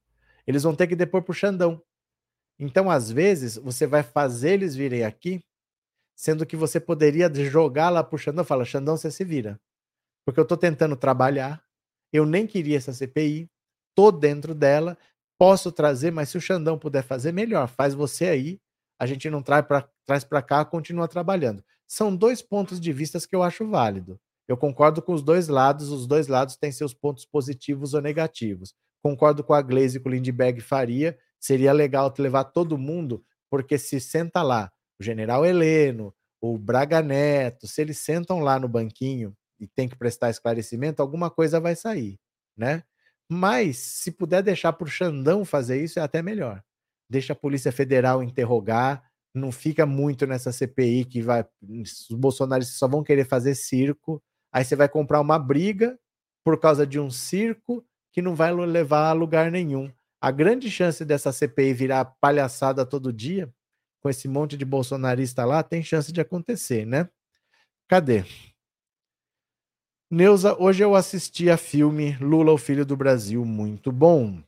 Eles 0.47 0.63
vão 0.63 0.75
ter 0.75 0.87
que 0.87 0.97
depor 0.97 1.23
para 1.23 1.33
o 1.33 1.35
Xandão. 1.35 1.83
Então, 2.59 2.91
às 2.91 3.11
vezes, 3.11 3.57
você 3.57 3.87
vai 3.87 4.03
fazer 4.03 4.53
eles 4.53 4.75
virem 4.75 5.05
aqui, 5.05 5.41
sendo 6.15 6.45
que 6.45 6.57
você 6.57 6.79
poderia 6.79 7.33
jogar 7.33 7.91
lá 7.91 8.05
para 8.05 8.17
o 8.17 8.19
Xandão. 8.19 8.45
Fala, 8.45 8.65
Xandão, 8.65 8.97
você 8.97 9.11
se 9.11 9.25
vira. 9.25 9.59
Porque 10.25 10.39
eu 10.39 10.43
estou 10.43 10.59
tentando 10.59 10.97
trabalhar, 10.97 11.63
eu 12.13 12.27
nem 12.27 12.47
queria 12.47 12.77
essa 12.77 12.93
CPI, 12.93 13.49
tô 13.95 14.13
dentro 14.13 14.55
dela, 14.55 14.99
posso 15.39 15.73
trazer, 15.73 16.11
mas 16.11 16.29
se 16.29 16.37
o 16.37 16.41
Xandão 16.41 16.79
puder 16.79 17.03
fazer, 17.03 17.33
melhor. 17.33 17.69
Faz 17.69 17.95
você 17.95 18.27
aí, 18.27 18.61
a 18.99 19.07
gente 19.07 19.31
não 19.31 19.43
traz 19.43 19.65
para 20.25 20.43
cá, 20.43 20.65
continua 20.65 21.09
trabalhando. 21.09 21.65
São 21.87 22.15
dois 22.15 22.43
pontos 22.43 22.79
de 22.79 22.93
vista 22.93 23.19
que 23.27 23.35
eu 23.35 23.43
acho 23.43 23.67
válido. 23.67 24.21
Eu 24.51 24.57
concordo 24.57 25.01
com 25.01 25.13
os 25.13 25.23
dois 25.23 25.47
lados, 25.47 25.93
os 25.93 26.09
dois 26.09 26.27
lados 26.27 26.57
têm 26.57 26.73
seus 26.73 26.93
pontos 26.93 27.25
positivos 27.25 27.95
ou 27.95 28.03
negativos. 28.03 28.75
Concordo 29.01 29.45
com 29.45 29.55
a 29.55 29.63
Glaze 29.63 29.99
e 29.99 30.01
com 30.01 30.09
o 30.09 30.13
Lindbergh 30.13 30.61
Faria, 30.61 31.17
seria 31.39 31.73
legal 31.73 32.13
levar 32.19 32.43
todo 32.43 32.77
mundo, 32.77 33.25
porque 33.49 33.79
se 33.79 34.01
senta 34.01 34.43
lá 34.43 34.69
o 35.01 35.05
general 35.05 35.47
Heleno, 35.47 36.13
o 36.41 36.59
Braga 36.59 37.01
Neto, 37.01 37.69
se 37.69 37.81
eles 37.81 37.99
sentam 37.99 38.41
lá 38.41 38.59
no 38.59 38.67
banquinho 38.67 39.33
e 39.61 39.69
tem 39.69 39.89
que 39.89 39.95
prestar 39.95 40.31
esclarecimento, 40.31 41.01
alguma 41.01 41.31
coisa 41.31 41.61
vai 41.61 41.77
sair, 41.77 42.19
né? 42.57 42.83
Mas 43.31 43.77
se 43.77 44.11
puder 44.11 44.43
deixar 44.43 44.73
para 44.73 44.85
o 44.85 44.91
Xandão 44.91 45.45
fazer 45.45 45.81
isso, 45.81 46.01
é 46.01 46.03
até 46.03 46.21
melhor. 46.23 46.61
Deixa 47.09 47.35
a 47.35 47.37
Polícia 47.37 47.71
Federal 47.71 48.21
interrogar, 48.21 49.09
não 49.33 49.53
fica 49.53 49.87
muito 49.87 50.27
nessa 50.27 50.51
CPI 50.51 51.05
que 51.05 51.23
vai. 51.23 51.47
Os 51.63 52.09
bolsonaristas 52.11 52.79
só 52.79 52.89
vão 52.89 53.05
querer 53.05 53.29
fazer 53.29 53.55
circo 53.55 54.21
Aí 54.53 54.65
você 54.65 54.75
vai 54.75 54.89
comprar 54.89 55.21
uma 55.21 55.39
briga 55.39 55.99
por 56.45 56.59
causa 56.59 56.87
de 56.87 56.99
um 56.99 57.11
circo 57.11 57.85
que 58.13 58.21
não 58.21 58.35
vai 58.35 58.53
levar 58.53 59.09
a 59.09 59.13
lugar 59.13 59.51
nenhum. 59.51 59.93
A 60.21 60.31
grande 60.31 60.71
chance 60.71 61.05
dessa 61.05 61.33
CPI 61.33 61.73
virar 61.73 62.05
palhaçada 62.21 62.85
todo 62.85 63.13
dia, 63.13 63.53
com 64.01 64.09
esse 64.11 64.27
monte 64.29 64.57
de 64.57 64.65
bolsonarista 64.65 65.45
lá, 65.45 65.63
tem 65.63 65.83
chance 65.83 66.13
de 66.13 66.21
acontecer, 66.21 66.87
né? 66.87 67.09
Cadê? 67.89 68.25
Neuza, 70.11 70.57
hoje 70.61 70.83
eu 70.83 70.95
assisti 70.95 71.49
a 71.49 71.57
filme 71.57 72.17
Lula, 72.21 72.53
o 72.53 72.59
Filho 72.59 72.85
do 72.85 72.97
Brasil, 72.97 73.45
muito 73.45 73.93
bom. 73.93 74.43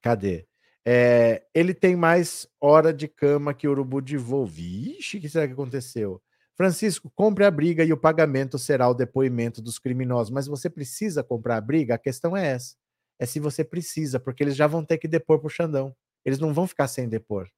Cadê? 0.00 0.46
É, 0.84 1.44
ele 1.54 1.74
tem 1.74 1.94
mais 1.94 2.48
hora 2.60 2.92
de 2.92 3.06
cama 3.08 3.54
que 3.54 3.68
urubu 3.68 4.00
de 4.00 4.16
voo. 4.16 4.46
Vixe, 4.46 5.18
o 5.18 5.20
que 5.20 5.28
será 5.28 5.46
que 5.46 5.52
aconteceu? 5.52 6.20
Francisco, 6.56 7.10
compre 7.14 7.44
a 7.44 7.50
briga 7.50 7.84
e 7.84 7.92
o 7.92 7.96
pagamento 7.96 8.58
será 8.58 8.88
o 8.88 8.94
depoimento 8.94 9.62
dos 9.62 9.78
criminosos. 9.78 10.30
Mas 10.30 10.46
você 10.46 10.68
precisa 10.68 11.22
comprar 11.22 11.56
a 11.56 11.60
briga? 11.60 11.94
A 11.94 11.98
questão 11.98 12.36
é 12.36 12.46
essa. 12.46 12.76
É 13.18 13.26
se 13.26 13.40
você 13.40 13.64
precisa, 13.64 14.20
porque 14.20 14.42
eles 14.42 14.56
já 14.56 14.66
vão 14.66 14.84
ter 14.84 14.98
que 14.98 15.08
depor 15.08 15.38
para 15.38 15.46
o 15.46 15.50
Xandão. 15.50 15.94
Eles 16.24 16.38
não 16.38 16.52
vão 16.52 16.66
ficar 16.66 16.88
sem 16.88 17.08
depor. 17.08 17.48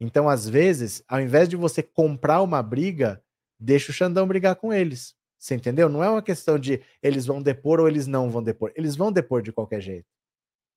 Então, 0.00 0.28
às 0.28 0.48
vezes, 0.48 1.02
ao 1.08 1.20
invés 1.20 1.48
de 1.48 1.56
você 1.56 1.82
comprar 1.82 2.42
uma 2.42 2.62
briga, 2.62 3.22
deixa 3.58 3.90
o 3.90 3.94
Xandão 3.94 4.26
brigar 4.26 4.56
com 4.56 4.72
eles. 4.72 5.14
Você 5.38 5.54
entendeu? 5.54 5.88
Não 5.88 6.02
é 6.02 6.10
uma 6.10 6.22
questão 6.22 6.58
de 6.58 6.82
eles 7.02 7.26
vão 7.26 7.42
depor 7.42 7.80
ou 7.80 7.88
eles 7.88 8.06
não 8.06 8.30
vão 8.30 8.42
depor. 8.42 8.72
Eles 8.74 8.96
vão 8.96 9.12
depor 9.12 9.42
de 9.42 9.52
qualquer 9.52 9.80
jeito. 9.80 10.06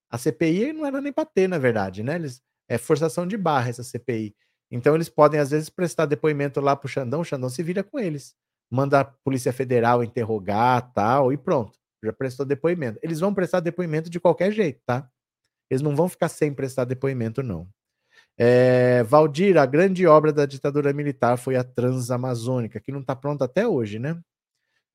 A 0.09 0.17
CPI 0.17 0.73
não 0.73 0.85
era 0.85 1.01
nem 1.01 1.13
para 1.13 1.25
ter, 1.25 1.47
na 1.47 1.57
verdade, 1.57 2.03
né? 2.03 2.15
Eles, 2.15 2.41
é 2.67 2.77
forçação 2.77 3.27
de 3.27 3.37
barra 3.37 3.69
essa 3.69 3.83
CPI. 3.83 4.35
Então 4.71 4.95
eles 4.95 5.09
podem, 5.09 5.39
às 5.39 5.51
vezes, 5.51 5.69
prestar 5.69 6.05
depoimento 6.05 6.61
lá 6.61 6.75
pro 6.75 6.87
Xandão, 6.87 7.21
o 7.21 7.25
Xandão 7.25 7.49
se 7.49 7.63
vira 7.63 7.83
com 7.83 7.99
eles. 7.99 8.35
Manda 8.69 8.99
a 8.99 9.05
Polícia 9.05 9.51
Federal 9.51 10.03
interrogar, 10.03 10.93
tal, 10.93 11.33
e 11.33 11.37
pronto. 11.37 11.77
Já 12.03 12.13
prestou 12.13 12.45
depoimento. 12.45 12.99
Eles 13.01 13.19
vão 13.19 13.33
prestar 13.33 13.59
depoimento 13.59 14.09
de 14.09 14.19
qualquer 14.19 14.51
jeito, 14.51 14.79
tá? 14.85 15.09
Eles 15.69 15.81
não 15.81 15.95
vão 15.95 16.07
ficar 16.07 16.29
sem 16.29 16.53
prestar 16.53 16.85
depoimento, 16.85 17.43
não. 17.43 17.67
É, 18.37 19.03
Valdir, 19.03 19.57
a 19.57 19.65
grande 19.65 20.07
obra 20.07 20.31
da 20.31 20.45
ditadura 20.45 20.93
militar 20.93 21.37
foi 21.37 21.55
a 21.55 21.63
Transamazônica, 21.63 22.79
que 22.79 22.91
não 22.91 23.01
está 23.01 23.15
pronta 23.15 23.45
até 23.45 23.67
hoje, 23.67 23.99
né? 23.99 24.19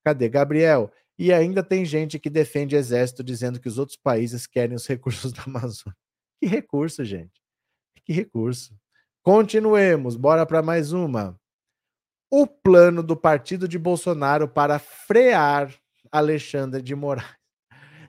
Cadê? 0.05 0.29
Gabriel, 0.29 0.91
e 1.18 1.33
ainda 1.33 1.62
tem 1.62 1.85
gente 1.85 2.18
que 2.18 2.31
defende 2.31 2.77
exército 2.77 3.22
dizendo 3.22 3.61
que 3.61 3.68
os 3.68 3.79
outros 3.79 3.99
países 3.99 4.47
querem 4.47 4.75
os 4.75 4.87
recursos 4.89 5.33
da 5.33 5.43
Amazônia. 5.43 5.97
Que 6.41 6.47
recurso, 6.47 7.05
gente? 7.05 7.41
Que 8.05 8.12
recurso? 8.12 8.75
Continuemos, 9.25 10.16
bora 10.16 10.45
para 10.45 10.61
mais 10.61 10.93
uma. 10.93 11.35
O 12.31 12.47
plano 12.47 13.03
do 13.03 13.16
partido 13.16 13.66
de 13.66 13.79
Bolsonaro 13.79 14.47
para 14.47 14.79
frear 14.79 15.75
Alexandre 16.12 16.83
de 16.83 16.95
Moraes. 16.95 17.35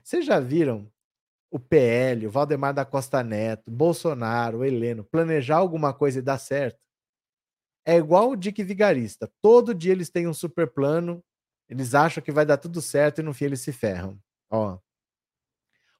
Vocês 0.04 0.26
já 0.26 0.38
viram 0.38 0.92
o 1.50 1.58
PL, 1.58 2.26
o 2.26 2.30
Valdemar 2.30 2.74
da 2.74 2.84
Costa 2.84 3.22
Neto, 3.22 3.70
Bolsonaro, 3.70 4.58
o 4.58 4.64
Heleno, 4.64 5.04
planejar 5.04 5.56
alguma 5.56 5.94
coisa 5.94 6.18
e 6.18 6.22
dar 6.22 6.36
certo, 6.36 6.78
é 7.86 7.96
igual 7.96 8.32
o 8.32 8.36
Dick 8.36 8.62
Vigarista. 8.62 9.26
Todo 9.40 9.74
dia 9.74 9.92
eles 9.92 10.10
têm 10.10 10.28
um 10.28 10.34
super 10.34 10.70
plano, 10.70 11.24
eles 11.66 11.94
acham 11.94 12.22
que 12.22 12.30
vai 12.30 12.44
dar 12.44 12.58
tudo 12.58 12.82
certo 12.82 13.20
e 13.20 13.24
no 13.24 13.32
fim 13.32 13.46
eles 13.46 13.62
se 13.62 13.72
ferram. 13.72 14.20
Ó, 14.50 14.78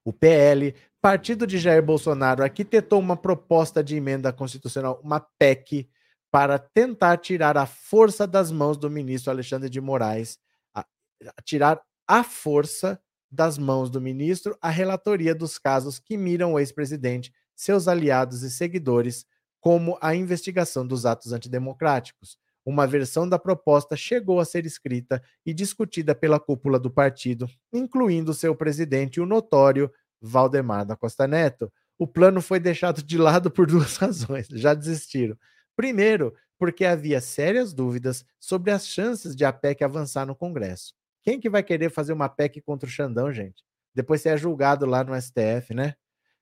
o 0.07 0.13
PL, 0.13 0.73
partido 1.01 1.45
de 1.45 1.57
Jair 1.57 1.83
Bolsonaro, 1.83 2.41
arquitetou 2.41 2.97
uma 2.97 3.17
proposta 3.17 3.83
de 3.83 3.97
emenda 3.97 4.31
constitucional, 4.31 5.01
uma 5.03 5.19
PEC, 5.19 5.89
para 6.31 6.57
tentar 6.57 7.17
tirar 7.17 7.57
a 7.57 7.65
força 7.65 8.25
das 8.25 8.49
mãos 8.49 8.77
do 8.77 8.89
ministro 8.89 9.31
Alexandre 9.31 9.69
de 9.69 9.81
Moraes, 9.81 10.39
a, 10.73 10.79
a 10.79 11.41
tirar 11.43 11.81
a 12.07 12.23
força 12.23 12.97
das 13.29 13.57
mãos 13.57 13.89
do 13.89 13.99
ministro 13.99 14.57
a 14.61 14.69
relatoria 14.69 15.35
dos 15.35 15.59
casos 15.59 15.99
que 15.99 16.15
miram 16.15 16.53
o 16.53 16.59
ex-presidente, 16.59 17.33
seus 17.53 17.85
aliados 17.89 18.43
e 18.43 18.49
seguidores, 18.49 19.25
como 19.59 19.97
a 20.01 20.15
investigação 20.15 20.87
dos 20.87 21.05
atos 21.05 21.33
antidemocráticos. 21.33 22.37
Uma 22.67 22.85
versão 22.85 23.29
da 23.29 23.39
proposta 23.39 23.95
chegou 23.95 24.41
a 24.41 24.45
ser 24.45 24.65
escrita 24.65 25.23
e 25.45 25.53
discutida 25.53 26.13
pela 26.13 26.37
cúpula 26.37 26.77
do 26.77 26.91
partido, 26.91 27.47
incluindo 27.71 28.33
seu 28.33 28.53
presidente, 28.53 29.21
o 29.21 29.25
notório 29.25 29.89
Valdemar 30.21 30.85
da 30.85 30.93
Costa 30.93 31.25
Neto. 31.25 31.71
O 31.97 32.05
plano 32.05 32.41
foi 32.41 32.59
deixado 32.59 33.01
de 33.01 33.17
lado 33.17 33.49
por 33.49 33.67
duas 33.67 33.95
razões, 33.95 34.49
já 34.49 34.73
desistiram. 34.73 35.37
Primeiro, 35.77 36.35
porque 36.59 36.83
havia 36.83 37.21
sérias 37.21 37.73
dúvidas 37.73 38.25
sobre 38.37 38.71
as 38.71 38.85
chances 38.85 39.33
de 39.33 39.45
a 39.45 39.53
PEC 39.53 39.85
avançar 39.85 40.25
no 40.25 40.35
Congresso. 40.35 40.93
Quem 41.23 41.39
que 41.39 41.49
vai 41.49 41.63
querer 41.63 41.89
fazer 41.89 42.11
uma 42.11 42.27
PEC 42.27 42.59
contra 42.59 42.85
o 42.85 42.91
Xandão, 42.91 43.31
gente? 43.31 43.63
Depois 43.95 44.21
você 44.21 44.27
é 44.27 44.35
julgado 44.35 44.85
lá 44.85 45.05
no 45.05 45.15
STF, 45.15 45.73
né? 45.73 45.93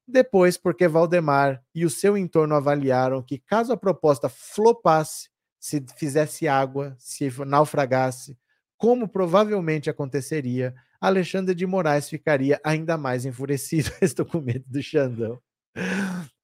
Depois, 0.08 0.58
porque 0.58 0.88
Valdemar 0.88 1.64
e 1.74 1.86
o 1.86 1.90
seu 1.90 2.18
entorno 2.18 2.56
avaliaram 2.56 3.22
que, 3.22 3.38
caso 3.38 3.72
a 3.72 3.78
proposta 3.78 4.28
flopasse, 4.28 5.30
se 5.66 5.84
fizesse 5.98 6.48
água, 6.48 6.96
se 7.00 7.28
naufragasse, 7.44 8.38
como 8.78 9.08
provavelmente 9.08 9.90
aconteceria, 9.90 10.76
Alexandre 11.02 11.56
de 11.56 11.66
Moraes 11.66 12.08
ficaria 12.08 12.62
ainda 12.64 13.00
mais 13.00 13.26
enfurecido. 13.26 13.90
Estou 14.00 14.28
com 14.28 14.40
medo 14.40 14.64
do 14.68 14.84
Xandão. 14.84 15.42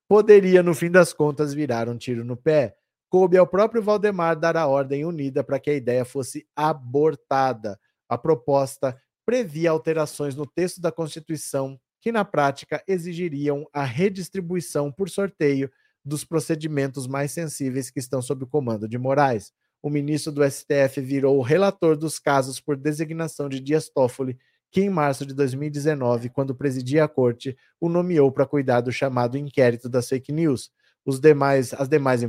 Poderia, 0.07 0.63
no 0.63 0.73
fim 0.73 0.89
das 0.89 1.13
contas, 1.13 1.53
virar 1.53 1.87
um 1.87 1.99
tiro 1.99 2.25
no 2.25 2.35
pé. 2.35 2.75
Coube 3.09 3.37
ao 3.37 3.45
próprio 3.45 3.83
Valdemar 3.83 4.39
dar 4.39 4.57
a 4.57 4.65
ordem 4.65 5.05
unida 5.05 5.43
para 5.43 5.59
que 5.59 5.69
a 5.69 5.75
ideia 5.75 6.03
fosse 6.03 6.47
abortada. 6.55 7.79
A 8.09 8.17
proposta 8.17 8.99
previa 9.23 9.69
alterações 9.69 10.35
no 10.35 10.47
texto 10.47 10.81
da 10.81 10.91
Constituição 10.91 11.79
que, 12.01 12.11
na 12.11 12.25
prática, 12.25 12.83
exigiriam 12.87 13.67
a 13.71 13.83
redistribuição 13.83 14.91
por 14.91 15.11
sorteio 15.11 15.69
dos 16.03 16.23
procedimentos 16.23 17.07
mais 17.07 17.31
sensíveis 17.31 17.89
que 17.89 17.99
estão 17.99 18.21
sob 18.21 18.43
o 18.43 18.47
comando 18.47 18.87
de 18.87 18.97
Moraes. 18.97 19.51
O 19.81 19.89
ministro 19.89 20.31
do 20.31 20.43
STF 20.49 21.01
virou 21.01 21.37
o 21.37 21.41
relator 21.41 21.97
dos 21.97 22.19
casos 22.19 22.59
por 22.59 22.75
designação 22.77 23.49
de 23.49 23.59
Dias 23.59 23.89
Toffoli, 23.89 24.37
que 24.71 24.81
em 24.81 24.89
março 24.89 25.25
de 25.25 25.33
2019, 25.33 26.29
quando 26.29 26.55
presidia 26.55 27.03
a 27.03 27.07
corte, 27.07 27.57
o 27.79 27.89
nomeou 27.89 28.31
para 28.31 28.45
cuidar 28.45 28.81
do 28.81 28.91
chamado 28.91 29.37
inquérito 29.37 29.89
das 29.89 30.07
fake 30.07 30.31
news. 30.31 30.71
Os 31.05 31.19
demais, 31.19 31.73
as 31.73 31.89
demais 31.89 32.21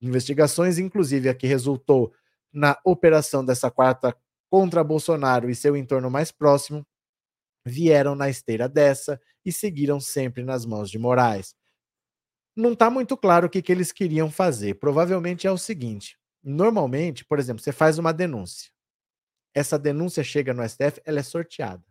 investigações, 0.00 0.78
inclusive 0.78 1.28
a 1.28 1.34
que 1.34 1.46
resultou 1.46 2.12
na 2.52 2.76
operação 2.84 3.44
dessa 3.44 3.70
quarta 3.70 4.14
contra 4.50 4.84
Bolsonaro 4.84 5.48
e 5.50 5.54
seu 5.54 5.76
entorno 5.76 6.10
mais 6.10 6.32
próximo 6.32 6.86
vieram 7.64 8.14
na 8.14 8.28
esteira 8.28 8.68
dessa 8.68 9.20
e 9.44 9.52
seguiram 9.52 10.00
sempre 10.00 10.42
nas 10.42 10.64
mãos 10.64 10.90
de 10.90 10.98
Moraes. 10.98 11.54
Não 12.58 12.72
está 12.72 12.90
muito 12.90 13.16
claro 13.16 13.46
o 13.46 13.48
que, 13.48 13.62
que 13.62 13.70
eles 13.70 13.92
queriam 13.92 14.28
fazer. 14.32 14.74
Provavelmente 14.80 15.46
é 15.46 15.52
o 15.52 15.56
seguinte: 15.56 16.18
normalmente, 16.42 17.24
por 17.24 17.38
exemplo, 17.38 17.62
você 17.62 17.70
faz 17.70 17.98
uma 17.98 18.12
denúncia. 18.12 18.72
Essa 19.54 19.78
denúncia 19.78 20.24
chega 20.24 20.52
no 20.52 20.68
STF, 20.68 21.00
ela 21.04 21.20
é 21.20 21.22
sorteada. 21.22 21.84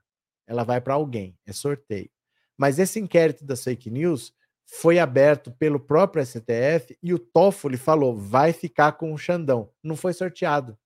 Ela 0.45 0.65
vai 0.65 0.81
para 0.81 0.95
alguém, 0.95 1.39
é 1.45 1.53
sorteio. 1.53 2.09
Mas 2.57 2.79
esse 2.79 2.99
inquérito 2.99 3.45
das 3.45 3.63
fake 3.63 3.89
news 3.89 4.33
foi 4.65 4.99
aberto 4.99 5.53
pelo 5.53 5.79
próprio 5.79 6.25
STF 6.25 6.97
e 7.01 7.13
o 7.13 7.19
Toffoli 7.19 7.77
falou: 7.77 8.13
vai 8.17 8.51
ficar 8.51 8.91
com 8.91 9.13
o 9.13 9.17
Xandão. 9.17 9.71
Não 9.81 9.95
foi 9.95 10.11
sorteado. 10.11 10.77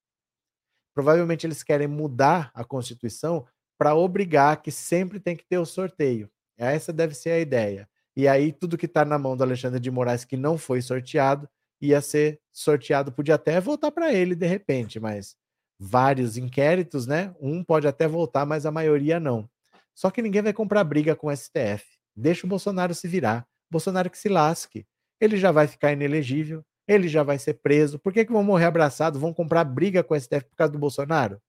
Provavelmente 0.94 1.48
eles 1.48 1.64
querem 1.64 1.88
mudar 1.88 2.52
a 2.54 2.64
Constituição 2.64 3.48
para 3.80 3.96
obrigar 3.96 4.62
que 4.62 4.72
sempre 4.72 5.20
tem 5.20 5.36
que 5.36 5.44
ter 5.44 5.58
o 5.58 5.66
sorteio. 5.66 6.30
Essa 6.56 6.94
deve 6.94 7.16
ser 7.16 7.32
a 7.32 7.40
ideia. 7.40 7.90
E 8.22 8.28
aí, 8.28 8.54
tudo 8.54 8.78
que 8.78 8.86
está 8.86 9.04
na 9.04 9.18
mão 9.18 9.36
do 9.36 9.42
Alexandre 9.42 9.80
de 9.80 9.90
Moraes 9.90 10.24
que 10.24 10.38
não 10.38 10.56
foi 10.56 10.80
sorteado, 10.80 11.50
ia 11.82 12.00
ser 12.02 12.40
sorteado, 12.52 13.12
podia 13.12 13.34
até 13.34 13.60
voltar 13.60 13.90
para 13.90 14.14
ele 14.14 14.36
de 14.36 14.46
repente, 14.46 15.00
mas 15.00 15.36
vários 15.80 16.38
inquéritos, 16.38 17.08
né? 17.08 17.34
Um 17.42 17.64
pode 17.64 17.88
até 17.88 18.08
voltar, 18.08 18.46
mas 18.46 18.64
a 18.64 18.70
maioria 18.70 19.20
não. 19.20 19.50
Só 19.96 20.12
que 20.12 20.22
ninguém 20.22 20.44
vai 20.44 20.54
comprar 20.54 20.84
briga 20.84 21.16
com 21.16 21.30
o 21.30 21.36
STF. 21.36 21.84
Deixa 22.16 22.46
o 22.46 22.50
Bolsonaro 22.50 22.94
se 22.94 23.08
virar. 23.08 23.44
Bolsonaro 23.72 24.08
que 24.08 24.20
se 24.20 24.30
lasque. 24.30 24.86
Ele 25.20 25.36
já 25.36 25.52
vai 25.52 25.66
ficar 25.66 25.92
inelegível, 25.92 26.64
ele 26.88 27.08
já 27.08 27.24
vai 27.24 27.40
ser 27.40 27.56
preso. 27.56 27.98
Por 27.98 28.14
que, 28.14 28.24
que 28.24 28.32
vão 28.32 28.44
morrer 28.44 28.66
abraçados? 28.66 29.20
Vão 29.20 29.34
comprar 29.34 29.64
briga 29.64 30.04
com 30.04 30.14
o 30.14 30.20
STF 30.20 30.44
por 30.44 30.56
causa 30.56 30.72
do 30.72 30.78
Bolsonaro? 30.78 31.42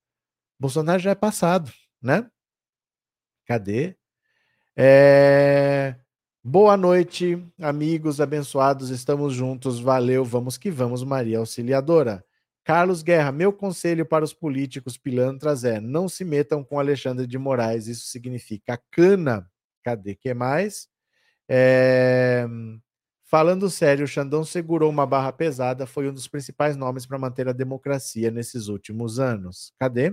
Bolsonaro 0.59 1.03
já 1.03 1.11
é 1.11 1.15
passado, 1.15 1.71
né? 2.01 2.27
Cadê? 3.45 3.95
É... 4.75 5.97
Boa 6.45 6.77
noite, 6.77 7.41
amigos 7.61 8.21
abençoados, 8.21 8.91
estamos 8.91 9.33
juntos, 9.33 9.79
valeu, 9.79 10.25
vamos 10.25 10.59
que 10.59 10.73
vamos, 10.73 11.05
Maria 11.05 11.39
Auxiliadora. 11.39 12.25
Carlos 12.65 13.01
Guerra, 13.01 13.31
meu 13.31 13.53
conselho 13.53 14.05
para 14.05 14.25
os 14.25 14.35
políticos 14.35 14.99
pilantras 14.99 15.63
é: 15.63 15.81
não 15.81 16.09
se 16.09 16.25
metam 16.25 16.65
com 16.65 16.81
Alexandre 16.81 17.29
de 17.29 17.39
Moraes, 17.39 17.87
isso 17.87 18.07
significa 18.07 18.77
cana. 18.91 19.49
Cadê 19.85 20.17
que 20.17 20.35
mais? 20.35 20.89
É... 21.49 22.45
Falando 23.25 23.71
sério, 23.71 24.05
o 24.05 24.09
Xandão 24.09 24.45
segurou 24.45 24.91
uma 24.91 25.07
barra 25.07 25.33
pesada, 25.33 25.87
foi 25.87 26.09
um 26.09 26.13
dos 26.13 26.27
principais 26.27 26.77
nomes 26.77 27.07
para 27.07 27.19
manter 27.19 27.49
a 27.49 27.53
democracia 27.53 28.33
nesses 28.33 28.67
últimos 28.67 29.21
anos. 29.21 29.73
Cadê? 29.79 30.13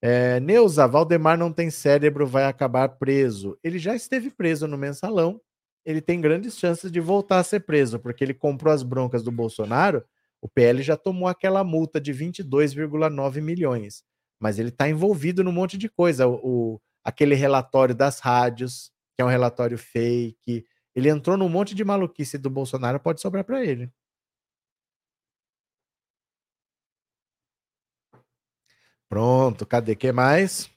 É, 0.00 0.38
Neuza, 0.40 0.86
Valdemar 0.86 1.36
não 1.36 1.52
tem 1.52 1.70
cérebro, 1.70 2.26
vai 2.26 2.44
acabar 2.44 2.88
preso. 2.90 3.58
Ele 3.62 3.78
já 3.78 3.94
esteve 3.94 4.30
preso 4.30 4.66
no 4.66 4.78
mensalão. 4.78 5.40
Ele 5.84 6.00
tem 6.00 6.20
grandes 6.20 6.58
chances 6.58 6.90
de 6.92 7.00
voltar 7.00 7.38
a 7.38 7.44
ser 7.44 7.60
preso, 7.60 7.98
porque 7.98 8.22
ele 8.22 8.34
comprou 8.34 8.72
as 8.72 8.82
broncas 8.82 9.22
do 9.22 9.32
Bolsonaro. 9.32 10.04
O 10.40 10.48
PL 10.48 10.82
já 10.82 10.96
tomou 10.96 11.28
aquela 11.28 11.64
multa 11.64 12.00
de 12.00 12.12
22,9 12.12 13.40
milhões. 13.40 14.04
Mas 14.40 14.58
ele 14.58 14.68
está 14.68 14.88
envolvido 14.88 15.42
num 15.42 15.52
monte 15.52 15.76
de 15.76 15.88
coisa. 15.88 16.28
O, 16.28 16.34
o, 16.74 16.80
aquele 17.02 17.34
relatório 17.34 17.94
das 17.94 18.20
rádios, 18.20 18.92
que 19.16 19.22
é 19.22 19.24
um 19.24 19.28
relatório 19.28 19.78
fake 19.78 20.64
ele 20.98 21.08
entrou 21.08 21.36
num 21.36 21.48
monte 21.48 21.76
de 21.76 21.84
maluquice 21.84 22.36
do 22.36 22.50
Bolsonaro, 22.50 22.98
pode 22.98 23.20
sobrar 23.20 23.44
para 23.44 23.64
ele. 23.64 23.88
Pronto, 29.08 29.66
cadê 29.66 29.96
que 29.96 30.12
mais? 30.12 30.70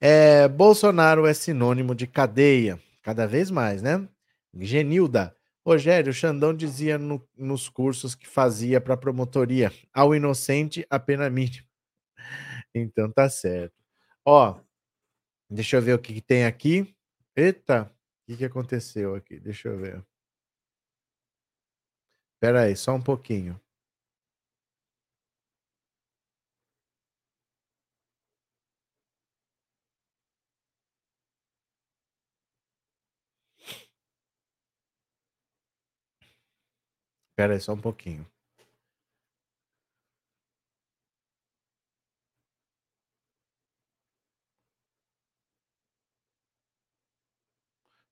É, 0.00 0.48
Bolsonaro 0.48 1.26
é 1.26 1.32
sinônimo 1.32 1.94
de 1.94 2.06
cadeia, 2.06 2.80
cada 3.02 3.26
vez 3.26 3.50
mais, 3.50 3.80
né? 3.80 4.06
Genilda. 4.54 5.36
Rogério, 5.66 6.12
Xandão 6.12 6.52
dizia 6.54 6.98
no, 6.98 7.26
nos 7.36 7.68
cursos 7.68 8.14
que 8.14 8.26
fazia 8.28 8.80
para 8.80 8.96
promotoria, 8.96 9.72
ao 9.92 10.14
inocente 10.14 10.86
a 10.90 10.98
pena 10.98 11.30
mínima. 11.30 11.64
Então 12.74 13.10
tá 13.10 13.28
certo. 13.30 13.74
Ó, 14.24 14.58
deixa 15.50 15.76
eu 15.78 15.82
ver 15.82 15.94
o 15.94 15.98
que, 15.98 16.14
que 16.14 16.22
tem 16.22 16.44
aqui. 16.46 16.94
Eita, 17.36 17.84
o 17.84 18.26
que, 18.26 18.38
que 18.38 18.44
aconteceu 18.44 19.14
aqui? 19.14 19.38
Deixa 19.40 19.68
eu 19.68 19.78
ver. 19.78 20.04
Espera 22.36 22.62
aí, 22.62 22.76
só 22.76 22.94
um 22.94 23.02
pouquinho. 23.02 23.60
Espera 37.34 37.54
aí, 37.54 37.60
só 37.60 37.72
um 37.72 37.80
pouquinho. 37.80 38.24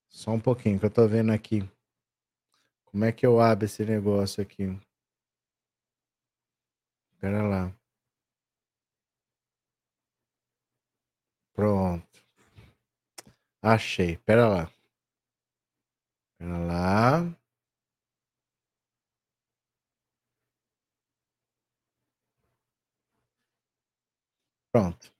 Só 0.08 0.32
um 0.32 0.40
pouquinho 0.40 0.78
que 0.80 0.86
eu 0.86 0.90
tô 0.90 1.06
vendo 1.06 1.30
aqui. 1.32 1.60
Como 2.86 3.04
é 3.04 3.12
que 3.12 3.24
eu 3.24 3.40
abro 3.40 3.64
esse 3.64 3.84
negócio 3.84 4.42
aqui? 4.42 4.76
Pera 7.20 7.42
lá. 7.42 7.72
Pronto. 11.54 12.24
Achei. 13.62 14.16
Pera 14.18 14.48
lá. 14.48 14.70
Pera 16.38 16.58
lá. 16.58 17.41
Pronto. 24.72 25.12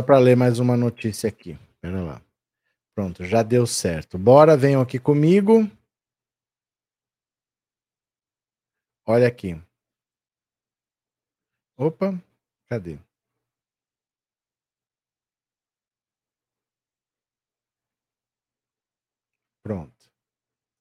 Só 0.00 0.06
para 0.06 0.18
ler 0.18 0.36
mais 0.36 0.58
uma 0.58 0.76
notícia 0.76 1.28
aqui. 1.28 1.58
Pera 1.80 2.00
lá. 2.02 2.22
Pronto, 2.94 3.24
já 3.24 3.42
deu 3.42 3.66
certo. 3.66 4.18
Bora, 4.18 4.56
venham 4.56 4.80
aqui 4.80 4.98
comigo. 4.98 5.70
Olha 9.06 9.28
aqui. 9.28 9.60
Opa, 11.76 12.12
cadê? 12.66 12.98
Pronto. 19.62 19.92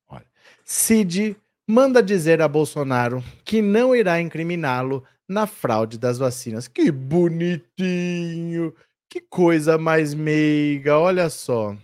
Olha. 0.08 0.26
Cid 0.64 1.36
manda 1.68 2.01
dizer 2.01 2.41
a 2.41 2.47
Bolsonaro 2.47 3.22
que 3.43 3.62
não 3.62 3.95
irá 3.95 4.22
incriminá-lo 4.22 5.05
na 5.28 5.45
fraude 5.45 5.97
das 5.97 6.17
vacinas. 6.17 6.67
Que 6.67 6.91
bonitinho! 6.91 8.73
Que 9.09 9.21
coisa 9.21 9.78
mais 9.78 10.13
meiga, 10.13 10.97
olha 10.97 11.30
só. 11.30 11.75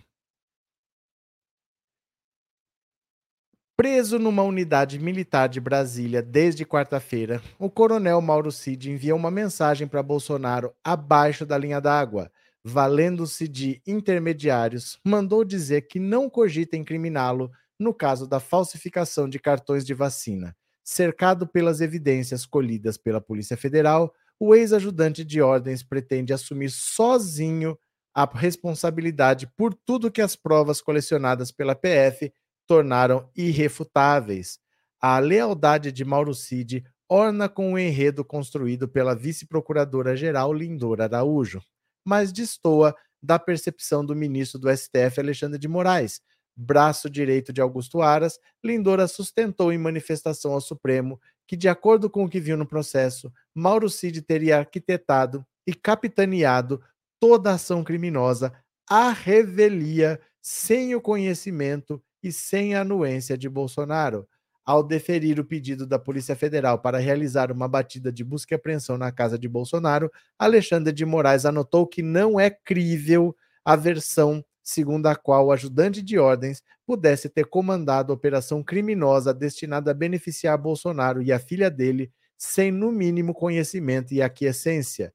Preso 3.76 4.20
numa 4.20 4.42
unidade 4.42 5.00
militar 5.00 5.48
de 5.48 5.60
Brasília 5.60 6.22
desde 6.22 6.64
quarta-feira, 6.64 7.42
o 7.58 7.68
coronel 7.68 8.20
Mauro 8.20 8.52
Cid 8.52 8.90
enviou 8.90 9.18
uma 9.18 9.32
mensagem 9.32 9.88
para 9.88 10.02
Bolsonaro 10.02 10.72
abaixo 10.84 11.44
da 11.44 11.58
linha 11.58 11.80
d'água. 11.80 12.30
Valendo-se 12.62 13.48
de 13.48 13.82
intermediários, 13.86 14.98
mandou 15.04 15.44
dizer 15.44 15.82
que 15.88 15.98
não 15.98 16.30
cogita 16.30 16.76
incriminá-lo 16.76 17.50
no 17.78 17.92
caso 17.92 18.26
da 18.28 18.38
falsificação 18.38 19.28
de 19.28 19.38
cartões 19.38 19.84
de 19.84 19.92
vacina. 19.92 20.56
Cercado 20.84 21.46
pelas 21.46 21.80
evidências 21.80 22.44
colhidas 22.44 22.98
pela 22.98 23.20
Polícia 23.20 23.56
Federal, 23.56 24.14
o 24.38 24.54
ex-ajudante 24.54 25.24
de 25.24 25.40
ordens 25.40 25.82
pretende 25.82 26.32
assumir 26.32 26.70
sozinho 26.70 27.78
a 28.14 28.24
responsabilidade 28.26 29.46
por 29.56 29.74
tudo 29.74 30.10
que 30.10 30.20
as 30.20 30.36
provas 30.36 30.82
colecionadas 30.82 31.50
pela 31.50 31.74
PF 31.74 32.32
tornaram 32.66 33.30
irrefutáveis. 33.34 34.58
A 35.00 35.18
lealdade 35.18 35.90
de 35.90 36.04
Mauro 36.04 36.34
Cid 36.34 36.84
orna 37.08 37.48
com 37.48 37.72
o 37.72 37.78
enredo 37.78 38.24
construído 38.24 38.88
pela 38.88 39.14
vice-procuradora-geral 39.14 40.52
Lindora 40.52 41.04
Araújo, 41.04 41.60
mas 42.04 42.32
destoa 42.32 42.94
da 43.22 43.38
percepção 43.38 44.04
do 44.04 44.14
ministro 44.14 44.58
do 44.58 44.74
STF 44.74 45.18
Alexandre 45.18 45.58
de 45.58 45.66
Moraes, 45.66 46.20
braço 46.56 47.10
direito 47.10 47.52
de 47.52 47.60
Augusto 47.60 48.00
Aras, 48.00 48.38
Lindora 48.62 49.08
sustentou 49.08 49.72
em 49.72 49.78
manifestação 49.78 50.52
ao 50.52 50.60
Supremo 50.60 51.20
que, 51.46 51.56
de 51.56 51.68
acordo 51.68 52.08
com 52.08 52.24
o 52.24 52.28
que 52.28 52.40
viu 52.40 52.56
no 52.56 52.66
processo, 52.66 53.32
Mauro 53.54 53.90
Cid 53.90 54.22
teria 54.22 54.58
arquitetado 54.58 55.44
e 55.66 55.74
capitaneado 55.74 56.80
toda 57.20 57.52
ação 57.52 57.82
criminosa 57.82 58.52
à 58.88 59.10
revelia, 59.10 60.20
sem 60.42 60.94
o 60.94 61.00
conhecimento 61.00 62.02
e 62.22 62.30
sem 62.30 62.74
a 62.74 62.82
anuência 62.82 63.36
de 63.36 63.48
Bolsonaro. 63.48 64.26
Ao 64.66 64.82
deferir 64.82 65.38
o 65.38 65.44
pedido 65.44 65.86
da 65.86 65.98
Polícia 65.98 66.34
Federal 66.34 66.78
para 66.78 66.98
realizar 66.98 67.52
uma 67.52 67.68
batida 67.68 68.10
de 68.10 68.24
busca 68.24 68.54
e 68.54 68.56
apreensão 68.56 68.96
na 68.96 69.12
casa 69.12 69.38
de 69.38 69.46
Bolsonaro, 69.46 70.10
Alexandre 70.38 70.92
de 70.92 71.04
Moraes 71.04 71.44
anotou 71.44 71.86
que 71.86 72.02
não 72.02 72.40
é 72.40 72.48
crível 72.48 73.36
a 73.62 73.76
versão 73.76 74.44
segundo 74.64 75.06
a 75.06 75.14
qual 75.14 75.46
o 75.46 75.52
ajudante 75.52 76.02
de 76.02 76.18
ordens 76.18 76.62
pudesse 76.86 77.28
ter 77.28 77.44
comandado 77.44 78.12
operação 78.12 78.62
criminosa 78.62 79.34
destinada 79.34 79.90
a 79.90 79.94
beneficiar 79.94 80.56
Bolsonaro 80.56 81.22
e 81.22 81.30
a 81.30 81.38
filha 81.38 81.70
dele 81.70 82.10
sem 82.36 82.72
no 82.72 82.90
mínimo 82.90 83.34
conhecimento 83.34 84.12
e 84.12 84.22
aquiescência. 84.22 85.12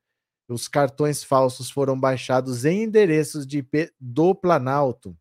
Os 0.47 0.67
cartões 0.67 1.23
falsos 1.23 1.69
foram 1.69 1.99
baixados 1.99 2.63
em 2.63 2.83
endereços 2.83 3.45
de 3.45 3.59
IP 3.59 3.91
do 3.99 4.33
Planalto. 4.33 5.17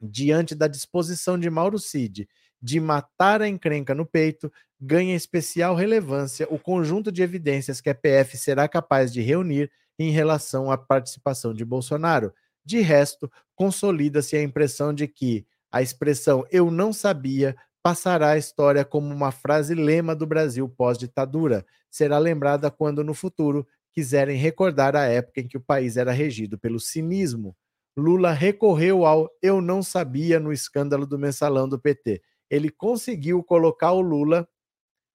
Diante 0.00 0.54
da 0.54 0.66
disposição 0.66 1.38
de 1.38 1.50
Mauro 1.50 1.78
Cid 1.78 2.26
de 2.62 2.78
matar 2.78 3.40
a 3.40 3.48
encrenca 3.48 3.94
no 3.94 4.04
peito, 4.04 4.52
ganha 4.78 5.16
especial 5.16 5.74
relevância 5.74 6.46
o 6.50 6.58
conjunto 6.58 7.10
de 7.10 7.22
evidências 7.22 7.80
que 7.80 7.88
a 7.88 7.94
PF 7.94 8.36
será 8.36 8.68
capaz 8.68 9.12
de 9.12 9.20
reunir 9.20 9.70
em 9.98 10.10
relação 10.10 10.70
à 10.70 10.76
participação 10.76 11.54
de 11.54 11.64
Bolsonaro, 11.64 12.32
de 12.64 12.80
resto, 12.80 13.30
consolida-se 13.54 14.36
a 14.36 14.42
impressão 14.42 14.92
de 14.92 15.06
que 15.08 15.46
a 15.70 15.82
expressão 15.82 16.44
eu 16.50 16.70
não 16.70 16.92
sabia 16.92 17.56
passará 17.82 18.30
à 18.30 18.38
história 18.38 18.84
como 18.84 19.12
uma 19.12 19.32
frase 19.32 19.74
lema 19.74 20.14
do 20.14 20.26
Brasil 20.26 20.68
pós-ditadura. 20.68 21.64
Será 21.90 22.18
lembrada 22.18 22.70
quando, 22.70 23.02
no 23.02 23.14
futuro, 23.14 23.66
quiserem 23.92 24.36
recordar 24.36 24.94
a 24.94 25.04
época 25.04 25.40
em 25.40 25.48
que 25.48 25.56
o 25.56 25.60
país 25.60 25.96
era 25.96 26.12
regido 26.12 26.58
pelo 26.58 26.78
cinismo. 26.78 27.56
Lula 27.96 28.32
recorreu 28.32 29.04
ao 29.04 29.28
eu 29.42 29.60
não 29.60 29.82
sabia 29.82 30.38
no 30.38 30.52
escândalo 30.52 31.06
do 31.06 31.18
mensalão 31.18 31.68
do 31.68 31.78
PT. 31.78 32.22
Ele 32.48 32.70
conseguiu 32.70 33.42
colocar 33.42 33.92
o 33.92 34.00
Lula, 34.00 34.48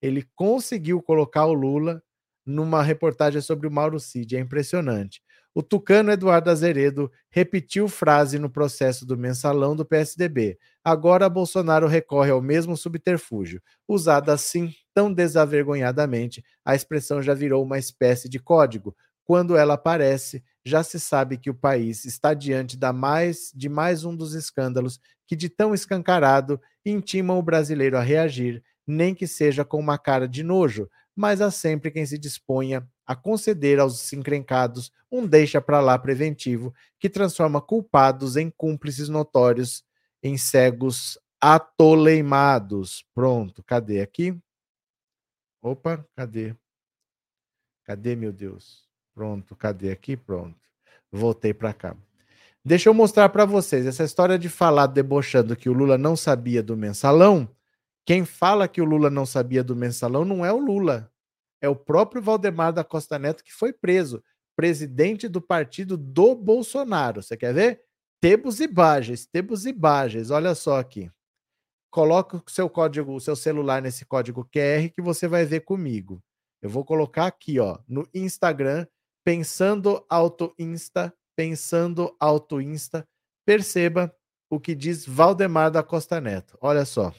ele 0.01 0.23
conseguiu 0.35 1.01
colocar 1.01 1.45
o 1.45 1.53
Lula 1.53 2.01
numa 2.45 2.83
reportagem 2.83 3.41
sobre 3.41 3.67
o 3.67 3.71
Mauro 3.71 3.99
Cid. 3.99 4.35
É 4.35 4.39
impressionante. 4.39 5.21
O 5.57 5.63
tucano 5.63 6.11
Eduardo 6.11 6.51
Azeredo 6.51 7.09
repetiu 7.29 7.87
frase 7.87 8.37
no 8.37 8.49
processo 8.49 9.05
do 9.05 9.17
mensalão 9.17 9.73
do 9.73 9.85
PSDB. 9.85 10.59
Agora 10.83 11.29
Bolsonaro 11.29 11.87
recorre 11.87 12.29
ao 12.29 12.41
mesmo 12.41 12.75
subterfúgio. 12.75 13.61
Usada 13.87 14.33
assim, 14.33 14.73
tão 14.93 15.13
desavergonhadamente, 15.13 16.43
a 16.65 16.75
expressão 16.75 17.21
já 17.21 17.33
virou 17.33 17.63
uma 17.63 17.79
espécie 17.79 18.27
de 18.27 18.37
código. 18.37 18.93
Quando 19.23 19.55
ela 19.55 19.75
aparece, 19.75 20.43
já 20.65 20.83
se 20.83 20.99
sabe 20.99 21.37
que 21.37 21.49
o 21.49 21.55
país 21.55 22.03
está 22.03 22.33
diante 22.33 22.75
da 22.75 22.91
mais, 22.91 23.49
de 23.55 23.69
mais 23.69 24.03
um 24.03 24.13
dos 24.13 24.33
escândalos 24.33 24.99
que, 25.25 25.37
de 25.37 25.47
tão 25.47 25.73
escancarado, 25.73 26.59
intimam 26.85 27.39
o 27.39 27.41
brasileiro 27.41 27.97
a 27.97 28.01
reagir, 28.01 28.61
nem 28.85 29.15
que 29.15 29.25
seja 29.25 29.63
com 29.63 29.79
uma 29.79 29.97
cara 29.97 30.27
de 30.27 30.43
nojo, 30.43 30.89
mas 31.15 31.39
há 31.39 31.49
sempre 31.49 31.91
quem 31.91 32.05
se 32.05 32.17
disponha 32.17 32.85
a 33.05 33.15
conceder 33.15 33.79
aos 33.79 34.11
encrencados 34.13 34.91
um 35.11 35.25
deixa 35.25 35.61
para 35.61 35.79
lá 35.79 35.97
preventivo 35.97 36.73
que 36.99 37.09
transforma 37.09 37.61
culpados 37.61 38.35
em 38.35 38.49
cúmplices 38.49 39.09
notórios, 39.09 39.83
em 40.21 40.37
cegos 40.37 41.17
atoleimados. 41.39 43.05
Pronto, 43.13 43.63
cadê 43.63 44.01
aqui? 44.01 44.37
Opa, 45.61 46.05
cadê? 46.15 46.55
Cadê, 47.83 48.15
meu 48.15 48.33
Deus? 48.33 48.87
Pronto, 49.13 49.55
cadê 49.55 49.91
aqui? 49.91 50.17
Pronto. 50.17 50.59
Voltei 51.11 51.53
para 51.53 51.73
cá. 51.73 51.95
Deixa 52.63 52.89
eu 52.89 52.93
mostrar 52.95 53.29
para 53.29 53.45
vocês 53.45 53.85
essa 53.85 54.03
história 54.03 54.39
de 54.39 54.49
falar 54.49 54.87
debochando 54.87 55.55
que 55.55 55.69
o 55.69 55.73
Lula 55.73 55.97
não 55.97 56.15
sabia 56.15 56.63
do 56.63 56.75
mensalão. 56.75 57.47
Quem 58.03 58.25
fala 58.25 58.67
que 58.67 58.81
o 58.81 58.85
Lula 58.85 59.09
não 59.09 59.25
sabia 59.25 59.63
do 59.63 59.75
mensalão 59.75 60.25
não 60.25 60.43
é 60.43 60.51
o 60.51 60.57
Lula, 60.57 61.11
é 61.65 61.69
o 61.69 61.75
próprio 61.75 62.21
Valdemar 62.21 62.71
da 62.71 62.83
Costa 62.83 63.17
Neto 63.19 63.43
que 63.43 63.53
foi 63.53 63.73
preso, 63.73 64.23
presidente 64.55 65.27
do 65.27 65.41
partido 65.41 65.97
do 65.97 66.35
Bolsonaro. 66.35 67.21
Você 67.21 67.35
quer 67.35 67.53
ver? 67.53 67.81
Tebos 68.21 68.59
e 68.59 68.67
Bages, 68.67 69.25
Tebos 69.25 69.65
e 69.65 69.73
Bages. 69.73 70.29
Olha 70.29 70.55
só 70.55 70.79
aqui. 70.79 71.11
Coloca 71.91 72.37
o 72.37 72.43
seu 72.49 72.69
código, 72.69 73.13
o 73.13 73.19
seu 73.19 73.35
celular 73.35 73.81
nesse 73.81 74.05
código 74.05 74.45
QR 74.45 74.89
que 74.93 75.01
você 75.01 75.27
vai 75.27 75.45
ver 75.45 75.61
comigo. 75.61 76.21
Eu 76.61 76.69
vou 76.69 76.85
colocar 76.85 77.25
aqui, 77.25 77.59
ó, 77.59 77.79
no 77.87 78.07
Instagram, 78.13 78.87
pensando 79.23 80.05
auto 80.09 80.53
insta, 80.57 81.13
pensando 81.35 82.15
auto 82.19 82.61
insta. 82.61 83.07
Perceba 83.45 84.15
o 84.49 84.59
que 84.59 84.75
diz 84.75 85.05
Valdemar 85.05 85.71
da 85.71 85.83
Costa 85.83 86.19
Neto. 86.19 86.57
Olha 86.61 86.85
só. 86.85 87.13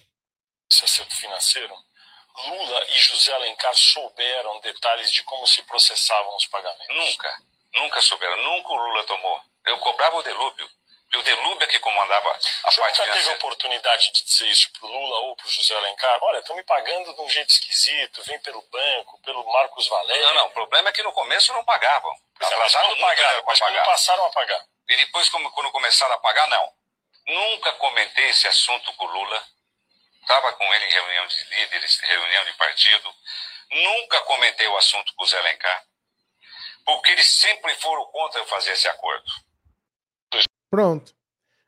financeiro 1.10 1.85
Lula 2.36 2.86
e 2.90 2.98
José 2.98 3.32
Alencar 3.32 3.74
souberam 3.74 4.60
detalhes 4.60 5.10
de 5.12 5.22
como 5.22 5.46
se 5.46 5.62
processavam 5.62 6.36
os 6.36 6.46
pagamentos? 6.46 6.94
Nunca, 6.94 7.42
nunca 7.74 8.02
souberam. 8.02 8.36
Nunca 8.42 8.68
o 8.72 8.76
Lula 8.76 9.04
tomou. 9.04 9.40
Eu 9.64 9.78
cobrava 9.78 10.16
o 10.16 10.22
Delúbio. 10.22 10.68
E 11.12 11.16
o 11.16 11.22
Delúbio 11.22 11.64
é 11.64 11.66
que 11.66 11.78
comandava 11.78 12.30
a 12.30 12.70
Você 12.70 12.80
parte 12.80 13.00
nunca 13.00 13.12
teve 13.12 13.30
oportunidade 13.30 14.12
de 14.12 14.24
dizer 14.24 14.48
isso 14.48 14.70
pro 14.72 14.88
Lula 14.88 15.18
ou 15.20 15.36
pro 15.36 15.48
José 15.48 15.74
Alencar? 15.74 16.18
Olha, 16.20 16.38
estão 16.38 16.56
me 16.56 16.64
pagando 16.64 17.14
de 17.14 17.20
um 17.20 17.30
jeito 17.30 17.50
esquisito, 17.50 18.22
vem 18.24 18.38
pelo 18.40 18.60
banco, 18.62 19.18
pelo 19.22 19.44
Marcos 19.52 19.86
Valério. 19.88 20.24
Não, 20.24 20.34
não, 20.34 20.46
o 20.46 20.50
problema 20.50 20.88
é 20.88 20.92
que 20.92 21.02
no 21.02 21.12
começo 21.12 21.52
não 21.52 21.64
pagavam. 21.64 22.12
Pois 22.38 22.52
elas 22.52 22.72
não 22.72 22.98
pagaram, 22.98 23.42
mas 23.46 23.58
pagar. 23.58 23.84
passaram 23.84 24.26
a 24.26 24.30
pagar. 24.30 24.64
E 24.88 24.96
depois, 24.96 25.28
quando 25.28 25.70
começaram 25.70 26.14
a 26.14 26.18
pagar, 26.18 26.48
não. 26.48 26.72
Nunca 27.26 27.72
comentei 27.74 28.28
esse 28.28 28.46
assunto 28.46 28.92
com 28.94 29.04
o 29.06 29.08
Lula 29.08 29.42
estava 30.26 30.52
com 30.52 30.64
ele 30.74 30.84
em 30.84 30.90
reunião 30.90 31.26
de 31.28 31.36
líderes, 31.44 32.00
reunião 32.00 32.44
de 32.44 32.52
partido. 32.58 33.08
Nunca 33.70 34.20
comentei 34.22 34.66
o 34.66 34.76
assunto 34.76 35.12
com 35.14 35.24
o 35.24 35.26
Zé 35.26 35.38
Alencar, 35.38 35.84
porque 36.84 37.12
eles 37.12 37.26
sempre 37.26 37.72
foram 37.76 38.04
contra 38.06 38.40
eu 38.40 38.46
fazer 38.46 38.72
esse 38.72 38.88
acordo. 38.88 39.24
Pronto. 40.68 41.14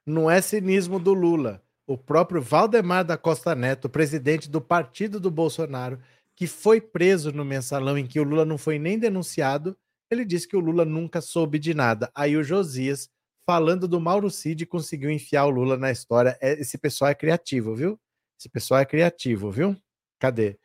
Não 0.05 0.31
é 0.31 0.41
cinismo 0.41 0.99
do 0.99 1.15
Lula. 1.15 1.63
O 1.87 1.97
próprio 1.97 2.43
Valdemar 2.43 3.05
da 3.05 3.17
Costa 3.17 3.55
Neto, 3.55 3.89
presidente 3.89 4.51
do 4.51 4.61
partido 4.61 5.21
do 5.21 5.31
Bolsonaro, 5.31 6.03
que 6.35 6.47
foi 6.47 6.81
preso 6.81 7.33
no 7.33 7.45
mensalão 7.45 7.97
em 7.97 8.07
que 8.07 8.21
o 8.21 8.25
Lula 8.25 8.45
não 8.45 8.59
foi 8.59 8.79
nem 8.79 8.99
denunciado, 8.99 9.77
ele 10.11 10.25
disse 10.25 10.49
que 10.49 10.57
o 10.57 10.61
Lula 10.61 10.85
nunca 10.85 11.21
soube 11.21 11.59
de 11.59 11.75
nada. 11.75 12.11
Aí 12.15 12.37
o 12.37 12.45
Josias, 12.45 13.09
falando 13.47 13.87
do 13.87 14.01
Mauro 14.01 14.31
Cid, 14.31 14.67
conseguiu 14.67 15.11
enfiar 15.11 15.47
o 15.47 15.51
Lula 15.51 15.77
na 15.77 15.91
história. 15.91 16.37
É, 16.41 16.53
esse 16.61 16.79
pessoal 16.79 17.11
é 17.11 17.15
criativo, 17.15 17.75
viu? 17.75 17.99
Esse 18.39 18.49
pessoal 18.49 18.81
é 18.81 18.85
criativo, 18.85 19.51
viu? 19.51 19.77
Cadê? 20.19 20.59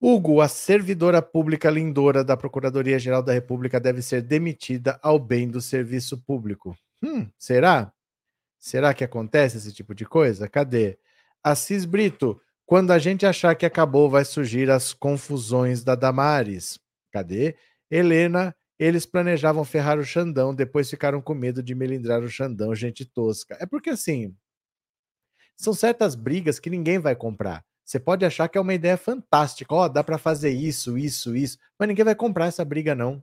Hugo, 0.00 0.40
a 0.40 0.48
servidora 0.48 1.22
pública 1.22 1.70
lindora 1.70 2.24
da 2.24 2.36
Procuradoria-Geral 2.36 3.22
da 3.22 3.32
República 3.32 3.80
deve 3.80 4.02
ser 4.02 4.22
demitida 4.22 4.98
ao 5.02 5.18
bem 5.18 5.48
do 5.48 5.60
serviço 5.60 6.18
público. 6.18 6.76
Hum, 7.02 7.28
será? 7.38 7.92
Será 8.58 8.92
que 8.92 9.04
acontece 9.04 9.56
esse 9.56 9.72
tipo 9.72 9.94
de 9.94 10.04
coisa? 10.04 10.48
Cadê? 10.48 10.98
Assis 11.42 11.84
Brito, 11.84 12.40
quando 12.66 12.90
a 12.90 12.98
gente 12.98 13.24
achar 13.24 13.54
que 13.54 13.66
acabou, 13.66 14.10
vai 14.10 14.24
surgir 14.24 14.70
as 14.70 14.92
confusões 14.92 15.84
da 15.84 15.94
Damares. 15.94 16.78
Cadê? 17.12 17.56
Helena, 17.90 18.54
eles 18.78 19.06
planejavam 19.06 19.64
ferrar 19.64 19.98
o 19.98 20.04
Xandão, 20.04 20.54
depois 20.54 20.90
ficaram 20.90 21.22
com 21.22 21.34
medo 21.34 21.62
de 21.62 21.74
melindrar 21.74 22.22
o 22.22 22.28
Xandão, 22.28 22.74
gente 22.74 23.04
tosca. 23.04 23.56
É 23.60 23.66
porque 23.66 23.90
assim, 23.90 24.34
são 25.56 25.72
certas 25.72 26.14
brigas 26.14 26.58
que 26.58 26.70
ninguém 26.70 26.98
vai 26.98 27.14
comprar. 27.14 27.64
Você 27.84 28.00
pode 28.00 28.24
achar 28.24 28.48
que 28.48 28.56
é 28.56 28.60
uma 28.60 28.74
ideia 28.74 28.96
fantástica, 28.96 29.74
ó, 29.74 29.84
oh, 29.84 29.88
dá 29.88 30.02
para 30.02 30.16
fazer 30.16 30.50
isso, 30.50 30.96
isso, 30.96 31.36
isso, 31.36 31.58
mas 31.78 31.88
ninguém 31.88 32.04
vai 32.04 32.14
comprar 32.14 32.46
essa 32.46 32.64
briga 32.64 32.94
não. 32.94 33.22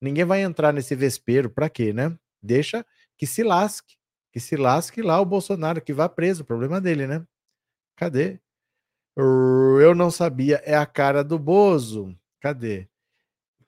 Ninguém 0.00 0.24
vai 0.24 0.42
entrar 0.42 0.72
nesse 0.72 0.94
vespeiro, 0.94 1.50
para 1.50 1.68
quê, 1.68 1.92
né? 1.92 2.16
Deixa 2.42 2.86
que 3.16 3.26
se 3.26 3.42
lasque, 3.42 3.96
que 4.32 4.40
se 4.40 4.56
lasque 4.56 5.02
lá 5.02 5.20
o 5.20 5.26
Bolsonaro, 5.26 5.82
que 5.82 5.92
vá 5.92 6.08
preso, 6.08 6.44
problema 6.44 6.80
dele, 6.80 7.06
né? 7.06 7.24
Cadê? 7.96 8.40
Eu 9.16 9.94
não 9.94 10.10
sabia, 10.10 10.62
é 10.64 10.76
a 10.76 10.86
cara 10.86 11.24
do 11.24 11.38
Bozo. 11.38 12.16
Cadê? 12.40 12.88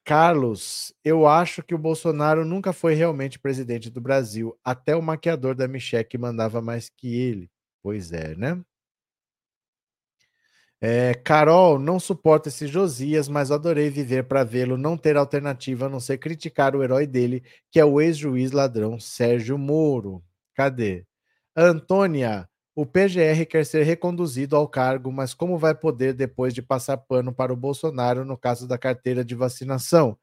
Carlos, 0.05 0.95
eu 1.05 1.27
acho 1.27 1.63
que 1.63 1.75
o 1.75 1.79
Bolsonaro 1.79 2.45
nunca 2.45 2.73
foi 2.73 2.95
realmente 2.95 3.39
presidente 3.39 3.91
do 3.91 4.01
Brasil. 4.01 4.57
Até 4.65 4.97
o 4.97 5.03
maquiador 5.03 5.55
da 5.55 5.69
Michelle 5.69 6.07
mandava 6.19 6.63
mais 6.63 6.89
que 6.89 7.15
ele. 7.15 7.51
Pois 7.83 8.13
é, 8.13 8.35
né? 8.37 8.63
É, 10.83 11.13
Carol, 11.15 11.79
não 11.79 12.01
suporta 12.01 12.49
esse 12.49 12.67
Josias, 12.67 13.29
mas 13.29 13.51
adorei 13.51 13.91
viver 13.91 14.25
para 14.25 14.45
vê-lo 14.45 14.79
não 14.79 14.97
ter 14.97 15.15
alternativa 15.17 15.87
a 15.87 15.89
não 15.91 16.01
ser 16.01 16.17
criticar 16.19 16.75
o 16.75 16.83
herói 16.83 17.07
dele, 17.07 17.43
que 17.71 17.79
é 17.79 17.85
o 17.85 18.01
ex-juiz 18.01 18.51
ladrão 18.53 18.99
Sérgio 18.99 19.59
Moro. 19.59 20.25
Cadê? 20.55 21.05
Antônia, 21.57 22.49
o 22.75 22.87
PGR 22.87 23.47
quer 23.47 23.67
ser 23.67 23.85
reconduzido 23.85 24.57
ao 24.57 24.69
cargo, 24.69 25.13
mas 25.13 25.35
como 25.35 25.59
vai 25.59 25.75
poder 25.75 26.15
depois 26.15 26.55
de 26.55 26.63
passar 26.63 26.97
pano 26.99 27.33
para 27.35 27.53
o 27.53 27.57
Bolsonaro 27.57 28.25
no 28.25 28.39
caso 28.39 28.67
da 28.67 28.79
carteira 28.79 29.25
de 29.25 29.35
vacinação? 29.35 30.19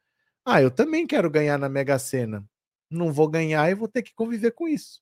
Ah, 0.46 0.62
eu 0.62 0.72
também 0.72 1.08
quero 1.08 1.30
ganhar 1.32 1.58
na 1.60 1.70
Mega 1.70 2.00
Sena. 2.00 2.46
Não 2.92 3.14
vou 3.14 3.28
ganhar 3.30 3.70
e 3.72 3.76
vou 3.76 3.88
ter 3.90 4.04
que 4.04 4.14
conviver 4.16 4.52
com 4.52 4.68
isso. 4.68 5.02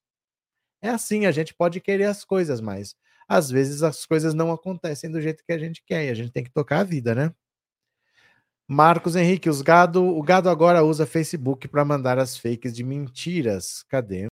É 0.81 0.89
assim, 0.89 1.25
a 1.25 1.31
gente 1.31 1.53
pode 1.53 1.79
querer 1.81 2.05
as 2.05 2.23
coisas, 2.23 2.61
mas 2.61 2.95
às 3.27 3.49
vezes 3.49 3.83
as 3.83 4.05
coisas 4.05 4.33
não 4.33 4.51
acontecem 4.51 5.11
do 5.11 5.21
jeito 5.21 5.43
que 5.45 5.53
a 5.53 5.57
gente 5.57 5.83
quer 5.85 6.05
e 6.05 6.09
a 6.09 6.13
gente 6.13 6.31
tem 6.31 6.43
que 6.43 6.51
tocar 6.51 6.79
a 6.81 6.83
vida, 6.83 7.15
né? 7.15 7.33
Marcos 8.67 9.15
Henrique, 9.15 9.49
os 9.49 9.61
gado, 9.61 10.03
o 10.03 10.23
gado 10.23 10.49
agora 10.49 10.83
usa 10.83 11.05
Facebook 11.05 11.67
para 11.67 11.85
mandar 11.85 12.17
as 12.17 12.35
fakes 12.35 12.73
de 12.73 12.83
mentiras. 12.83 13.83
Cadê? 13.83 14.27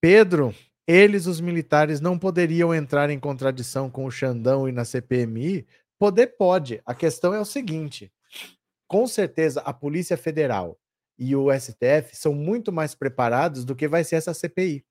Pedro, 0.00 0.54
eles, 0.86 1.26
os 1.26 1.40
militares, 1.40 2.00
não 2.00 2.18
poderiam 2.18 2.74
entrar 2.74 3.08
em 3.08 3.18
contradição 3.18 3.90
com 3.90 4.04
o 4.04 4.10
Xandão 4.10 4.68
e 4.68 4.72
na 4.72 4.84
CPMI? 4.84 5.66
Poder 5.98 6.26
pode. 6.38 6.82
A 6.84 6.94
questão 6.94 7.32
é 7.32 7.40
o 7.40 7.44
seguinte: 7.44 8.12
com 8.86 9.06
certeza 9.06 9.60
a 9.62 9.72
Polícia 9.72 10.16
Federal 10.18 10.78
e 11.20 11.36
o 11.36 11.52
STF 11.52 12.16
são 12.16 12.32
muito 12.32 12.72
mais 12.72 12.94
preparados 12.94 13.62
do 13.62 13.76
que 13.76 13.86
vai 13.86 14.02
ser 14.02 14.16
essa 14.16 14.32
CPI. 14.32 14.82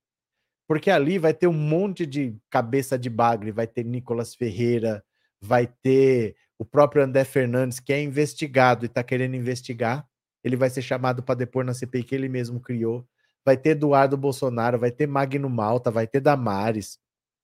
Porque 0.68 0.92
ali 0.92 1.18
vai 1.18 1.34
ter 1.34 1.48
um 1.48 1.54
monte 1.54 2.06
de 2.06 2.38
cabeça 2.52 3.00
de 3.00 3.10
bagre, 3.10 3.52
vai 3.52 3.66
ter 3.66 3.84
Nicolas 3.84 4.36
Ferreira, 4.36 5.04
vai 5.42 5.66
ter 5.66 6.36
o 6.60 6.64
próprio 6.64 7.04
André 7.04 7.24
Fernandes, 7.24 7.80
que 7.80 7.92
é 7.92 8.00
investigado 8.00 8.86
e 8.86 8.88
está 8.88 9.04
querendo 9.04 9.36
investigar. 9.36 10.08
Ele 10.44 10.56
vai 10.56 10.70
ser 10.70 10.84
chamado 10.84 11.24
para 11.24 11.34
depor 11.34 11.66
na 11.66 11.74
CPI 11.74 12.04
que 12.04 12.14
ele 12.14 12.30
mesmo 12.30 12.60
criou. 12.60 13.08
Vai 13.44 13.58
ter 13.58 13.72
Eduardo 13.72 14.16
Bolsonaro, 14.16 14.78
vai 14.78 14.92
ter 14.92 15.08
Magno 15.08 15.50
Malta, 15.50 15.90
vai 15.90 16.06
ter 16.06 16.20
Damares. 16.20 17.00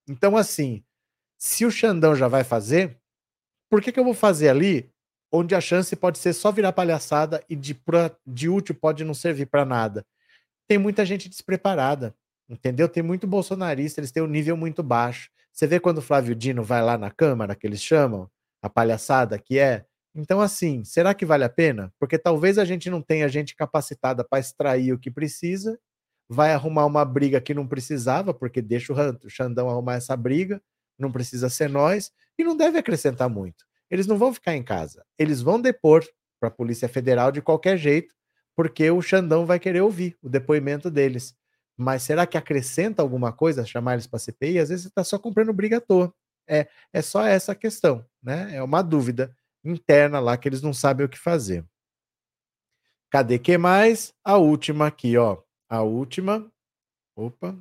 Então, 0.07 0.37
assim, 0.37 0.83
se 1.39 1.65
o 1.65 1.71
Xandão 1.71 2.15
já 2.15 2.27
vai 2.27 2.43
fazer, 2.43 2.99
por 3.67 3.81
que, 3.81 3.91
que 3.91 3.99
eu 3.99 4.03
vou 4.03 4.13
fazer 4.13 4.49
ali 4.49 4.93
onde 5.31 5.55
a 5.55 5.61
chance 5.61 5.95
pode 5.95 6.17
ser 6.17 6.33
só 6.33 6.51
virar 6.51 6.71
palhaçada 6.71 7.43
e 7.49 7.55
de, 7.55 7.79
de 8.25 8.49
útil 8.49 8.75
pode 8.75 9.03
não 9.03 9.13
servir 9.13 9.47
para 9.47 9.65
nada. 9.65 10.05
Tem 10.67 10.77
muita 10.77 11.05
gente 11.05 11.29
despreparada, 11.29 12.15
entendeu? 12.49 12.87
Tem 12.87 13.03
muito 13.03 13.27
bolsonarista, 13.27 13.99
eles 13.99 14.11
têm 14.11 14.23
um 14.23 14.27
nível 14.27 14.57
muito 14.57 14.81
baixo. 14.81 15.29
Você 15.51 15.67
vê 15.67 15.79
quando 15.79 15.99
o 15.99 16.01
Flávio 16.01 16.35
Dino 16.35 16.63
vai 16.63 16.81
lá 16.81 16.97
na 16.97 17.11
Câmara, 17.11 17.55
que 17.55 17.65
eles 17.65 17.81
chamam, 17.81 18.29
a 18.61 18.69
palhaçada 18.69 19.37
que 19.37 19.59
é. 19.59 19.85
Então, 20.13 20.41
assim, 20.41 20.83
será 20.83 21.13
que 21.13 21.25
vale 21.25 21.43
a 21.43 21.49
pena? 21.49 21.93
Porque 21.99 22.17
talvez 22.17 22.57
a 22.57 22.65
gente 22.65 22.89
não 22.89 23.01
tenha 23.01 23.27
gente 23.27 23.55
capacitada 23.55 24.23
para 24.23 24.39
extrair 24.39 24.93
o 24.93 24.99
que 24.99 25.11
precisa, 25.11 25.77
vai 26.27 26.53
arrumar 26.53 26.85
uma 26.85 27.05
briga 27.05 27.39
que 27.39 27.53
não 27.53 27.67
precisava, 27.67 28.33
porque 28.33 28.61
deixa 28.61 28.93
o 28.93 29.29
Xandão 29.29 29.69
arrumar 29.69 29.95
essa 29.95 30.15
briga, 30.15 30.61
não 30.97 31.11
precisa 31.11 31.49
ser 31.49 31.69
nós, 31.69 32.11
e 32.37 32.43
não 32.43 32.55
deve 32.55 32.77
acrescentar 32.77 33.29
muito 33.29 33.65
eles 33.89 34.07
não 34.07 34.17
vão 34.17 34.33
ficar 34.33 34.55
em 34.55 34.63
casa. 34.63 35.05
Eles 35.17 35.41
vão 35.41 35.61
depor 35.61 36.03
para 36.39 36.49
a 36.49 36.51
Polícia 36.51 36.87
Federal 36.87 37.31
de 37.31 37.41
qualquer 37.41 37.77
jeito, 37.77 38.13
porque 38.55 38.89
o 38.89 39.01
Xandão 39.01 39.45
vai 39.45 39.59
querer 39.59 39.81
ouvir 39.81 40.17
o 40.21 40.29
depoimento 40.29 40.89
deles. 40.89 41.35
Mas 41.77 42.03
será 42.03 42.25
que 42.25 42.37
acrescenta 42.37 43.01
alguma 43.01 43.33
coisa 43.33 43.65
chamar 43.65 43.93
eles 43.93 44.07
para 44.07 44.19
CPI? 44.19 44.59
Às 44.59 44.69
vezes 44.69 44.83
você 44.83 44.89
está 44.89 45.03
só 45.03 45.19
comprando 45.19 45.53
briga 45.53 45.77
à 45.77 45.81
toa. 45.81 46.13
É, 46.47 46.67
é 46.93 47.01
só 47.01 47.25
essa 47.25 47.55
questão, 47.55 48.05
né? 48.21 48.55
É 48.55 48.63
uma 48.63 48.81
dúvida 48.81 49.35
interna 49.63 50.19
lá 50.19 50.37
que 50.37 50.47
eles 50.47 50.61
não 50.61 50.73
sabem 50.73 51.05
o 51.05 51.09
que 51.09 51.17
fazer. 51.17 51.65
Cadê 53.09 53.39
que 53.39 53.57
mais? 53.57 54.13
A 54.23 54.37
última 54.37 54.87
aqui, 54.87 55.17
ó. 55.17 55.41
A 55.69 55.81
última. 55.81 56.51
Opa. 57.15 57.57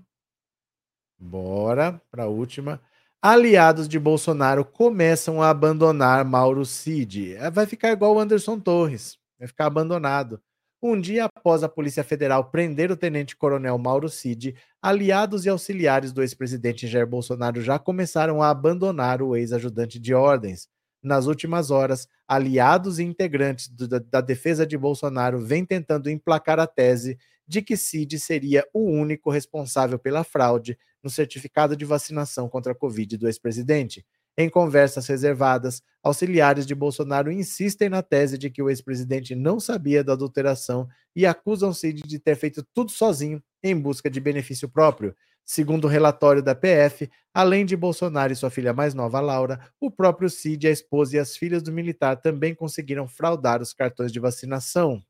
Bora 1.18 2.00
para 2.10 2.24
a 2.24 2.28
última 2.28 2.80
aliados 3.24 3.88
de 3.88 3.98
Bolsonaro 3.98 4.66
começam 4.66 5.40
a 5.40 5.48
abandonar 5.48 6.22
Mauro 6.26 6.66
Cid. 6.66 7.36
É, 7.36 7.50
vai 7.50 7.64
ficar 7.64 7.90
igual 7.90 8.14
o 8.14 8.18
Anderson 8.20 8.60
Torres, 8.60 9.16
vai 9.38 9.48
ficar 9.48 9.64
abandonado. 9.64 10.42
Um 10.82 11.00
dia 11.00 11.24
após 11.24 11.62
a 11.62 11.68
Polícia 11.70 12.04
Federal 12.04 12.50
prender 12.50 12.90
o 12.90 12.96
tenente-coronel 12.98 13.78
Mauro 13.78 14.10
Cid, 14.10 14.54
aliados 14.82 15.46
e 15.46 15.48
auxiliares 15.48 16.12
do 16.12 16.20
ex-presidente 16.20 16.86
Jair 16.86 17.06
Bolsonaro 17.06 17.62
já 17.62 17.78
começaram 17.78 18.42
a 18.42 18.50
abandonar 18.50 19.22
o 19.22 19.34
ex-ajudante 19.34 19.98
de 19.98 20.12
ordens. 20.12 20.68
Nas 21.02 21.24
últimas 21.24 21.70
horas, 21.70 22.06
aliados 22.28 22.98
e 22.98 23.04
integrantes 23.04 23.68
do, 23.68 23.88
da, 23.88 24.00
da 24.00 24.20
defesa 24.20 24.66
de 24.66 24.76
Bolsonaro 24.76 25.38
vêm 25.38 25.64
tentando 25.64 26.10
emplacar 26.10 26.60
a 26.60 26.66
tese 26.66 27.16
de 27.46 27.62
que 27.62 27.76
Cid 27.76 28.18
seria 28.18 28.66
o 28.72 28.80
único 28.90 29.30
responsável 29.30 29.98
pela 29.98 30.24
fraude 30.24 30.78
no 31.02 31.10
certificado 31.10 31.76
de 31.76 31.84
vacinação 31.84 32.48
contra 32.48 32.72
a 32.72 32.74
Covid 32.74 33.16
do 33.16 33.26
ex-presidente. 33.26 34.04
Em 34.36 34.48
conversas 34.48 35.06
reservadas, 35.06 35.80
auxiliares 36.02 36.66
de 36.66 36.74
Bolsonaro 36.74 37.30
insistem 37.30 37.88
na 37.88 38.02
tese 38.02 38.36
de 38.36 38.50
que 38.50 38.60
o 38.60 38.68
ex-presidente 38.68 39.34
não 39.34 39.60
sabia 39.60 40.02
da 40.02 40.14
adulteração 40.14 40.88
e 41.14 41.24
acusam 41.24 41.72
Cid 41.72 42.02
de 42.02 42.18
ter 42.18 42.34
feito 42.34 42.66
tudo 42.74 42.90
sozinho 42.90 43.40
em 43.62 43.78
busca 43.78 44.10
de 44.10 44.18
benefício 44.18 44.68
próprio. 44.68 45.14
Segundo 45.44 45.84
o 45.84 45.88
relatório 45.88 46.42
da 46.42 46.54
PF, 46.54 47.08
além 47.32 47.66
de 47.66 47.76
Bolsonaro 47.76 48.32
e 48.32 48.36
sua 48.36 48.50
filha 48.50 48.72
mais 48.72 48.94
nova, 48.94 49.20
Laura, 49.20 49.60
o 49.78 49.90
próprio 49.90 50.30
Cid, 50.30 50.66
a 50.66 50.70
esposa 50.70 51.16
e 51.16 51.18
as 51.18 51.36
filhas 51.36 51.62
do 51.62 51.70
militar 51.70 52.16
também 52.16 52.54
conseguiram 52.54 53.06
fraudar 53.06 53.60
os 53.60 53.72
cartões 53.74 54.10
de 54.10 54.18
vacinação. 54.18 55.02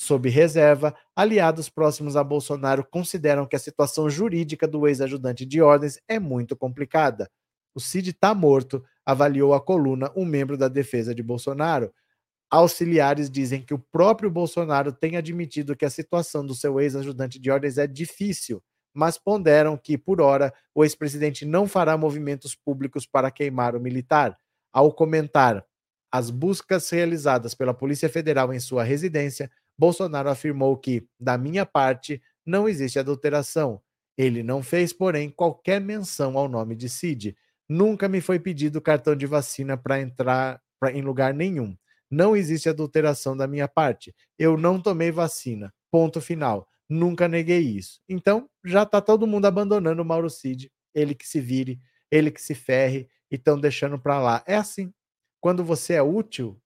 Sob 0.00 0.28
reserva, 0.28 0.94
aliados 1.16 1.68
próximos 1.68 2.14
a 2.14 2.22
Bolsonaro 2.22 2.86
consideram 2.88 3.44
que 3.44 3.56
a 3.56 3.58
situação 3.58 4.08
jurídica 4.08 4.64
do 4.64 4.86
ex-ajudante 4.86 5.44
de 5.44 5.60
ordens 5.60 5.98
é 6.06 6.20
muito 6.20 6.54
complicada. 6.56 7.28
O 7.74 7.80
Cid 7.80 8.10
está 8.10 8.32
morto, 8.32 8.80
avaliou 9.04 9.54
a 9.54 9.60
coluna 9.60 10.08
um 10.14 10.24
membro 10.24 10.56
da 10.56 10.68
defesa 10.68 11.12
de 11.12 11.20
Bolsonaro. 11.20 11.92
Auxiliares 12.48 13.28
dizem 13.28 13.60
que 13.60 13.74
o 13.74 13.78
próprio 13.90 14.30
Bolsonaro 14.30 14.92
tem 14.92 15.16
admitido 15.16 15.74
que 15.74 15.84
a 15.84 15.90
situação 15.90 16.46
do 16.46 16.54
seu 16.54 16.80
ex-ajudante 16.80 17.40
de 17.40 17.50
ordens 17.50 17.76
é 17.76 17.88
difícil, 17.88 18.62
mas 18.94 19.18
ponderam 19.18 19.76
que, 19.76 19.98
por 19.98 20.20
hora, 20.20 20.54
o 20.72 20.84
ex-presidente 20.84 21.44
não 21.44 21.66
fará 21.66 21.98
movimentos 21.98 22.54
públicos 22.54 23.04
para 23.04 23.32
queimar 23.32 23.74
o 23.74 23.80
militar. 23.80 24.38
Ao 24.72 24.92
comentar 24.92 25.66
as 26.08 26.30
buscas 26.30 26.88
realizadas 26.88 27.52
pela 27.52 27.74
Polícia 27.74 28.08
Federal 28.08 28.54
em 28.54 28.60
sua 28.60 28.84
residência, 28.84 29.50
Bolsonaro 29.78 30.28
afirmou 30.28 30.76
que, 30.76 31.06
da 31.18 31.38
minha 31.38 31.64
parte, 31.64 32.20
não 32.44 32.68
existe 32.68 32.98
adulteração. 32.98 33.80
Ele 34.16 34.42
não 34.42 34.62
fez, 34.62 34.92
porém, 34.92 35.30
qualquer 35.30 35.80
menção 35.80 36.36
ao 36.36 36.48
nome 36.48 36.74
de 36.74 36.88
Cid. 36.88 37.36
Nunca 37.68 38.08
me 38.08 38.20
foi 38.20 38.40
pedido 38.40 38.80
cartão 38.80 39.14
de 39.14 39.26
vacina 39.26 39.76
para 39.76 40.00
entrar 40.00 40.60
pra, 40.80 40.90
em 40.90 41.02
lugar 41.02 41.32
nenhum. 41.32 41.76
Não 42.10 42.34
existe 42.34 42.68
adulteração 42.68 43.36
da 43.36 43.46
minha 43.46 43.68
parte. 43.68 44.14
Eu 44.38 44.56
não 44.56 44.80
tomei 44.80 45.12
vacina. 45.12 45.72
Ponto 45.90 46.20
final. 46.20 46.66
Nunca 46.88 47.28
neguei 47.28 47.60
isso. 47.60 48.00
Então, 48.08 48.48
já 48.64 48.82
está 48.82 49.00
todo 49.00 49.26
mundo 49.26 49.46
abandonando 49.46 50.02
o 50.02 50.04
Mauro 50.04 50.30
Cid. 50.30 50.72
Ele 50.94 51.14
que 51.14 51.28
se 51.28 51.40
vire, 51.40 51.78
ele 52.10 52.30
que 52.30 52.40
se 52.40 52.54
ferre 52.54 53.08
e 53.30 53.36
estão 53.36 53.60
deixando 53.60 53.98
para 53.98 54.18
lá. 54.20 54.42
É 54.46 54.56
assim. 54.56 54.92
Quando 55.40 55.62
você 55.62 55.94
é 55.94 56.02
útil, 56.02 56.60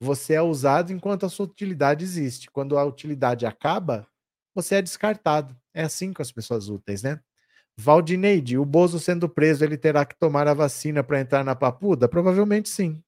você 0.00 0.34
é 0.34 0.42
usado 0.42 0.92
enquanto 0.92 1.26
a 1.26 1.28
sua 1.28 1.46
utilidade 1.46 2.04
existe. 2.04 2.50
Quando 2.50 2.78
a 2.78 2.84
utilidade 2.84 3.44
acaba, 3.44 4.06
você 4.54 4.76
é 4.76 4.82
descartado. 4.82 5.54
É 5.74 5.82
assim 5.82 6.12
com 6.12 6.22
as 6.22 6.32
pessoas 6.32 6.68
úteis, 6.68 7.02
né? 7.02 7.20
Valdineide, 7.76 8.58
o 8.58 8.64
Bozo 8.64 8.98
sendo 8.98 9.28
preso, 9.28 9.64
ele 9.64 9.76
terá 9.76 10.04
que 10.04 10.18
tomar 10.18 10.48
a 10.48 10.54
vacina 10.54 11.02
para 11.04 11.20
entrar 11.20 11.44
na 11.44 11.54
papuda? 11.54 12.08
Provavelmente 12.08 12.68
sim. 12.68 13.02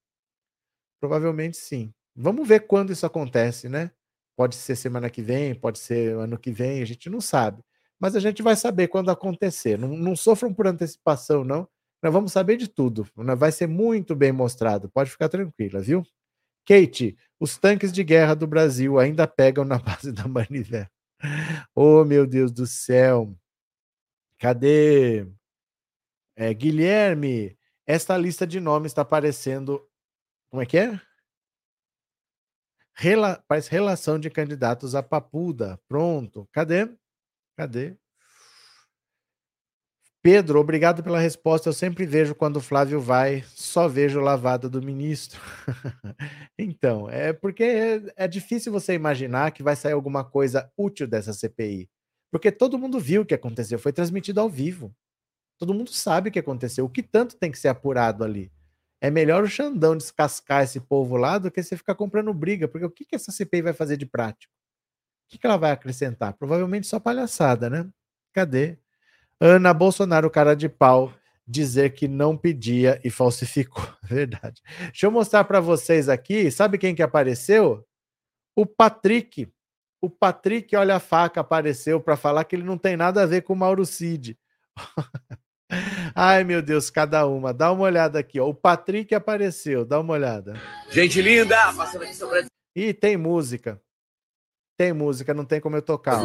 Provavelmente 1.00 1.56
sim. 1.56 1.92
Vamos 2.14 2.46
ver 2.46 2.60
quando 2.66 2.92
isso 2.92 3.04
acontece, 3.06 3.68
né? 3.68 3.90
Pode 4.36 4.54
ser 4.54 4.76
semana 4.76 5.10
que 5.10 5.22
vem, 5.22 5.54
pode 5.54 5.78
ser 5.78 6.16
ano 6.16 6.38
que 6.38 6.50
vem, 6.50 6.82
a 6.82 6.84
gente 6.86 7.10
não 7.10 7.20
sabe. 7.20 7.62
Mas 7.98 8.16
a 8.16 8.20
gente 8.20 8.42
vai 8.42 8.56
saber 8.56 8.88
quando 8.88 9.10
acontecer. 9.10 9.78
Não, 9.78 9.88
não 9.88 10.16
sofram 10.16 10.52
por 10.52 10.66
antecipação, 10.66 11.44
não. 11.44 11.68
Nós 12.02 12.12
vamos 12.12 12.32
saber 12.32 12.56
de 12.56 12.68
tudo. 12.68 13.06
Vai 13.36 13.52
ser 13.52 13.66
muito 13.68 14.14
bem 14.16 14.32
mostrado. 14.32 14.90
Pode 14.90 15.10
ficar 15.10 15.28
tranquila, 15.28 15.80
viu? 15.80 16.02
Kate, 16.66 17.16
os 17.38 17.58
tanques 17.58 17.92
de 17.92 18.04
guerra 18.04 18.34
do 18.34 18.46
Brasil 18.46 18.98
ainda 18.98 19.26
pegam 19.26 19.64
na 19.64 19.78
base 19.78 20.12
da 20.12 20.26
manivela. 20.28 20.90
Oh, 21.74 22.04
meu 22.04 22.26
Deus 22.26 22.52
do 22.52 22.66
céu. 22.66 23.36
Cadê? 24.38 25.26
É, 26.34 26.52
Guilherme, 26.52 27.56
esta 27.86 28.16
lista 28.16 28.46
de 28.46 28.58
nomes 28.58 28.90
está 28.90 29.02
aparecendo. 29.02 29.88
Como 30.50 30.62
é 30.62 30.66
que 30.66 30.78
é? 30.78 31.00
Rela... 32.94 33.42
Faz 33.48 33.68
relação 33.68 34.18
de 34.18 34.30
candidatos 34.30 34.94
a 34.94 35.02
Papuda. 35.02 35.80
Pronto. 35.88 36.48
Cadê? 36.52 36.88
Cadê? 37.56 37.96
Pedro, 40.22 40.60
obrigado 40.60 41.02
pela 41.02 41.18
resposta. 41.18 41.68
Eu 41.68 41.72
sempre 41.72 42.06
vejo 42.06 42.32
quando 42.32 42.58
o 42.58 42.60
Flávio 42.60 43.00
vai, 43.00 43.42
só 43.48 43.88
vejo 43.88 44.20
lavada 44.20 44.68
do 44.70 44.80
ministro. 44.80 45.40
então, 46.56 47.10
é 47.10 47.32
porque 47.32 47.64
é, 47.64 48.02
é, 48.16 48.28
difícil 48.28 48.70
você 48.70 48.94
imaginar 48.94 49.50
que 49.50 49.64
vai 49.64 49.74
sair 49.74 49.94
alguma 49.94 50.24
coisa 50.24 50.70
útil 50.78 51.08
dessa 51.08 51.32
CPI. 51.32 51.90
Porque 52.30 52.52
todo 52.52 52.78
mundo 52.78 53.00
viu 53.00 53.22
o 53.22 53.26
que 53.26 53.34
aconteceu, 53.34 53.80
foi 53.80 53.92
transmitido 53.92 54.40
ao 54.40 54.48
vivo. 54.48 54.94
Todo 55.58 55.74
mundo 55.74 55.92
sabe 55.92 56.28
o 56.28 56.32
que 56.32 56.38
aconteceu. 56.38 56.84
O 56.84 56.88
que 56.88 57.02
tanto 57.02 57.36
tem 57.36 57.50
que 57.50 57.58
ser 57.58 57.68
apurado 57.68 58.22
ali? 58.22 58.52
É 59.00 59.10
melhor 59.10 59.42
o 59.42 59.48
Xandão 59.48 59.96
descascar 59.96 60.62
esse 60.62 60.78
povo 60.78 61.16
lá 61.16 61.36
do 61.36 61.50
que 61.50 61.60
você 61.60 61.76
ficar 61.76 61.96
comprando 61.96 62.32
briga, 62.32 62.68
porque 62.68 62.86
o 62.86 62.90
que, 62.90 63.04
que 63.04 63.16
essa 63.16 63.32
CPI 63.32 63.62
vai 63.62 63.72
fazer 63.72 63.96
de 63.96 64.06
prático? 64.06 64.54
O 65.26 65.30
que, 65.32 65.38
que 65.38 65.46
ela 65.46 65.56
vai 65.56 65.72
acrescentar? 65.72 66.34
Provavelmente 66.34 66.86
só 66.86 67.00
palhaçada, 67.00 67.68
né? 67.68 67.90
Cadê? 68.32 68.78
Ana 69.44 69.74
Bolsonaro, 69.74 70.30
cara 70.30 70.54
de 70.54 70.68
pau, 70.68 71.12
dizer 71.44 71.94
que 71.94 72.06
não 72.06 72.36
pedia 72.36 73.00
e 73.02 73.10
falsificou. 73.10 73.84
Verdade. 74.00 74.62
Deixa 74.82 75.06
eu 75.06 75.10
mostrar 75.10 75.42
para 75.42 75.58
vocês 75.58 76.08
aqui. 76.08 76.48
Sabe 76.48 76.78
quem 76.78 76.94
que 76.94 77.02
apareceu? 77.02 77.84
O 78.54 78.64
Patrick. 78.64 79.52
O 80.00 80.08
Patrick, 80.08 80.76
olha 80.76 80.94
a 80.94 81.00
faca, 81.00 81.40
apareceu 81.40 82.00
para 82.00 82.16
falar 82.16 82.44
que 82.44 82.54
ele 82.54 82.62
não 82.62 82.78
tem 82.78 82.96
nada 82.96 83.20
a 83.20 83.26
ver 83.26 83.42
com 83.42 83.52
o 83.52 83.56
Mauro 83.56 83.84
Cid. 83.84 84.38
Ai, 86.14 86.44
meu 86.44 86.62
Deus, 86.62 86.88
cada 86.88 87.26
uma. 87.26 87.52
Dá 87.52 87.72
uma 87.72 87.82
olhada 87.82 88.20
aqui, 88.20 88.38
ó. 88.38 88.48
O 88.48 88.54
Patrick 88.54 89.12
apareceu, 89.12 89.84
dá 89.84 89.98
uma 89.98 90.12
olhada. 90.12 90.54
Gente 90.88 91.20
linda, 91.20 91.56
passando 91.72 92.04
aqui 92.04 92.14
sobre 92.14 92.46
Ih, 92.76 92.94
tem 92.94 93.16
música. 93.16 93.82
Tem 94.78 94.92
música, 94.92 95.34
não 95.34 95.44
tem 95.44 95.60
como 95.60 95.76
eu 95.76 95.82
tocar. 95.82 96.20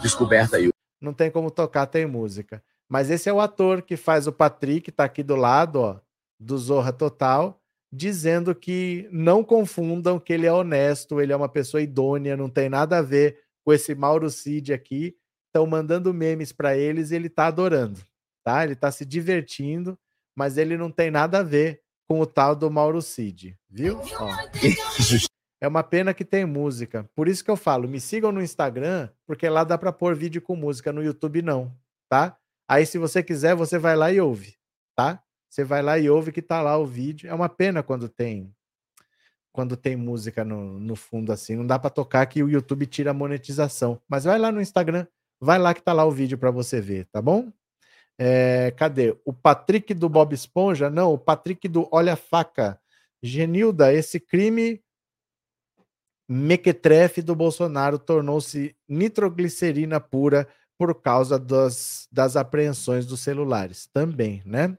Descoberta 0.00 0.56
aí 0.56 0.71
não 1.02 1.12
tem 1.12 1.30
como 1.30 1.50
tocar, 1.50 1.86
tem 1.86 2.06
música. 2.06 2.62
Mas 2.88 3.10
esse 3.10 3.28
é 3.28 3.32
o 3.32 3.40
ator 3.40 3.82
que 3.82 3.96
faz 3.96 4.26
o 4.26 4.32
Patrick, 4.32 4.92
tá 4.92 5.04
aqui 5.04 5.22
do 5.22 5.34
lado, 5.34 5.80
ó, 5.80 6.00
do 6.38 6.56
Zorra 6.58 6.92
Total, 6.92 7.60
dizendo 7.92 8.54
que 8.54 9.08
não 9.10 9.42
confundam 9.42 10.18
que 10.18 10.32
ele 10.32 10.46
é 10.46 10.52
honesto, 10.52 11.20
ele 11.20 11.32
é 11.32 11.36
uma 11.36 11.48
pessoa 11.48 11.82
idônea, 11.82 12.36
não 12.36 12.48
tem 12.48 12.68
nada 12.68 12.98
a 12.98 13.02
ver 13.02 13.38
com 13.64 13.72
esse 13.72 13.94
Mauro 13.94 14.30
Cid 14.30 14.72
aqui. 14.72 15.16
Estão 15.48 15.66
mandando 15.66 16.14
memes 16.14 16.52
para 16.52 16.76
eles 16.76 17.10
e 17.10 17.16
ele 17.16 17.28
tá 17.28 17.46
adorando, 17.46 18.00
tá? 18.42 18.64
Ele 18.64 18.74
tá 18.74 18.90
se 18.90 19.04
divertindo, 19.04 19.98
mas 20.34 20.56
ele 20.56 20.78
não 20.78 20.90
tem 20.90 21.10
nada 21.10 21.40
a 21.40 21.42
ver 21.42 21.82
com 22.08 22.20
o 22.20 22.26
tal 22.26 22.56
do 22.56 22.70
Mauro 22.70 23.02
Cid, 23.02 23.58
viu? 23.68 23.98
Ó. 24.18 24.28
É 25.62 25.68
uma 25.68 25.84
pena 25.84 26.12
que 26.12 26.24
tem 26.24 26.44
música. 26.44 27.08
Por 27.14 27.28
isso 27.28 27.44
que 27.44 27.50
eu 27.50 27.56
falo, 27.56 27.86
me 27.86 28.00
sigam 28.00 28.32
no 28.32 28.42
Instagram, 28.42 29.08
porque 29.24 29.48
lá 29.48 29.62
dá 29.62 29.78
para 29.78 29.92
pôr 29.92 30.12
vídeo 30.12 30.42
com 30.42 30.56
música, 30.56 30.92
no 30.92 31.04
YouTube 31.04 31.40
não, 31.40 31.72
tá? 32.08 32.36
Aí 32.66 32.84
se 32.84 32.98
você 32.98 33.22
quiser, 33.22 33.54
você 33.54 33.78
vai 33.78 33.94
lá 33.94 34.10
e 34.10 34.20
ouve, 34.20 34.56
tá? 34.96 35.22
Você 35.48 35.62
vai 35.62 35.80
lá 35.80 36.00
e 36.00 36.10
ouve 36.10 36.32
que 36.32 36.42
tá 36.42 36.60
lá 36.60 36.76
o 36.76 36.84
vídeo. 36.84 37.30
É 37.30 37.34
uma 37.34 37.48
pena 37.48 37.80
quando 37.80 38.08
tem 38.08 38.52
quando 39.52 39.76
tem 39.76 39.94
música 39.94 40.44
no, 40.44 40.80
no 40.80 40.96
fundo 40.96 41.30
assim, 41.30 41.54
não 41.54 41.66
dá 41.66 41.78
para 41.78 41.90
tocar 41.90 42.26
que 42.26 42.42
o 42.42 42.50
YouTube 42.50 42.84
tira 42.86 43.12
a 43.12 43.14
monetização. 43.14 44.02
Mas 44.08 44.24
vai 44.24 44.40
lá 44.40 44.50
no 44.50 44.60
Instagram, 44.60 45.06
vai 45.40 45.60
lá 45.60 45.72
que 45.72 45.82
tá 45.82 45.92
lá 45.92 46.04
o 46.04 46.10
vídeo 46.10 46.36
para 46.38 46.50
você 46.50 46.80
ver, 46.80 47.06
tá 47.12 47.22
bom? 47.22 47.52
É, 48.18 48.72
cadê? 48.72 49.16
O 49.24 49.32
Patrick 49.32 49.94
do 49.94 50.08
Bob 50.08 50.34
Esponja? 50.34 50.90
Não, 50.90 51.12
o 51.12 51.18
Patrick 51.18 51.68
do 51.68 51.88
Olha 51.92 52.16
Faca. 52.16 52.80
Genilda, 53.22 53.92
esse 53.94 54.18
crime 54.18 54.82
mequetrefe 56.28 57.22
do 57.22 57.34
Bolsonaro 57.34 57.98
tornou-se 57.98 58.76
nitroglicerina 58.88 60.00
pura 60.00 60.48
por 60.78 61.00
causa 61.00 61.38
das, 61.38 62.08
das 62.10 62.36
apreensões 62.36 63.06
dos 63.06 63.20
celulares 63.20 63.88
também, 63.92 64.42
né? 64.44 64.76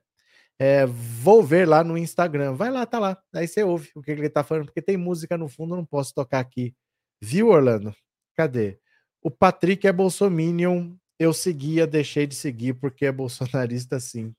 É, 0.60 0.86
vou 0.86 1.44
ver 1.44 1.68
lá 1.68 1.84
no 1.84 1.98
Instagram. 1.98 2.54
Vai 2.54 2.72
lá, 2.72 2.86
tá 2.86 3.00
lá. 3.00 3.22
Aí 3.34 3.48
você 3.48 3.64
ouve 3.64 3.89
o 3.96 4.02
que 4.02 4.12
ele 4.12 4.30
tá 4.30 4.44
falando, 4.44 4.66
porque 4.66 4.82
tem 4.82 4.98
música 4.98 5.38
no 5.38 5.48
fundo, 5.48 5.76
não 5.76 5.86
posso 5.86 6.14
tocar 6.14 6.39
aqui. 6.39 6.76
Viu, 7.22 7.50
Orlando? 7.50 7.96
Cadê? 8.36 8.80
O 9.22 9.32
Patrick 9.32 9.88
é 9.88 9.91
bolsominion. 9.91 10.96
Eu 11.20 11.34
seguia, 11.34 11.88
deixei 11.88 12.28
de 12.28 12.36
seguir 12.36 12.74
porque 12.74 13.06
é 13.06 13.12
bolsonarista 13.12 14.00
sim. 14.00 14.34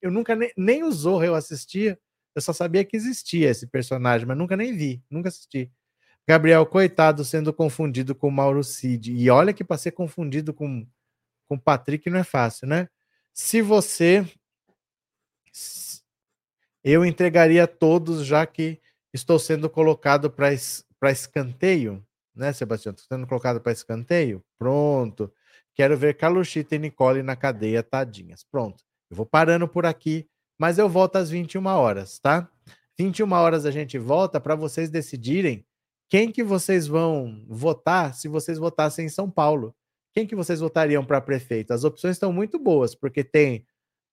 Eu 0.00 0.10
nunca 0.10 0.36
nem, 0.36 0.52
nem 0.56 0.84
o 0.84 0.92
Zorro 0.92 1.24
eu 1.24 1.34
assistia. 1.34 1.98
Eu 2.34 2.42
só 2.42 2.52
sabia 2.52 2.84
que 2.84 2.96
existia 2.96 3.50
esse 3.50 3.66
personagem, 3.66 4.26
mas 4.26 4.36
nunca 4.36 4.56
nem 4.56 4.76
vi, 4.76 5.02
nunca 5.10 5.28
assisti. 5.28 5.70
Gabriel, 6.26 6.64
coitado, 6.64 7.24
sendo 7.24 7.52
confundido 7.52 8.14
com 8.14 8.30
Mauro 8.30 8.64
Cid. 8.64 9.12
E 9.12 9.28
olha 9.28 9.52
que 9.52 9.62
para 9.64 9.78
ser 9.78 9.92
confundido 9.92 10.54
com 10.54 10.86
com 11.46 11.58
Patrick 11.58 12.08
não 12.08 12.18
é 12.18 12.24
fácil, 12.24 12.66
né? 12.66 12.88
Se 13.32 13.60
você 13.60 14.26
eu 16.82 17.04
entregaria 17.04 17.66
todos 17.66 18.26
já 18.26 18.46
que 18.46 18.80
estou 19.12 19.38
sendo 19.38 19.70
colocado 19.70 20.30
para 20.30 21.12
escanteio, 21.12 22.04
né, 22.34 22.52
Sebastião? 22.52 22.92
Estou 22.92 23.16
sendo 23.16 23.26
colocado 23.26 23.60
para 23.60 23.72
escanteio? 23.72 24.44
Pronto. 24.58 25.32
Quero 25.74 25.96
ver 25.96 26.16
Caluchita 26.16 26.76
e 26.76 26.78
Nicole 26.78 27.22
na 27.22 27.36
cadeia, 27.36 27.82
tadinhas. 27.82 28.44
Pronto. 28.44 28.84
Eu 29.10 29.16
vou 29.16 29.26
parando 29.26 29.68
por 29.68 29.86
aqui, 29.86 30.28
mas 30.58 30.78
eu 30.78 30.88
volto 30.88 31.16
às 31.16 31.30
21 31.30 31.66
horas, 31.66 32.18
tá? 32.18 32.48
21 32.98 33.32
horas 33.32 33.66
a 33.66 33.70
gente 33.70 33.98
volta 33.98 34.40
para 34.40 34.54
vocês 34.54 34.90
decidirem 34.90 35.64
quem 36.14 36.30
que 36.30 36.44
vocês 36.44 36.86
vão 36.86 37.44
votar 37.48 38.14
se 38.14 38.28
vocês 38.28 38.56
votassem 38.56 39.06
em 39.06 39.08
São 39.08 39.28
Paulo? 39.28 39.74
Quem 40.12 40.24
que 40.24 40.36
vocês 40.36 40.60
votariam 40.60 41.04
para 41.04 41.20
prefeito? 41.20 41.72
As 41.72 41.82
opções 41.82 42.12
estão 42.14 42.32
muito 42.32 42.56
boas, 42.56 42.94
porque 42.94 43.24
tem 43.24 43.66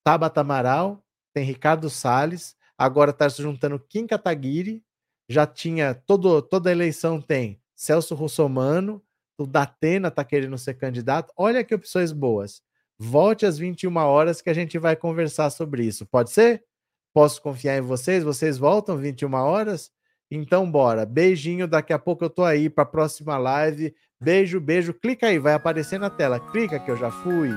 Tabata 0.04 0.41
Amaral, 0.41 1.06
tem 1.32 1.45
Ricardo 1.45 1.91
Salles, 1.91 2.56
agora 2.76 3.12
está 3.12 3.30
se 3.30 3.39
juntando 3.39 3.78
Kim 3.78 4.08
Kataguiri, 4.08 4.84
já 5.30 5.45
tinha 5.45 5.93
todo, 5.93 6.41
toda 6.41 6.72
eleição 6.72 7.22
tem 7.22 7.62
Celso 7.76 8.16
Russomano, 8.16 8.99
o 9.38 9.45
Datena 9.45 10.08
está 10.08 10.24
querendo 10.24 10.58
ser 10.58 10.74
candidato. 10.74 11.32
Olha 11.38 11.64
que 11.64 11.76
opções 11.76 12.12
boas. 12.12 12.64
Volte 12.97 13.45
às 13.45 13.60
21 13.60 13.95
horas 13.97 14.41
que 14.41 14.49
a 14.49 14.56
gente 14.56 14.80
vai 14.80 14.95
conversar 14.95 15.52
sobre 15.52 15.86
isso. 15.86 16.08
Pode 16.08 16.32
ser? 16.32 16.64
Posso 17.14 17.39
confiar 17.43 17.78
em 17.78 17.82
vocês? 17.82 18.24
Vocês 18.24 18.58
voltam 18.58 18.97
21 18.97 19.36
horas? 19.36 19.91
Então, 20.32 20.70
bora. 20.72 21.06
Beijinho. 21.06 21.68
Daqui 21.68 21.92
a 21.92 22.00
pouco 22.00 22.24
eu 22.24 22.30
tô 22.30 22.44
aí 22.46 22.70
para 22.70 22.84
a 22.84 22.88
próxima 22.88 23.38
live. 23.38 23.94
Beijo, 24.20 24.62
beijo. 24.62 24.94
Clica 24.94 25.28
aí, 25.28 25.38
vai 25.38 25.54
aparecer 25.54 26.00
na 26.00 26.10
tela. 26.10 26.40
Clica 26.40 26.80
que 26.80 26.90
eu 26.90 26.96
já 26.98 27.12
fui. 27.12 27.50